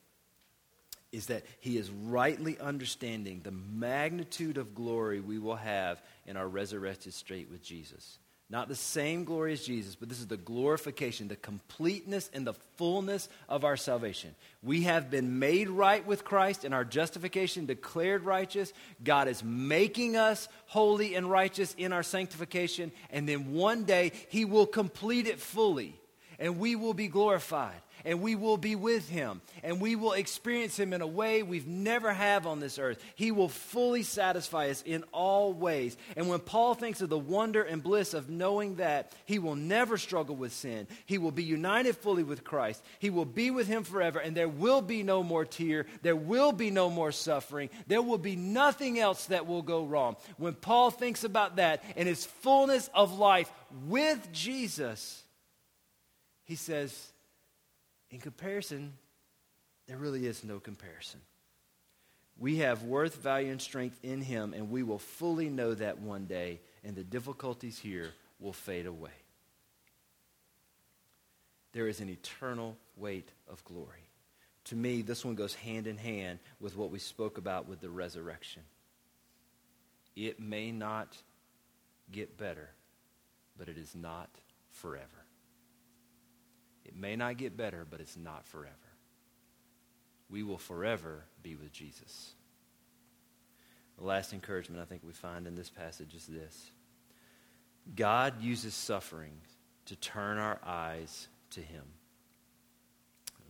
is 1.12 1.26
that 1.26 1.44
he 1.60 1.78
is 1.78 1.88
rightly 1.88 2.58
understanding 2.58 3.42
the 3.44 3.52
magnitude 3.52 4.58
of 4.58 4.74
glory 4.74 5.20
we 5.20 5.38
will 5.38 5.54
have 5.54 6.02
in 6.26 6.36
our 6.36 6.48
resurrected 6.48 7.14
state 7.14 7.48
with 7.48 7.62
Jesus. 7.62 8.18
Not 8.50 8.66
the 8.66 8.74
same 8.74 9.22
glory 9.22 9.52
as 9.52 9.62
Jesus, 9.62 9.94
but 9.94 10.08
this 10.08 10.18
is 10.18 10.26
the 10.26 10.36
glorification, 10.36 11.28
the 11.28 11.36
completeness 11.36 12.28
and 12.34 12.44
the 12.44 12.54
fullness 12.76 13.28
of 13.48 13.64
our 13.64 13.76
salvation. 13.76 14.34
We 14.60 14.82
have 14.82 15.12
been 15.12 15.38
made 15.38 15.68
right 15.68 16.04
with 16.04 16.24
Christ 16.24 16.64
and 16.64 16.74
our 16.74 16.84
justification 16.84 17.66
declared 17.66 18.24
righteous. 18.24 18.72
God 19.04 19.28
is 19.28 19.44
making 19.44 20.16
us 20.16 20.48
holy 20.66 21.14
and 21.14 21.30
righteous 21.30 21.72
in 21.78 21.92
our 21.92 22.02
sanctification, 22.02 22.90
and 23.10 23.28
then 23.28 23.52
one 23.52 23.84
day 23.84 24.10
He 24.28 24.44
will 24.44 24.66
complete 24.66 25.28
it 25.28 25.38
fully 25.38 25.94
and 26.38 26.58
we 26.58 26.76
will 26.76 26.94
be 26.94 27.08
glorified 27.08 27.80
and 28.04 28.20
we 28.20 28.34
will 28.36 28.56
be 28.56 28.76
with 28.76 29.08
him 29.08 29.40
and 29.62 29.80
we 29.80 29.96
will 29.96 30.12
experience 30.12 30.78
him 30.78 30.92
in 30.92 31.00
a 31.00 31.06
way 31.06 31.42
we've 31.42 31.66
never 31.66 32.12
have 32.12 32.46
on 32.46 32.60
this 32.60 32.78
earth. 32.78 33.02
He 33.14 33.32
will 33.32 33.48
fully 33.48 34.02
satisfy 34.02 34.70
us 34.70 34.82
in 34.86 35.04
all 35.12 35.52
ways. 35.52 35.96
And 36.16 36.28
when 36.28 36.40
paul 36.40 36.74
thinks 36.74 37.00
of 37.00 37.08
the 37.08 37.18
wonder 37.18 37.62
and 37.62 37.82
bliss 37.82 38.14
of 38.14 38.30
knowing 38.30 38.76
that 38.76 39.12
he 39.24 39.38
will 39.38 39.56
never 39.56 39.98
struggle 39.98 40.36
with 40.36 40.52
sin 40.52 40.86
he 41.06 41.18
will 41.18 41.30
be 41.30 41.42
united 41.42 41.96
fully 41.96 42.22
with 42.22 42.44
christ 42.44 42.82
he 42.98 43.10
will 43.10 43.24
be 43.24 43.50
with 43.50 43.66
him 43.66 43.84
forever 43.84 44.18
and 44.18 44.36
there 44.36 44.48
will 44.48 44.80
be 44.80 45.02
no 45.02 45.22
more 45.22 45.44
tear 45.44 45.86
there 46.02 46.16
will 46.16 46.52
be 46.52 46.70
no 46.70 46.90
more 46.90 47.12
suffering 47.12 47.68
there 47.86 48.02
will 48.02 48.18
be 48.18 48.36
nothing 48.36 48.98
else 48.98 49.26
that 49.26 49.46
will 49.46 49.62
go 49.62 49.84
wrong. 49.84 50.16
When 50.36 50.54
paul 50.54 50.90
thinks 50.90 51.24
about 51.24 51.56
that 51.56 51.82
and 51.96 52.08
his 52.08 52.24
fullness 52.24 52.88
of 52.94 53.18
life 53.18 53.50
with 53.86 54.32
jesus 54.32 55.24
he 56.48 56.54
says, 56.54 57.12
in 58.10 58.20
comparison, 58.20 58.94
there 59.86 59.98
really 59.98 60.26
is 60.26 60.42
no 60.42 60.58
comparison. 60.58 61.20
We 62.38 62.56
have 62.58 62.84
worth, 62.84 63.16
value, 63.16 63.52
and 63.52 63.60
strength 63.60 63.98
in 64.02 64.22
Him, 64.22 64.54
and 64.54 64.70
we 64.70 64.82
will 64.82 64.98
fully 64.98 65.50
know 65.50 65.74
that 65.74 66.00
one 66.00 66.24
day, 66.24 66.60
and 66.82 66.96
the 66.96 67.04
difficulties 67.04 67.78
here 67.78 68.12
will 68.40 68.54
fade 68.54 68.86
away. 68.86 69.10
There 71.72 71.86
is 71.86 72.00
an 72.00 72.08
eternal 72.08 72.78
weight 72.96 73.28
of 73.46 73.62
glory. 73.64 74.08
To 74.64 74.76
me, 74.76 75.02
this 75.02 75.26
one 75.26 75.34
goes 75.34 75.54
hand 75.54 75.86
in 75.86 75.98
hand 75.98 76.38
with 76.60 76.78
what 76.78 76.90
we 76.90 76.98
spoke 76.98 77.36
about 77.36 77.68
with 77.68 77.82
the 77.82 77.90
resurrection. 77.90 78.62
It 80.16 80.40
may 80.40 80.72
not 80.72 81.14
get 82.10 82.38
better, 82.38 82.70
but 83.58 83.68
it 83.68 83.76
is 83.76 83.94
not 83.94 84.30
forever. 84.70 85.27
It 86.88 86.96
may 86.96 87.16
not 87.16 87.36
get 87.36 87.56
better, 87.56 87.86
but 87.88 88.00
it's 88.00 88.16
not 88.16 88.46
forever. 88.46 88.74
We 90.30 90.42
will 90.42 90.58
forever 90.58 91.24
be 91.42 91.54
with 91.54 91.70
Jesus. 91.70 92.32
The 93.98 94.04
last 94.04 94.32
encouragement 94.32 94.80
I 94.80 94.86
think 94.86 95.02
we 95.04 95.12
find 95.12 95.46
in 95.46 95.54
this 95.54 95.70
passage 95.70 96.14
is 96.14 96.26
this 96.26 96.70
God 97.94 98.40
uses 98.40 98.74
suffering 98.74 99.32
to 99.86 99.96
turn 99.96 100.38
our 100.38 100.58
eyes 100.64 101.28
to 101.50 101.60
Him. 101.60 101.84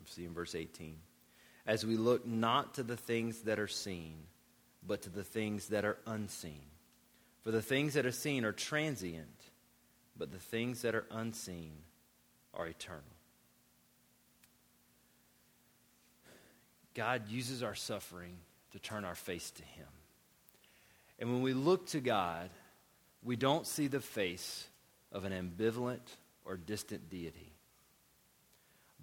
See 0.06 0.24
in 0.24 0.32
verse 0.32 0.54
18. 0.54 0.96
As 1.66 1.84
we 1.84 1.96
look 1.96 2.26
not 2.26 2.74
to 2.74 2.82
the 2.82 2.96
things 2.96 3.42
that 3.42 3.58
are 3.58 3.68
seen, 3.68 4.14
but 4.86 5.02
to 5.02 5.10
the 5.10 5.22
things 5.22 5.68
that 5.68 5.84
are 5.84 5.98
unseen. 6.06 6.62
For 7.44 7.50
the 7.50 7.60
things 7.60 7.94
that 7.94 8.06
are 8.06 8.10
seen 8.10 8.46
are 8.46 8.52
transient, 8.52 9.42
but 10.16 10.32
the 10.32 10.38
things 10.38 10.82
that 10.82 10.94
are 10.94 11.04
unseen 11.10 11.72
are 12.54 12.66
eternal. 12.66 13.02
God 16.98 17.28
uses 17.28 17.62
our 17.62 17.76
suffering 17.76 18.34
to 18.72 18.80
turn 18.80 19.04
our 19.04 19.14
face 19.14 19.52
to 19.52 19.62
Him. 19.62 19.86
And 21.20 21.30
when 21.32 21.42
we 21.42 21.54
look 21.54 21.86
to 21.90 22.00
God, 22.00 22.50
we 23.22 23.36
don't 23.36 23.68
see 23.68 23.86
the 23.86 24.00
face 24.00 24.66
of 25.12 25.24
an 25.24 25.30
ambivalent 25.30 26.00
or 26.44 26.56
distant 26.56 27.08
deity, 27.08 27.52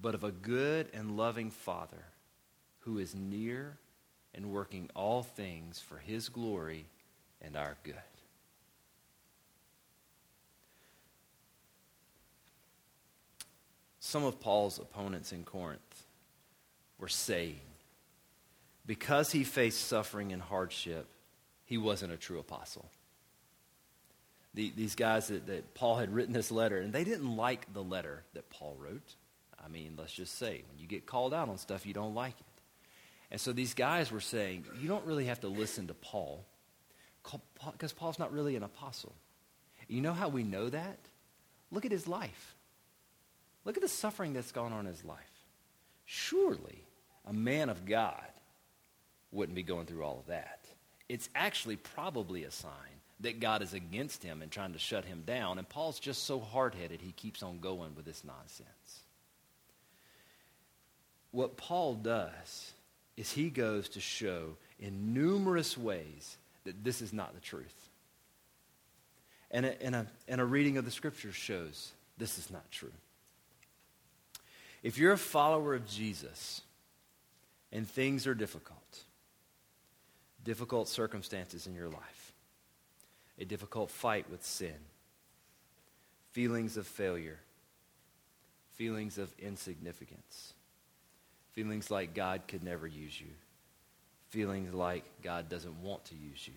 but 0.02 0.14
of 0.14 0.26
a 0.26 0.32
good 0.34 0.90
and 0.94 1.16
loving 1.16 1.52
Father 1.52 2.04
who 2.82 2.98
is 2.98 3.16
near 3.16 3.78
and 4.34 4.52
working 4.52 4.90
all 4.94 5.24
things 5.24 5.80
for 5.80 5.96
His 5.96 6.28
glory 6.28 6.88
and 7.42 7.56
our 7.56 7.78
good. 7.84 7.96
Some 14.02 14.26
of 14.26 14.42
Paul's 14.42 14.80
opponents 14.80 15.32
in 15.32 15.46
Corinth 15.46 16.04
were 17.00 17.08
saying, 17.08 17.62
because 18.86 19.32
he 19.32 19.44
faced 19.44 19.88
suffering 19.88 20.32
and 20.32 20.42
hardship, 20.42 21.08
he 21.66 21.78
wasn't 21.78 22.14
a 22.14 22.18
true 22.18 22.40
apostle. 22.40 22.90
The, 24.54 24.72
these 24.76 24.96
guys 24.96 25.28
that, 25.28 25.48
that 25.48 25.74
Paul 25.74 25.98
had 25.98 26.14
written 26.14 26.34
this 26.34 26.52
letter, 26.52 26.80
and 26.80 26.94
they 26.94 27.04
didn't 27.04 27.36
like 27.36 27.74
the 27.74 27.84
letter 27.84 28.24
that 28.34 28.50
Paul 28.50 28.78
wrote. 28.80 29.16
I 29.64 29.68
mean, 29.68 29.96
let's 29.98 30.14
just 30.14 30.38
say, 30.38 30.64
when 30.70 30.80
you 30.80 30.88
get 30.88 31.06
called 31.06 31.34
out 31.34 31.50
on 31.50 31.58
stuff, 31.58 31.86
you 31.86 31.94
don't 31.94 32.14
like 32.14 32.40
it. 32.40 32.46
And 33.32 33.42
so 33.42 33.52
these 33.52 33.74
guys 33.74 34.12
were 34.12 34.22
saying, 34.22 34.66
you 34.80 34.88
don't 34.88 35.06
really 35.06 35.26
have 35.26 35.42
to 35.42 35.48
listen 35.48 35.88
to 35.88 35.94
Paul, 35.94 36.46
because 37.72 37.92
Paul's 37.92 38.20
not 38.20 38.32
really 38.32 38.56
an 38.56 38.64
apostle. 38.64 39.14
You 39.88 40.02
know 40.02 40.14
how 40.14 40.30
we 40.30 40.44
know 40.44 40.70
that? 40.70 41.00
Look 41.72 41.86
at 41.86 41.92
his 41.92 42.08
life. 42.08 42.56
Look 43.66 43.78
at 43.78 43.82
the 43.82 43.90
suffering 43.90 44.34
that's 44.34 44.52
gone 44.52 44.72
on 44.72 44.82
in 44.82 44.92
his 44.92 45.04
life. 45.04 45.20
Surely 46.06 46.84
a 47.26 47.34
man 47.34 47.70
of 47.70 47.86
God 47.86 48.24
wouldn't 49.36 49.56
be 49.56 49.64
going 49.64 49.86
through 49.86 50.04
all 50.04 50.20
of 50.20 50.28
that. 50.28 50.60
It's 51.08 51.30
actually 51.36 51.76
probably 51.76 52.44
a 52.44 52.52
sign 52.52 52.72
that 53.20 53.40
God 53.40 53.62
is 53.62 53.74
against 53.74 54.24
him 54.24 54.42
and 54.42 54.52
trying 54.52 54.74
to 54.74 54.80
shut 54.80 55.06
him 55.06 55.24
down. 55.26 55.58
And 55.58 55.68
Paul's 55.68 56.00
just 56.00 56.24
so 56.24 56.40
hard 56.40 56.76
headed, 56.76 57.02
he 57.02 57.12
keeps 57.12 57.44
on 57.44 57.60
going 57.60 57.96
with 57.96 58.06
this 58.06 58.24
nonsense. 58.24 59.00
What 61.32 61.58
Paul 61.58 61.96
does 61.96 62.74
is 63.18 63.32
he 63.32 63.50
goes 63.50 63.90
to 63.90 64.00
show 64.00 64.56
in 64.80 65.14
numerous 65.14 65.78
ways 65.78 66.38
that 66.64 66.84
this 66.84 67.02
is 67.02 67.14
not 67.14 67.34
the 67.34 67.42
truth. 67.42 67.90
And 69.52 69.66
a, 69.66 69.82
and 69.82 69.96
a, 69.96 70.08
and 70.28 70.42
a 70.42 70.46
reading 70.46 70.78
of 70.78 70.86
the 70.86 70.92
scriptures 70.92 71.36
shows 71.36 71.92
this 72.18 72.38
is 72.38 72.50
not 72.50 72.70
true. 72.72 72.92
If 74.84 74.98
you're 74.98 75.14
a 75.14 75.18
follower 75.18 75.74
of 75.74 75.88
Jesus 75.88 76.62
and 77.72 77.88
things 77.88 78.28
are 78.28 78.36
difficult, 78.36 78.85
difficult 80.46 80.88
circumstances 80.88 81.68
in 81.68 81.76
your 81.76 81.90
life, 81.90 82.34
a 83.38 83.44
difficult 83.44 83.92
fight 83.92 84.30
with 84.30 84.46
sin, 84.46 84.76
feelings 86.32 86.78
of 86.78 86.88
failure, 86.88 87.40
feelings 88.76 89.18
of 89.18 89.30
insignificance, 89.40 90.54
feelings 91.52 91.92
like 91.92 92.14
God 92.14 92.44
could 92.48 92.64
never 92.64 92.88
use 92.88 93.20
you, 93.20 93.32
feelings 94.30 94.74
like 94.74 95.04
God 95.24 95.50
doesn't 95.50 95.82
want 95.82 96.06
to 96.06 96.16
use 96.16 96.48
you, 96.48 96.54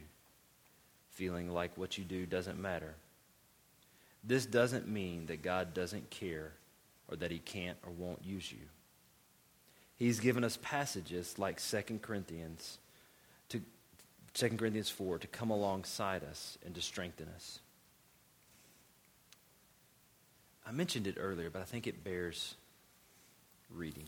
feeling 1.11 1.53
like 1.53 1.77
what 1.77 1.99
you 1.99 2.05
do 2.05 2.27
doesn't 2.27 2.61
matter. 2.61 2.95
This 4.23 4.47
doesn't 4.47 4.87
mean 4.87 5.27
that 5.27 5.43
God 5.43 5.75
doesn't 5.75 6.11
care 6.11 6.53
or 7.09 7.17
that 7.17 7.31
he 7.31 7.39
can't 7.39 7.79
or 7.87 7.93
won't 7.93 8.25
use 8.25 8.53
you. 8.53 8.59
He's 9.97 10.21
given 10.21 10.45
us 10.45 10.59
passages 10.61 11.39
like 11.39 11.61
2 11.61 12.01
Corinthians 12.03 12.79
to 13.49 13.63
2 14.39 14.51
Corinthians 14.51 14.89
4 14.89 15.19
to 15.19 15.27
come 15.27 15.51
alongside 15.51 16.23
us 16.23 16.59
and 16.65 16.73
to 16.77 16.81
strengthen 16.81 17.27
us. 17.35 17.59
I 20.65 20.71
mentioned 20.71 21.09
it 21.09 21.17
earlier, 21.19 21.51
but 21.51 21.61
I 21.61 21.65
think 21.65 21.89
it 21.89 22.05
bears 22.05 22.55
reading. 23.75 24.05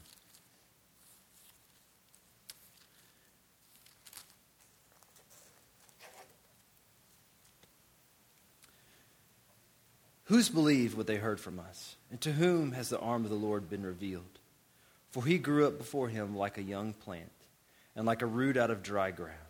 Who's 10.25 10.49
believed 10.49 10.97
what 10.97 11.09
they 11.09 11.17
heard 11.17 11.41
from 11.41 11.59
us? 11.59 11.97
And 12.13 12.21
to 12.21 12.31
whom 12.31 12.71
has 12.71 12.89
the 12.89 13.01
arm 13.01 13.25
of 13.25 13.31
the 13.31 13.37
Lord 13.37 13.69
been 13.69 13.83
revealed? 13.83 14.39
For 15.11 15.25
he 15.27 15.39
grew 15.39 15.67
up 15.67 15.77
before 15.77 16.09
him 16.09 16.37
like 16.37 16.57
a 16.57 16.63
young 16.63 16.93
plant, 16.93 17.33
and 17.97 18.07
like 18.07 18.23
a 18.23 18.27
root 18.27 18.57
out 18.57 18.71
of 18.71 18.85
dry 18.85 19.11
ground. 19.11 19.50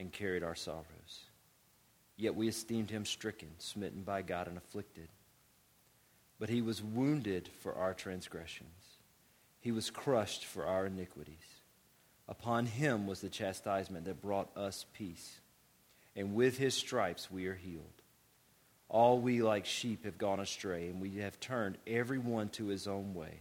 and 0.00 0.10
carried 0.10 0.42
our 0.42 0.54
sorrows. 0.54 1.26
Yet 2.16 2.34
we 2.34 2.48
esteemed 2.48 2.90
him 2.90 3.04
stricken, 3.04 3.50
smitten 3.58 4.02
by 4.02 4.22
God, 4.22 4.48
and 4.48 4.56
afflicted. 4.56 5.08
But 6.38 6.48
he 6.48 6.62
was 6.62 6.82
wounded 6.82 7.50
for 7.60 7.74
our 7.74 7.94
transgressions, 7.94 8.98
he 9.60 9.70
was 9.70 9.90
crushed 9.90 10.46
for 10.46 10.66
our 10.66 10.86
iniquities. 10.86 11.36
Upon 12.26 12.64
him 12.64 13.06
was 13.06 13.20
the 13.20 13.28
chastisement 13.28 14.06
that 14.06 14.22
brought 14.22 14.56
us 14.56 14.86
peace, 14.94 15.40
and 16.16 16.34
with 16.34 16.56
his 16.56 16.74
stripes 16.74 17.30
we 17.30 17.46
are 17.46 17.54
healed. 17.54 17.84
All 18.88 19.20
we 19.20 19.42
like 19.42 19.66
sheep 19.66 20.04
have 20.04 20.16
gone 20.16 20.40
astray, 20.40 20.88
and 20.88 21.00
we 21.00 21.18
have 21.18 21.38
turned 21.40 21.76
every 21.86 22.18
one 22.18 22.48
to 22.50 22.66
his 22.66 22.86
own 22.88 23.14
way. 23.14 23.40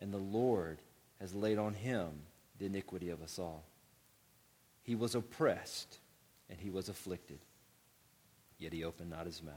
And 0.00 0.12
the 0.12 0.18
Lord 0.18 0.78
has 1.20 1.34
laid 1.34 1.58
on 1.58 1.74
him 1.74 2.10
the 2.58 2.66
iniquity 2.66 3.10
of 3.10 3.22
us 3.22 3.38
all. 3.38 3.64
He 4.90 4.96
was 4.96 5.14
oppressed, 5.14 5.98
and 6.48 6.58
he 6.58 6.68
was 6.68 6.88
afflicted, 6.88 7.38
yet 8.58 8.72
he 8.72 8.82
opened 8.82 9.10
not 9.10 9.24
his 9.24 9.40
mouth. 9.40 9.54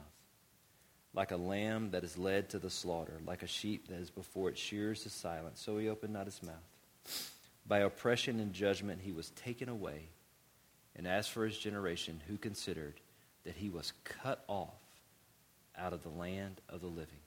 Like 1.12 1.32
a 1.32 1.38
lamb 1.38 1.90
that 1.90 2.04
is 2.04 2.20
led 2.20 2.50
to 2.50 2.60
the 2.60 2.70
slaughter, 2.70 3.20
like 3.26 3.42
a 3.42 3.48
sheep 3.48 3.88
that 3.88 3.98
is 3.98 4.12
before 4.12 4.50
its 4.50 4.62
shears 4.62 5.08
is 5.08 5.12
silent, 5.12 5.58
so 5.58 5.80
he 5.80 5.90
opened 5.90 6.14
not 6.14 6.28
his 6.28 6.44
mouth. 6.44 7.32
By 7.66 7.80
oppression 7.80 8.40
and 8.40 8.54
judgment 8.54 9.02
he 9.02 9.12
was 9.12 9.32
taken 9.32 9.70
away. 9.70 10.10
And 10.96 11.08
as 11.08 11.28
for 11.28 11.46
his 11.46 11.58
generation, 11.58 12.22
who 12.28 12.38
considered 12.38 13.00
that 13.44 13.56
he 13.56 13.70
was 13.70 13.92
cut 14.04 14.44
off 14.48 15.02
out 15.76 15.94
of 15.94 16.04
the 16.04 16.10
land 16.10 16.62
of 16.70 16.82
the 16.82 16.86
living, 16.86 17.24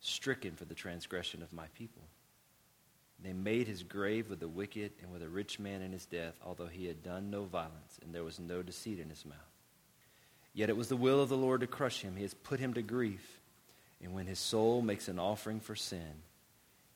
stricken 0.00 0.56
for 0.56 0.64
the 0.64 0.74
transgression 0.74 1.40
of 1.40 1.52
my 1.52 1.66
people. 1.72 2.02
They 3.22 3.32
made 3.32 3.66
his 3.66 3.82
grave 3.82 4.30
with 4.30 4.40
the 4.40 4.48
wicked 4.48 4.92
and 5.02 5.12
with 5.12 5.22
a 5.22 5.28
rich 5.28 5.58
man 5.58 5.82
in 5.82 5.92
his 5.92 6.06
death, 6.06 6.34
although 6.44 6.66
he 6.66 6.86
had 6.86 7.02
done 7.02 7.30
no 7.30 7.44
violence, 7.44 7.98
and 8.02 8.14
there 8.14 8.24
was 8.24 8.38
no 8.38 8.62
deceit 8.62 8.98
in 8.98 9.10
his 9.10 9.26
mouth. 9.26 9.36
Yet 10.54 10.70
it 10.70 10.76
was 10.76 10.88
the 10.88 10.96
will 10.96 11.22
of 11.22 11.28
the 11.28 11.36
Lord 11.36 11.60
to 11.60 11.66
crush 11.66 12.00
him. 12.00 12.16
He 12.16 12.22
has 12.22 12.34
put 12.34 12.60
him 12.60 12.74
to 12.74 12.82
grief. 12.82 13.40
And 14.02 14.14
when 14.14 14.26
his 14.26 14.38
soul 14.38 14.80
makes 14.80 15.08
an 15.08 15.18
offering 15.18 15.60
for 15.60 15.76
sin, 15.76 16.22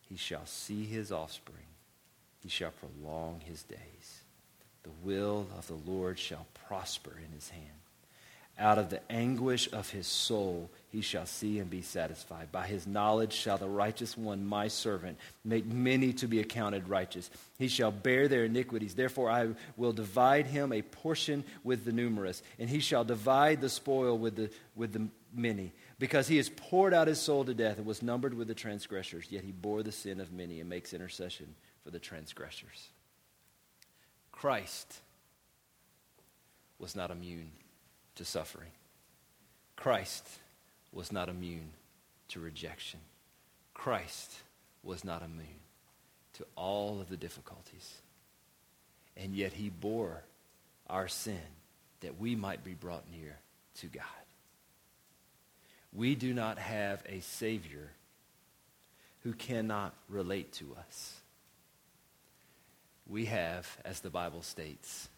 he 0.09 0.16
shall 0.16 0.47
see 0.47 0.85
his 0.85 1.12
offspring. 1.12 1.59
He 2.43 2.49
shall 2.49 2.72
prolong 2.72 3.41
his 3.41 3.62
days. 3.62 4.22
The 4.83 4.91
will 5.03 5.47
of 5.57 5.66
the 5.66 5.91
Lord 5.91 6.18
shall 6.18 6.47
prosper 6.66 7.12
in 7.25 7.33
his 7.33 7.51
hand. 7.51 7.84
Out 8.57 8.78
of 8.78 8.88
the 8.88 9.00
anguish 9.11 9.68
of 9.72 9.90
his 9.90 10.07
soul 10.07 10.70
he 10.90 11.00
shall 11.00 11.26
see 11.26 11.59
and 11.59 11.68
be 11.68 11.82
satisfied. 11.82 12.52
By 12.52 12.68
his 12.68 12.86
knowledge 12.86 13.32
shall 13.32 13.59
the 13.59 13.68
righteous 13.68 14.16
one, 14.16 14.46
my 14.46 14.68
servant, 14.68 15.18
make 15.44 15.66
many 15.66 16.12
to 16.14 16.28
be 16.28 16.38
accounted 16.38 16.88
righteous. 16.88 17.30
He 17.59 17.66
shall 17.66 17.90
bear 17.90 18.28
their 18.28 18.44
iniquities. 18.44 18.94
Therefore 18.94 19.28
I 19.28 19.48
will 19.76 19.92
divide 19.92 20.46
him 20.46 20.72
a 20.72 20.82
portion 20.82 21.42
with 21.64 21.84
the 21.84 21.90
numerous, 21.90 22.44
and 22.61 22.70
he 22.70 22.78
shall 22.78 23.02
divide 23.02 23.61
the 23.61 23.68
spoil 23.68 24.16
with 24.16 24.36
the, 24.36 24.50
with 24.76 24.92
the 24.92 25.09
many. 25.34 25.72
Because 25.98 26.28
he 26.28 26.36
has 26.36 26.48
poured 26.48 26.94
out 26.94 27.09
his 27.09 27.20
soul 27.20 27.44
to 27.44 27.55
death 27.55 27.78
and 27.78 27.86
was 27.86 28.02
numbered 28.05 28.34
with 28.34 28.46
the 28.46 28.55
transgressors, 28.55 29.26
yet 29.30 29.42
he 29.42 29.50
bore 29.50 29.82
the 29.82 29.90
sin 29.90 30.20
of 30.20 30.32
many 30.32 30.61
and 30.61 30.70
makes 30.70 30.94
intercession 30.94 31.57
for 31.82 31.90
the 31.90 31.98
transgressors. 31.98 32.90
Christ 34.30 35.00
was 36.78 36.94
not 36.94 37.11
immune 37.11 37.50
to 38.17 38.25
suffering. 38.25 38.71
Christ 39.77 40.27
was 40.93 41.11
not 41.11 41.29
immune 41.29 41.71
to 42.29 42.41
rejection. 42.41 43.01
Christ 43.75 44.33
was 44.83 45.05
not 45.05 45.23
immune. 45.23 45.61
to 46.35 46.45
all 46.57 47.01
of 47.01 47.09
the 47.09 47.17
difficulties. 47.17 47.95
And 49.17 49.35
yet 49.35 49.53
he 49.53 49.71
bore 49.71 50.23
our 50.89 51.09
sin 51.09 51.39
that 52.01 52.19
we 52.21 52.35
might 52.35 52.65
be 52.65 52.75
brought 52.75 53.05
near 53.11 53.39
to 53.77 53.87
God. 53.87 54.05
We 55.93 56.17
do 56.17 56.35
not 56.35 56.59
have 56.59 57.03
a 57.09 57.21
Savior 57.21 57.91
who 59.23 59.33
cannot 59.33 59.95
relate 60.09 60.53
to 60.55 60.77
us. 60.77 61.21
We 63.07 63.27
have, 63.27 63.79
as 63.85 64.01
the 64.01 64.11
Bible 64.11 64.43
states, 64.43 65.09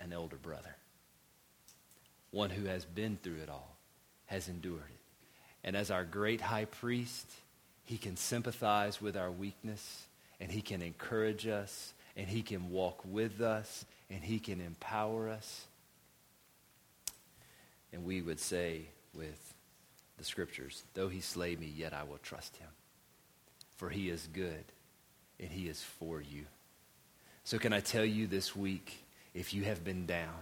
an 0.00 0.12
elder 0.12 0.36
brother, 0.36 0.76
one 2.30 2.50
who 2.50 2.66
has 2.66 2.84
been 2.84 3.18
through 3.22 3.38
it 3.42 3.48
all, 3.48 3.76
has 4.26 4.48
endured 4.48 4.80
it. 4.80 5.00
And 5.64 5.76
as 5.76 5.90
our 5.90 6.04
great 6.04 6.40
high 6.40 6.66
priest, 6.66 7.30
he 7.84 7.98
can 7.98 8.16
sympathize 8.16 9.00
with 9.00 9.16
our 9.16 9.30
weakness, 9.30 10.06
and 10.40 10.52
he 10.52 10.60
can 10.60 10.82
encourage 10.82 11.46
us, 11.46 11.94
and 12.16 12.28
he 12.28 12.42
can 12.42 12.70
walk 12.70 13.00
with 13.04 13.40
us, 13.40 13.84
and 14.10 14.22
he 14.22 14.38
can 14.38 14.60
empower 14.60 15.28
us. 15.28 15.66
And 17.92 18.04
we 18.04 18.20
would 18.20 18.40
say 18.40 18.82
with 19.14 19.54
the 20.18 20.24
scriptures, 20.24 20.82
though 20.94 21.08
he 21.08 21.20
slay 21.20 21.56
me, 21.56 21.72
yet 21.74 21.94
I 21.94 22.02
will 22.02 22.18
trust 22.18 22.56
him. 22.56 22.68
For 23.76 23.88
he 23.88 24.10
is 24.10 24.28
good, 24.32 24.64
and 25.40 25.50
he 25.50 25.68
is 25.68 25.82
for 25.82 26.20
you. 26.20 26.44
So, 27.44 27.58
can 27.58 27.72
I 27.72 27.80
tell 27.80 28.04
you 28.04 28.26
this 28.26 28.54
week 28.54 29.04
if 29.32 29.54
you 29.54 29.64
have 29.64 29.84
been 29.84 30.04
down, 30.04 30.34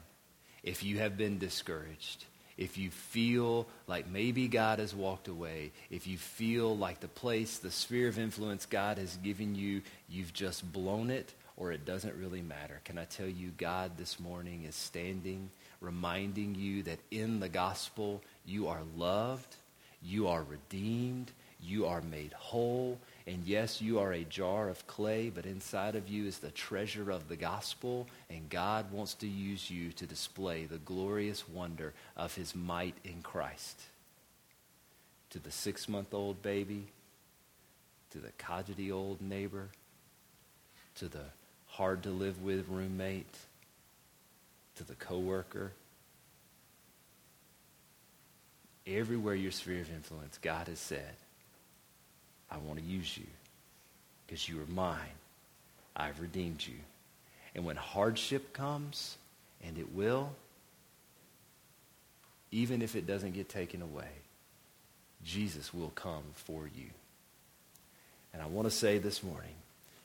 if 0.66 0.82
you 0.82 0.98
have 0.98 1.16
been 1.16 1.38
discouraged, 1.38 2.24
if 2.58 2.76
you 2.76 2.90
feel 2.90 3.66
like 3.86 4.08
maybe 4.08 4.48
God 4.48 4.80
has 4.80 4.94
walked 4.94 5.28
away, 5.28 5.70
if 5.90 6.06
you 6.06 6.18
feel 6.18 6.76
like 6.76 7.00
the 7.00 7.08
place, 7.08 7.58
the 7.58 7.70
sphere 7.70 8.08
of 8.08 8.18
influence 8.18 8.66
God 8.66 8.98
has 8.98 9.16
given 9.18 9.54
you, 9.54 9.82
you've 10.08 10.32
just 10.32 10.70
blown 10.72 11.08
it 11.08 11.32
or 11.56 11.70
it 11.70 11.86
doesn't 11.86 12.16
really 12.16 12.42
matter. 12.42 12.80
Can 12.84 12.98
I 12.98 13.04
tell 13.04 13.28
you, 13.28 13.52
God 13.56 13.92
this 13.96 14.18
morning 14.18 14.64
is 14.64 14.74
standing, 14.74 15.50
reminding 15.80 16.56
you 16.56 16.82
that 16.82 16.98
in 17.10 17.40
the 17.40 17.48
gospel 17.48 18.22
you 18.44 18.66
are 18.66 18.82
loved, 18.96 19.54
you 20.02 20.26
are 20.28 20.42
redeemed, 20.42 21.30
you 21.62 21.86
are 21.86 22.00
made 22.00 22.32
whole, 22.32 22.98
and 23.26 23.44
yes, 23.44 23.82
you 23.82 23.98
are 23.98 24.12
a 24.12 24.22
jar 24.22 24.68
of 24.68 24.86
clay, 24.86 25.30
but 25.30 25.46
inside 25.46 25.96
of 25.96 26.08
you 26.08 26.26
is 26.26 26.38
the 26.38 26.52
treasure 26.52 27.10
of 27.10 27.28
the 27.28 27.34
gospel, 27.34 28.06
and 28.30 28.48
God 28.48 28.92
wants 28.92 29.14
to 29.14 29.26
use 29.26 29.68
you 29.68 29.90
to 29.92 30.06
display 30.06 30.64
the 30.64 30.78
glorious 30.78 31.48
wonder 31.48 31.92
of 32.16 32.36
his 32.36 32.54
might 32.54 32.94
in 33.04 33.22
Christ. 33.22 33.82
To 35.30 35.40
the 35.40 35.50
six 35.50 35.88
month 35.88 36.14
old 36.14 36.40
baby, 36.40 36.86
to 38.10 38.18
the 38.18 38.30
codgety 38.38 38.92
old 38.92 39.20
neighbor, 39.20 39.70
to 40.94 41.08
the 41.08 41.24
hard 41.66 42.04
to 42.04 42.10
live 42.10 42.40
with 42.42 42.68
roommate, 42.68 43.38
to 44.76 44.84
the 44.84 44.94
coworker. 44.94 45.72
Everywhere 48.86 49.34
your 49.34 49.50
sphere 49.50 49.80
of 49.80 49.90
influence, 49.90 50.38
God 50.38 50.68
has 50.68 50.78
said, 50.78 51.16
I 52.50 52.58
want 52.58 52.78
to 52.78 52.84
use 52.84 53.16
you 53.16 53.26
because 54.26 54.48
you 54.48 54.60
are 54.60 54.66
mine. 54.74 54.98
I've 55.96 56.20
redeemed 56.20 56.64
you. 56.66 56.74
And 57.54 57.64
when 57.64 57.76
hardship 57.76 58.52
comes, 58.52 59.16
and 59.66 59.78
it 59.78 59.94
will, 59.94 60.30
even 62.52 62.82
if 62.82 62.94
it 62.94 63.06
doesn't 63.06 63.32
get 63.32 63.48
taken 63.48 63.82
away, 63.82 64.10
Jesus 65.24 65.72
will 65.72 65.90
come 65.94 66.22
for 66.34 66.68
you. 66.76 66.90
And 68.32 68.42
I 68.42 68.46
want 68.46 68.66
to 68.66 68.70
say 68.70 68.98
this 68.98 69.22
morning, 69.22 69.54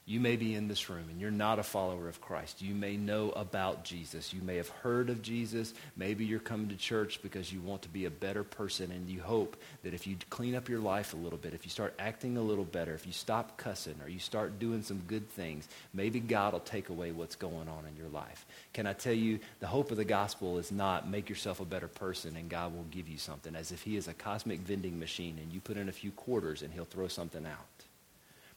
you 0.06 0.20
may 0.20 0.36
be 0.36 0.56
in 0.56 0.68
this 0.68 0.90
room 0.90 1.06
and 1.10 1.22
you're 1.22 1.30
not 1.30 1.60
a 1.60 1.64
follower 1.64 2.10
of 2.10 2.20
Christ. 2.20 2.62
You 2.62 2.74
may 2.74 2.98
know 2.98 3.30
about 3.32 3.84
Jesus. 3.84 4.34
You 4.34 4.42
may 4.42 4.58
have 4.58 4.68
heard 4.68 5.12
of 5.12 5.22
Jesus. 5.22 5.76
Maybe 5.96 6.26
you're 6.26 6.40
coming 6.40 6.70
to 6.70 6.76
church 6.76 7.22
because 7.22 7.54
you 7.54 7.62
want 7.62 7.84
to 7.84 7.90
be 7.90 8.06
a 8.06 8.10
better 8.10 8.44
person 8.44 8.92
and 8.92 9.08
you 9.08 9.22
hope 9.22 9.56
that 9.84 9.94
if 9.94 10.08
you 10.08 10.16
clean 10.32 10.56
up 10.56 10.68
your 10.68 10.80
life 10.80 11.14
a 11.14 11.18
little 11.18 11.38
bit, 11.38 11.54
if 11.54 11.66
you 11.66 11.70
start 11.70 11.94
acting 12.00 12.36
a 12.38 12.42
little 12.42 12.66
better, 12.66 12.96
if 12.96 13.06
you 13.06 13.14
stop 13.14 13.58
cussing 13.58 13.96
or 14.04 14.10
you 14.10 14.18
start 14.18 14.58
doing 14.58 14.82
some 14.82 15.02
good 15.08 15.30
things, 15.30 15.68
maybe 15.94 16.20
God 16.20 16.54
will 16.54 16.60
take 16.62 16.90
away 16.90 17.12
what's 17.12 17.36
going 17.36 17.70
on 17.70 17.86
in 17.86 17.96
your 17.96 18.10
life. 18.10 18.46
Can 18.74 18.88
I 18.88 18.94
tell 18.94 19.14
you, 19.14 19.40
the 19.60 19.68
hope 19.68 19.92
of 19.92 19.98
the 19.98 20.06
gospel 20.06 20.58
is 20.58 20.72
not 20.72 21.10
make 21.10 21.30
yourself 21.30 21.60
a 21.60 21.66
better 21.66 21.88
person 21.88 22.36
and 22.36 22.50
God 22.50 22.76
will 22.76 22.88
give 22.90 23.08
you 23.08 23.20
something 23.20 23.56
as 23.56 23.72
if 23.72 23.84
he 23.84 23.98
is 23.98 24.08
a 24.08 24.14
cosmic 24.14 24.62
vending 24.62 25.00
machine 25.00 25.38
and 25.40 25.54
you 25.54 25.62
put 25.62 25.78
in 25.78 25.90
a 25.90 25.94
few 25.94 26.12
quarters 26.12 26.64
and 26.64 26.74
he'll 26.74 26.86
throw 26.86 27.08
something 27.08 27.46
out. 27.46 27.81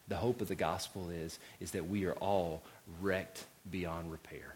The 0.08 0.16
hope 0.16 0.40
of 0.40 0.48
the 0.48 0.54
gospel 0.54 1.10
is, 1.10 1.38
is 1.60 1.70
that 1.72 1.88
we 1.88 2.04
are 2.04 2.14
all 2.14 2.62
wrecked 3.00 3.44
beyond 3.70 4.10
repair. 4.12 4.54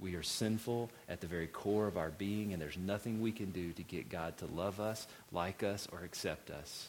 We 0.00 0.14
are 0.16 0.22
sinful 0.22 0.90
at 1.08 1.20
the 1.20 1.26
very 1.26 1.46
core 1.46 1.86
of 1.86 1.96
our 1.96 2.10
being, 2.10 2.52
and 2.52 2.60
there's 2.60 2.78
nothing 2.78 3.20
we 3.20 3.32
can 3.32 3.52
do 3.52 3.72
to 3.72 3.82
get 3.82 4.08
God 4.08 4.36
to 4.38 4.46
love 4.46 4.80
us, 4.80 5.06
like 5.30 5.62
us, 5.62 5.86
or 5.92 6.02
accept 6.02 6.50
us. 6.50 6.88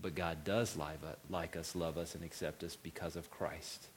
But 0.00 0.14
God 0.14 0.44
does 0.44 0.76
like 1.28 1.56
us, 1.56 1.76
love 1.76 1.98
us, 1.98 2.14
and 2.14 2.24
accept 2.24 2.64
us 2.64 2.76
because 2.76 3.16
of 3.16 3.30
Christ. 3.30 3.88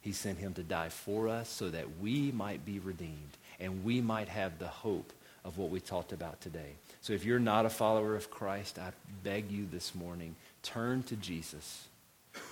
He 0.00 0.12
sent 0.12 0.38
him 0.38 0.54
to 0.54 0.62
die 0.62 0.88
for 0.88 1.28
us 1.28 1.48
so 1.48 1.68
that 1.70 1.98
we 2.00 2.30
might 2.32 2.64
be 2.64 2.78
redeemed 2.78 3.36
and 3.58 3.84
we 3.84 4.00
might 4.00 4.28
have 4.28 4.58
the 4.58 4.68
hope 4.68 5.12
of 5.44 5.58
what 5.58 5.70
we 5.70 5.80
talked 5.80 6.12
about 6.12 6.40
today. 6.40 6.74
So 7.00 7.12
if 7.12 7.24
you're 7.24 7.38
not 7.38 7.66
a 7.66 7.70
follower 7.70 8.14
of 8.14 8.30
Christ, 8.30 8.78
I 8.78 8.92
beg 9.22 9.50
you 9.50 9.66
this 9.70 9.94
morning, 9.94 10.36
turn 10.62 11.02
to 11.04 11.16
Jesus. 11.16 11.88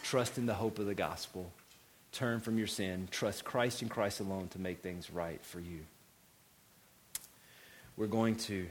Trust 0.02 0.38
in 0.38 0.46
the 0.46 0.54
hope 0.54 0.78
of 0.78 0.86
the 0.86 0.94
gospel. 0.94 1.50
Turn 2.12 2.40
from 2.40 2.58
your 2.58 2.66
sin. 2.66 3.08
Trust 3.10 3.44
Christ 3.44 3.82
and 3.82 3.90
Christ 3.90 4.20
alone 4.20 4.48
to 4.48 4.60
make 4.60 4.80
things 4.80 5.10
right 5.10 5.44
for 5.44 5.60
you. 5.60 5.80
We're 7.96 8.06
going 8.06 8.36
to 8.36 8.66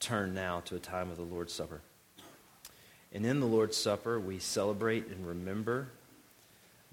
turn 0.00 0.34
now 0.34 0.60
to 0.66 0.76
a 0.76 0.80
time 0.80 1.10
of 1.10 1.16
the 1.16 1.22
Lord's 1.22 1.52
Supper. 1.52 1.80
And 3.12 3.24
in 3.24 3.40
the 3.40 3.46
Lord's 3.46 3.76
Supper, 3.76 4.18
we 4.18 4.38
celebrate 4.38 5.06
and 5.06 5.26
remember 5.26 5.88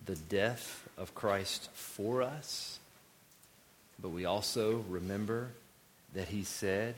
the 0.05 0.15
death 0.15 0.87
of 0.97 1.13
Christ 1.13 1.69
for 1.73 2.21
us, 2.21 2.79
but 4.01 4.09
we 4.09 4.25
also 4.25 4.83
remember 4.89 5.49
that 6.13 6.27
he 6.27 6.43
said 6.43 6.95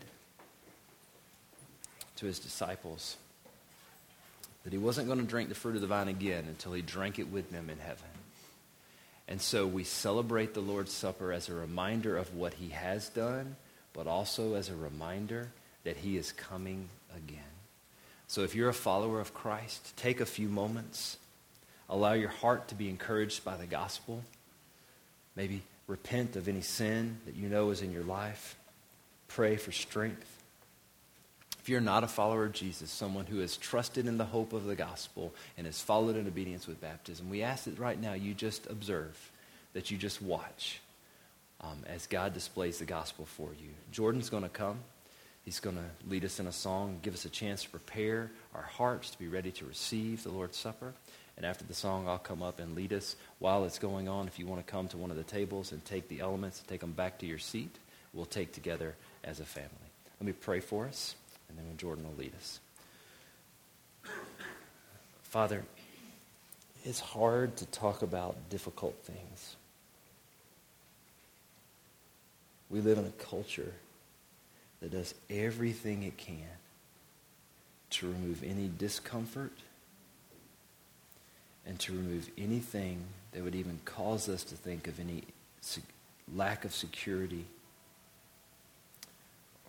to 2.16 2.26
his 2.26 2.40
disciples, 2.40 3.18
that 4.64 4.74
he 4.74 4.80
wasn't 4.80 5.08
going 5.08 5.20
to 5.20 5.26
drink 5.26 5.50
the 5.50 5.56
fruit 5.56 5.76
of 5.76 5.82
the 5.82 5.88
vine 5.88 6.08
again 6.08 6.46
until 6.48 6.74
he 6.74 6.82
drank 6.82 7.20
it 7.20 7.32
with 7.32 7.52
them 7.52 7.70
in 7.70 7.78
heaven. 7.80 8.08
And 9.28 9.42
so 9.42 9.66
we 9.66 9.84
celebrate 9.84 10.54
the 10.54 10.62
Lord's 10.62 10.92
Supper 10.92 11.32
as 11.32 11.50
a 11.50 11.54
reminder 11.54 12.18
of 12.18 12.34
what 12.36 12.54
he 12.54 12.70
has 12.70 13.10
done, 13.10 13.56
but 13.94 14.08
also 14.08 14.56
as 14.56 14.70
a 14.70 14.76
reminder 14.76 15.50
that 15.84 15.98
he 15.98 16.18
is 16.18 16.32
coming 16.32 16.90
again. 17.16 17.40
So 18.28 18.42
if 18.42 18.56
you're 18.56 18.70
a 18.70 18.74
follower 18.74 19.20
of 19.20 19.34
Christ, 19.34 19.96
take 19.98 20.20
a 20.20 20.26
few 20.26 20.50
moments. 20.50 21.18
Allow 21.90 22.14
your 22.14 22.30
heart 22.30 22.70
to 22.70 22.76
be 22.76 22.90
encouraged 22.90 23.44
by 23.44 23.58
the 23.58 23.66
gospel. 23.66 24.24
Maybe 25.36 25.62
repent 25.88 26.36
of 26.36 26.48
any 26.48 26.62
sin 26.62 27.18
that 27.26 27.36
you 27.36 27.50
know 27.50 27.70
is 27.70 27.82
in 27.82 27.92
your 27.92 28.04
life. 28.04 28.56
Pray 29.28 29.58
for 29.58 29.72
strength. 29.72 30.33
If 31.64 31.70
you're 31.70 31.80
not 31.80 32.04
a 32.04 32.10
follower 32.10 32.44
of 32.44 32.52
Jesus, 32.52 32.92
someone 32.92 33.26
who 33.26 33.40
has 33.40 33.56
trusted 33.56 34.06
in 34.06 34.18
the 34.18 34.26
hope 34.26 34.52
of 34.52 34.66
the 34.66 34.76
gospel 34.76 35.34
and 35.58 35.66
has 35.66 35.80
followed 35.80 36.18
in 36.18 36.28
obedience 36.28 36.68
with 36.68 36.82
baptism, 36.82 37.30
we 37.30 37.42
ask 37.42 37.64
that 37.64 37.80
right 37.80 37.98
now 37.98 38.12
you 38.12 38.34
just 38.34 38.70
observe, 38.70 39.32
that 39.72 39.90
you 39.90 39.96
just 39.96 40.22
watch 40.22 40.82
um, 41.62 41.78
as 41.88 42.06
God 42.06 42.34
displays 42.34 42.80
the 42.80 42.86
gospel 42.86 43.26
for 43.26 43.48
you. 43.54 43.70
Jordan's 43.94 44.30
going 44.30 44.44
to 44.44 44.50
come. 44.50 44.78
He's 45.46 45.62
going 45.62 45.78
to 45.78 46.10
lead 46.10 46.26
us 46.26 46.38
in 46.42 46.48
a 46.48 46.52
song, 46.52 47.00
give 47.02 47.14
us 47.14 47.24
a 47.24 47.30
chance 47.30 47.64
to 47.64 47.70
prepare 47.70 48.30
our 48.54 48.64
hearts 48.64 49.12
to 49.12 49.18
be 49.18 49.30
ready 49.30 49.52
to 49.52 49.66
receive 49.66 50.22
the 50.24 50.32
Lord's 50.32 50.58
Supper. 50.58 50.94
And 51.38 51.46
after 51.46 51.64
the 51.64 51.74
song, 51.74 52.10
I'll 52.10 52.18
come 52.18 52.44
up 52.44 52.60
and 52.60 52.76
lead 52.76 52.92
us 52.92 53.16
while 53.40 53.64
it's 53.64 53.80
going 53.80 54.10
on. 54.10 54.28
If 54.28 54.38
you 54.38 54.48
want 54.48 54.60
to 54.68 54.70
come 54.70 54.90
to 54.90 54.98
one 54.98 55.12
of 55.12 55.18
the 55.18 55.24
tables 55.24 55.72
and 55.72 55.86
take 55.86 56.10
the 56.10 56.20
elements 56.20 56.60
and 56.60 56.68
take 56.68 56.82
them 56.82 56.92
back 56.92 57.20
to 57.20 57.26
your 57.26 57.40
seat, 57.40 57.74
we'll 58.12 58.26
take 58.26 58.52
together 58.52 58.96
as 59.24 59.40
a 59.40 59.46
family. 59.46 59.70
Let 60.20 60.28
me 60.28 60.34
pray 60.34 60.60
for 60.60 60.88
us 60.88 61.16
and 61.54 61.60
then 61.60 61.68
when 61.68 61.78
Jordan 61.78 62.04
will 62.06 62.16
lead 62.18 62.34
us. 62.36 62.60
Father, 65.22 65.64
it's 66.84 67.00
hard 67.00 67.56
to 67.58 67.66
talk 67.68 68.02
about 68.02 68.36
difficult 68.50 68.96
things. 69.04 69.56
We 72.72 72.82
live 72.82 72.98
in 72.98 73.06
a 73.06 73.24
culture 73.24 73.72
that 74.82 74.92
does 74.92 75.14
everything 75.30 76.04
it 76.04 76.18
can 76.18 76.38
to 77.92 78.08
remove 78.08 78.44
any 78.44 78.70
discomfort 78.80 79.54
and 81.68 81.78
to 81.80 81.94
remove 81.94 82.30
anything 82.38 83.04
that 83.32 83.44
would 83.44 83.56
even 83.56 83.80
cause 83.86 84.28
us 84.28 84.44
to 84.44 84.56
think 84.56 84.88
of 84.88 85.00
any 85.00 85.24
lack 86.36 86.66
of 86.66 86.74
security 86.74 87.46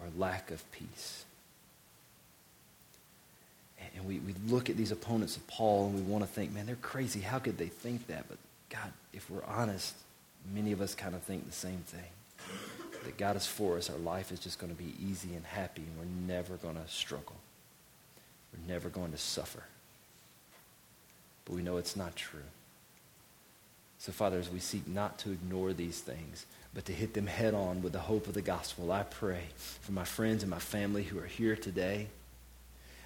or 0.00 0.08
lack 0.16 0.50
of 0.50 0.70
peace 0.72 1.24
and 3.96 4.04
we, 4.06 4.18
we 4.20 4.34
look 4.46 4.70
at 4.70 4.76
these 4.76 4.92
opponents 4.92 5.36
of 5.36 5.46
Paul 5.46 5.86
and 5.86 5.94
we 5.94 6.02
want 6.02 6.24
to 6.24 6.30
think, 6.30 6.52
man, 6.52 6.66
they're 6.66 6.76
crazy. 6.76 7.20
How 7.20 7.38
could 7.38 7.58
they 7.58 7.68
think 7.68 8.06
that? 8.08 8.26
But 8.28 8.38
God, 8.70 8.92
if 9.12 9.30
we're 9.30 9.44
honest, 9.44 9.94
many 10.52 10.72
of 10.72 10.80
us 10.80 10.94
kind 10.94 11.14
of 11.14 11.22
think 11.22 11.46
the 11.46 11.52
same 11.52 11.82
thing. 11.86 12.00
That 13.04 13.16
God 13.18 13.36
is 13.36 13.46
for 13.46 13.76
us, 13.76 13.90
our 13.90 13.98
life 13.98 14.32
is 14.32 14.40
just 14.40 14.58
going 14.58 14.74
to 14.74 14.82
be 14.82 14.94
easy 15.02 15.34
and 15.34 15.44
happy, 15.44 15.82
and 15.82 15.98
we're 15.98 16.34
never 16.34 16.56
going 16.56 16.76
to 16.76 16.88
struggle. 16.88 17.36
We're 18.52 18.72
never 18.72 18.88
going 18.88 19.12
to 19.12 19.18
suffer. 19.18 19.62
But 21.44 21.54
we 21.54 21.62
know 21.62 21.76
it's 21.76 21.96
not 21.96 22.16
true. 22.16 22.40
So, 23.98 24.12
Father, 24.12 24.38
as 24.38 24.50
we 24.50 24.58
seek 24.58 24.86
not 24.88 25.18
to 25.20 25.32
ignore 25.32 25.72
these 25.72 26.00
things, 26.00 26.46
but 26.74 26.84
to 26.86 26.92
hit 26.92 27.14
them 27.14 27.26
head 27.26 27.54
on 27.54 27.82
with 27.82 27.92
the 27.92 28.00
hope 28.00 28.26
of 28.26 28.34
the 28.34 28.42
gospel, 28.42 28.90
I 28.90 29.02
pray 29.02 29.44
for 29.56 29.92
my 29.92 30.04
friends 30.04 30.42
and 30.42 30.50
my 30.50 30.58
family 30.58 31.04
who 31.04 31.18
are 31.18 31.26
here 31.26 31.56
today 31.56 32.08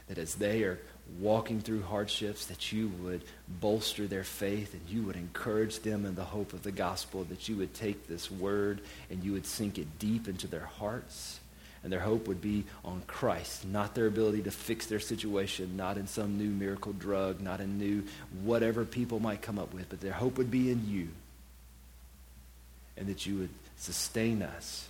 that 0.09 0.19
as 0.19 0.35
they 0.35 0.63
are 0.63 0.79
walking 1.21 1.61
through 1.61 1.83
hardships, 1.83 2.47
that 2.47 2.73
you 2.73 2.89
would 3.03 3.23
bolster 3.61 4.07
their 4.07 4.25
faith 4.25 4.75
and 4.75 4.83
you 4.89 5.03
would 5.03 5.17
encourage 5.17 5.81
them 5.81 6.05
in 6.05 6.15
the 6.15 6.25
hope 6.25 6.53
of 6.53 6.63
the 6.63 6.73
gospel, 6.73 7.25
that 7.25 7.49
you 7.49 7.57
would 7.57 7.75
take 7.75 8.07
this 8.07 8.31
word 8.31 8.81
and 9.11 9.23
you 9.25 9.33
would 9.33 9.47
sink 9.47 9.79
it 9.79 9.99
deep 9.99 10.29
into 10.29 10.47
their 10.47 10.67
hearts. 10.67 11.41
And 11.85 11.93
their 11.93 12.01
hope 12.01 12.27
would 12.27 12.43
be 12.43 12.65
on 12.85 13.03
Christ, 13.07 13.65
not 13.65 13.95
their 13.95 14.07
ability 14.07 14.43
to 14.43 14.51
fix 14.51 14.87
their 14.87 15.01
situation, 15.01 15.77
not 15.77 15.97
in 15.97 16.09
some 16.09 16.37
new 16.37 16.51
miracle 16.51 16.93
drug, 16.93 17.41
not 17.41 17.61
in 17.61 17.79
new 17.79 18.05
whatever 18.43 18.85
people 18.85 19.21
might 19.21 19.43
come 19.43 19.59
up 19.59 19.73
with, 19.73 19.89
but 19.89 20.01
their 20.01 20.13
hope 20.13 20.39
would 20.39 20.51
be 20.51 20.71
in 20.71 20.89
you. 20.89 21.09
And 22.97 23.07
that 23.07 23.27
you 23.27 23.39
would 23.39 23.51
sustain 23.77 24.43
us 24.43 24.89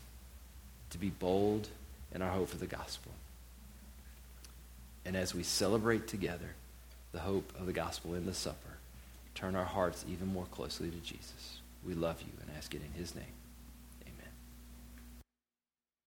to 0.91 0.99
be 0.99 1.11
bold 1.11 1.69
in 2.14 2.23
our 2.23 2.31
hope 2.31 2.49
for 2.49 2.57
the 2.57 2.66
gospel. 2.66 3.12
And 5.09 5.17
as 5.17 5.35
we 5.35 5.43
celebrate 5.43 6.07
together 6.07 6.51
the 7.13 7.21
hope 7.21 7.55
of 7.59 7.65
the 7.65 7.73
gospel 7.73 8.15
in 8.15 8.27
the 8.27 8.35
supper, 8.35 8.77
turn 9.35 9.57
our 9.57 9.65
hearts 9.65 10.05
even 10.07 10.27
more 10.27 10.45
closely 10.51 10.91
to 10.91 10.99
Jesus. 10.99 11.61
We 11.83 11.95
love 11.95 12.21
you 12.21 12.33
and 12.43 12.51
ask 12.59 12.75
it 12.75 12.83
in 12.85 13.01
his 13.01 13.15
name. 13.15 13.25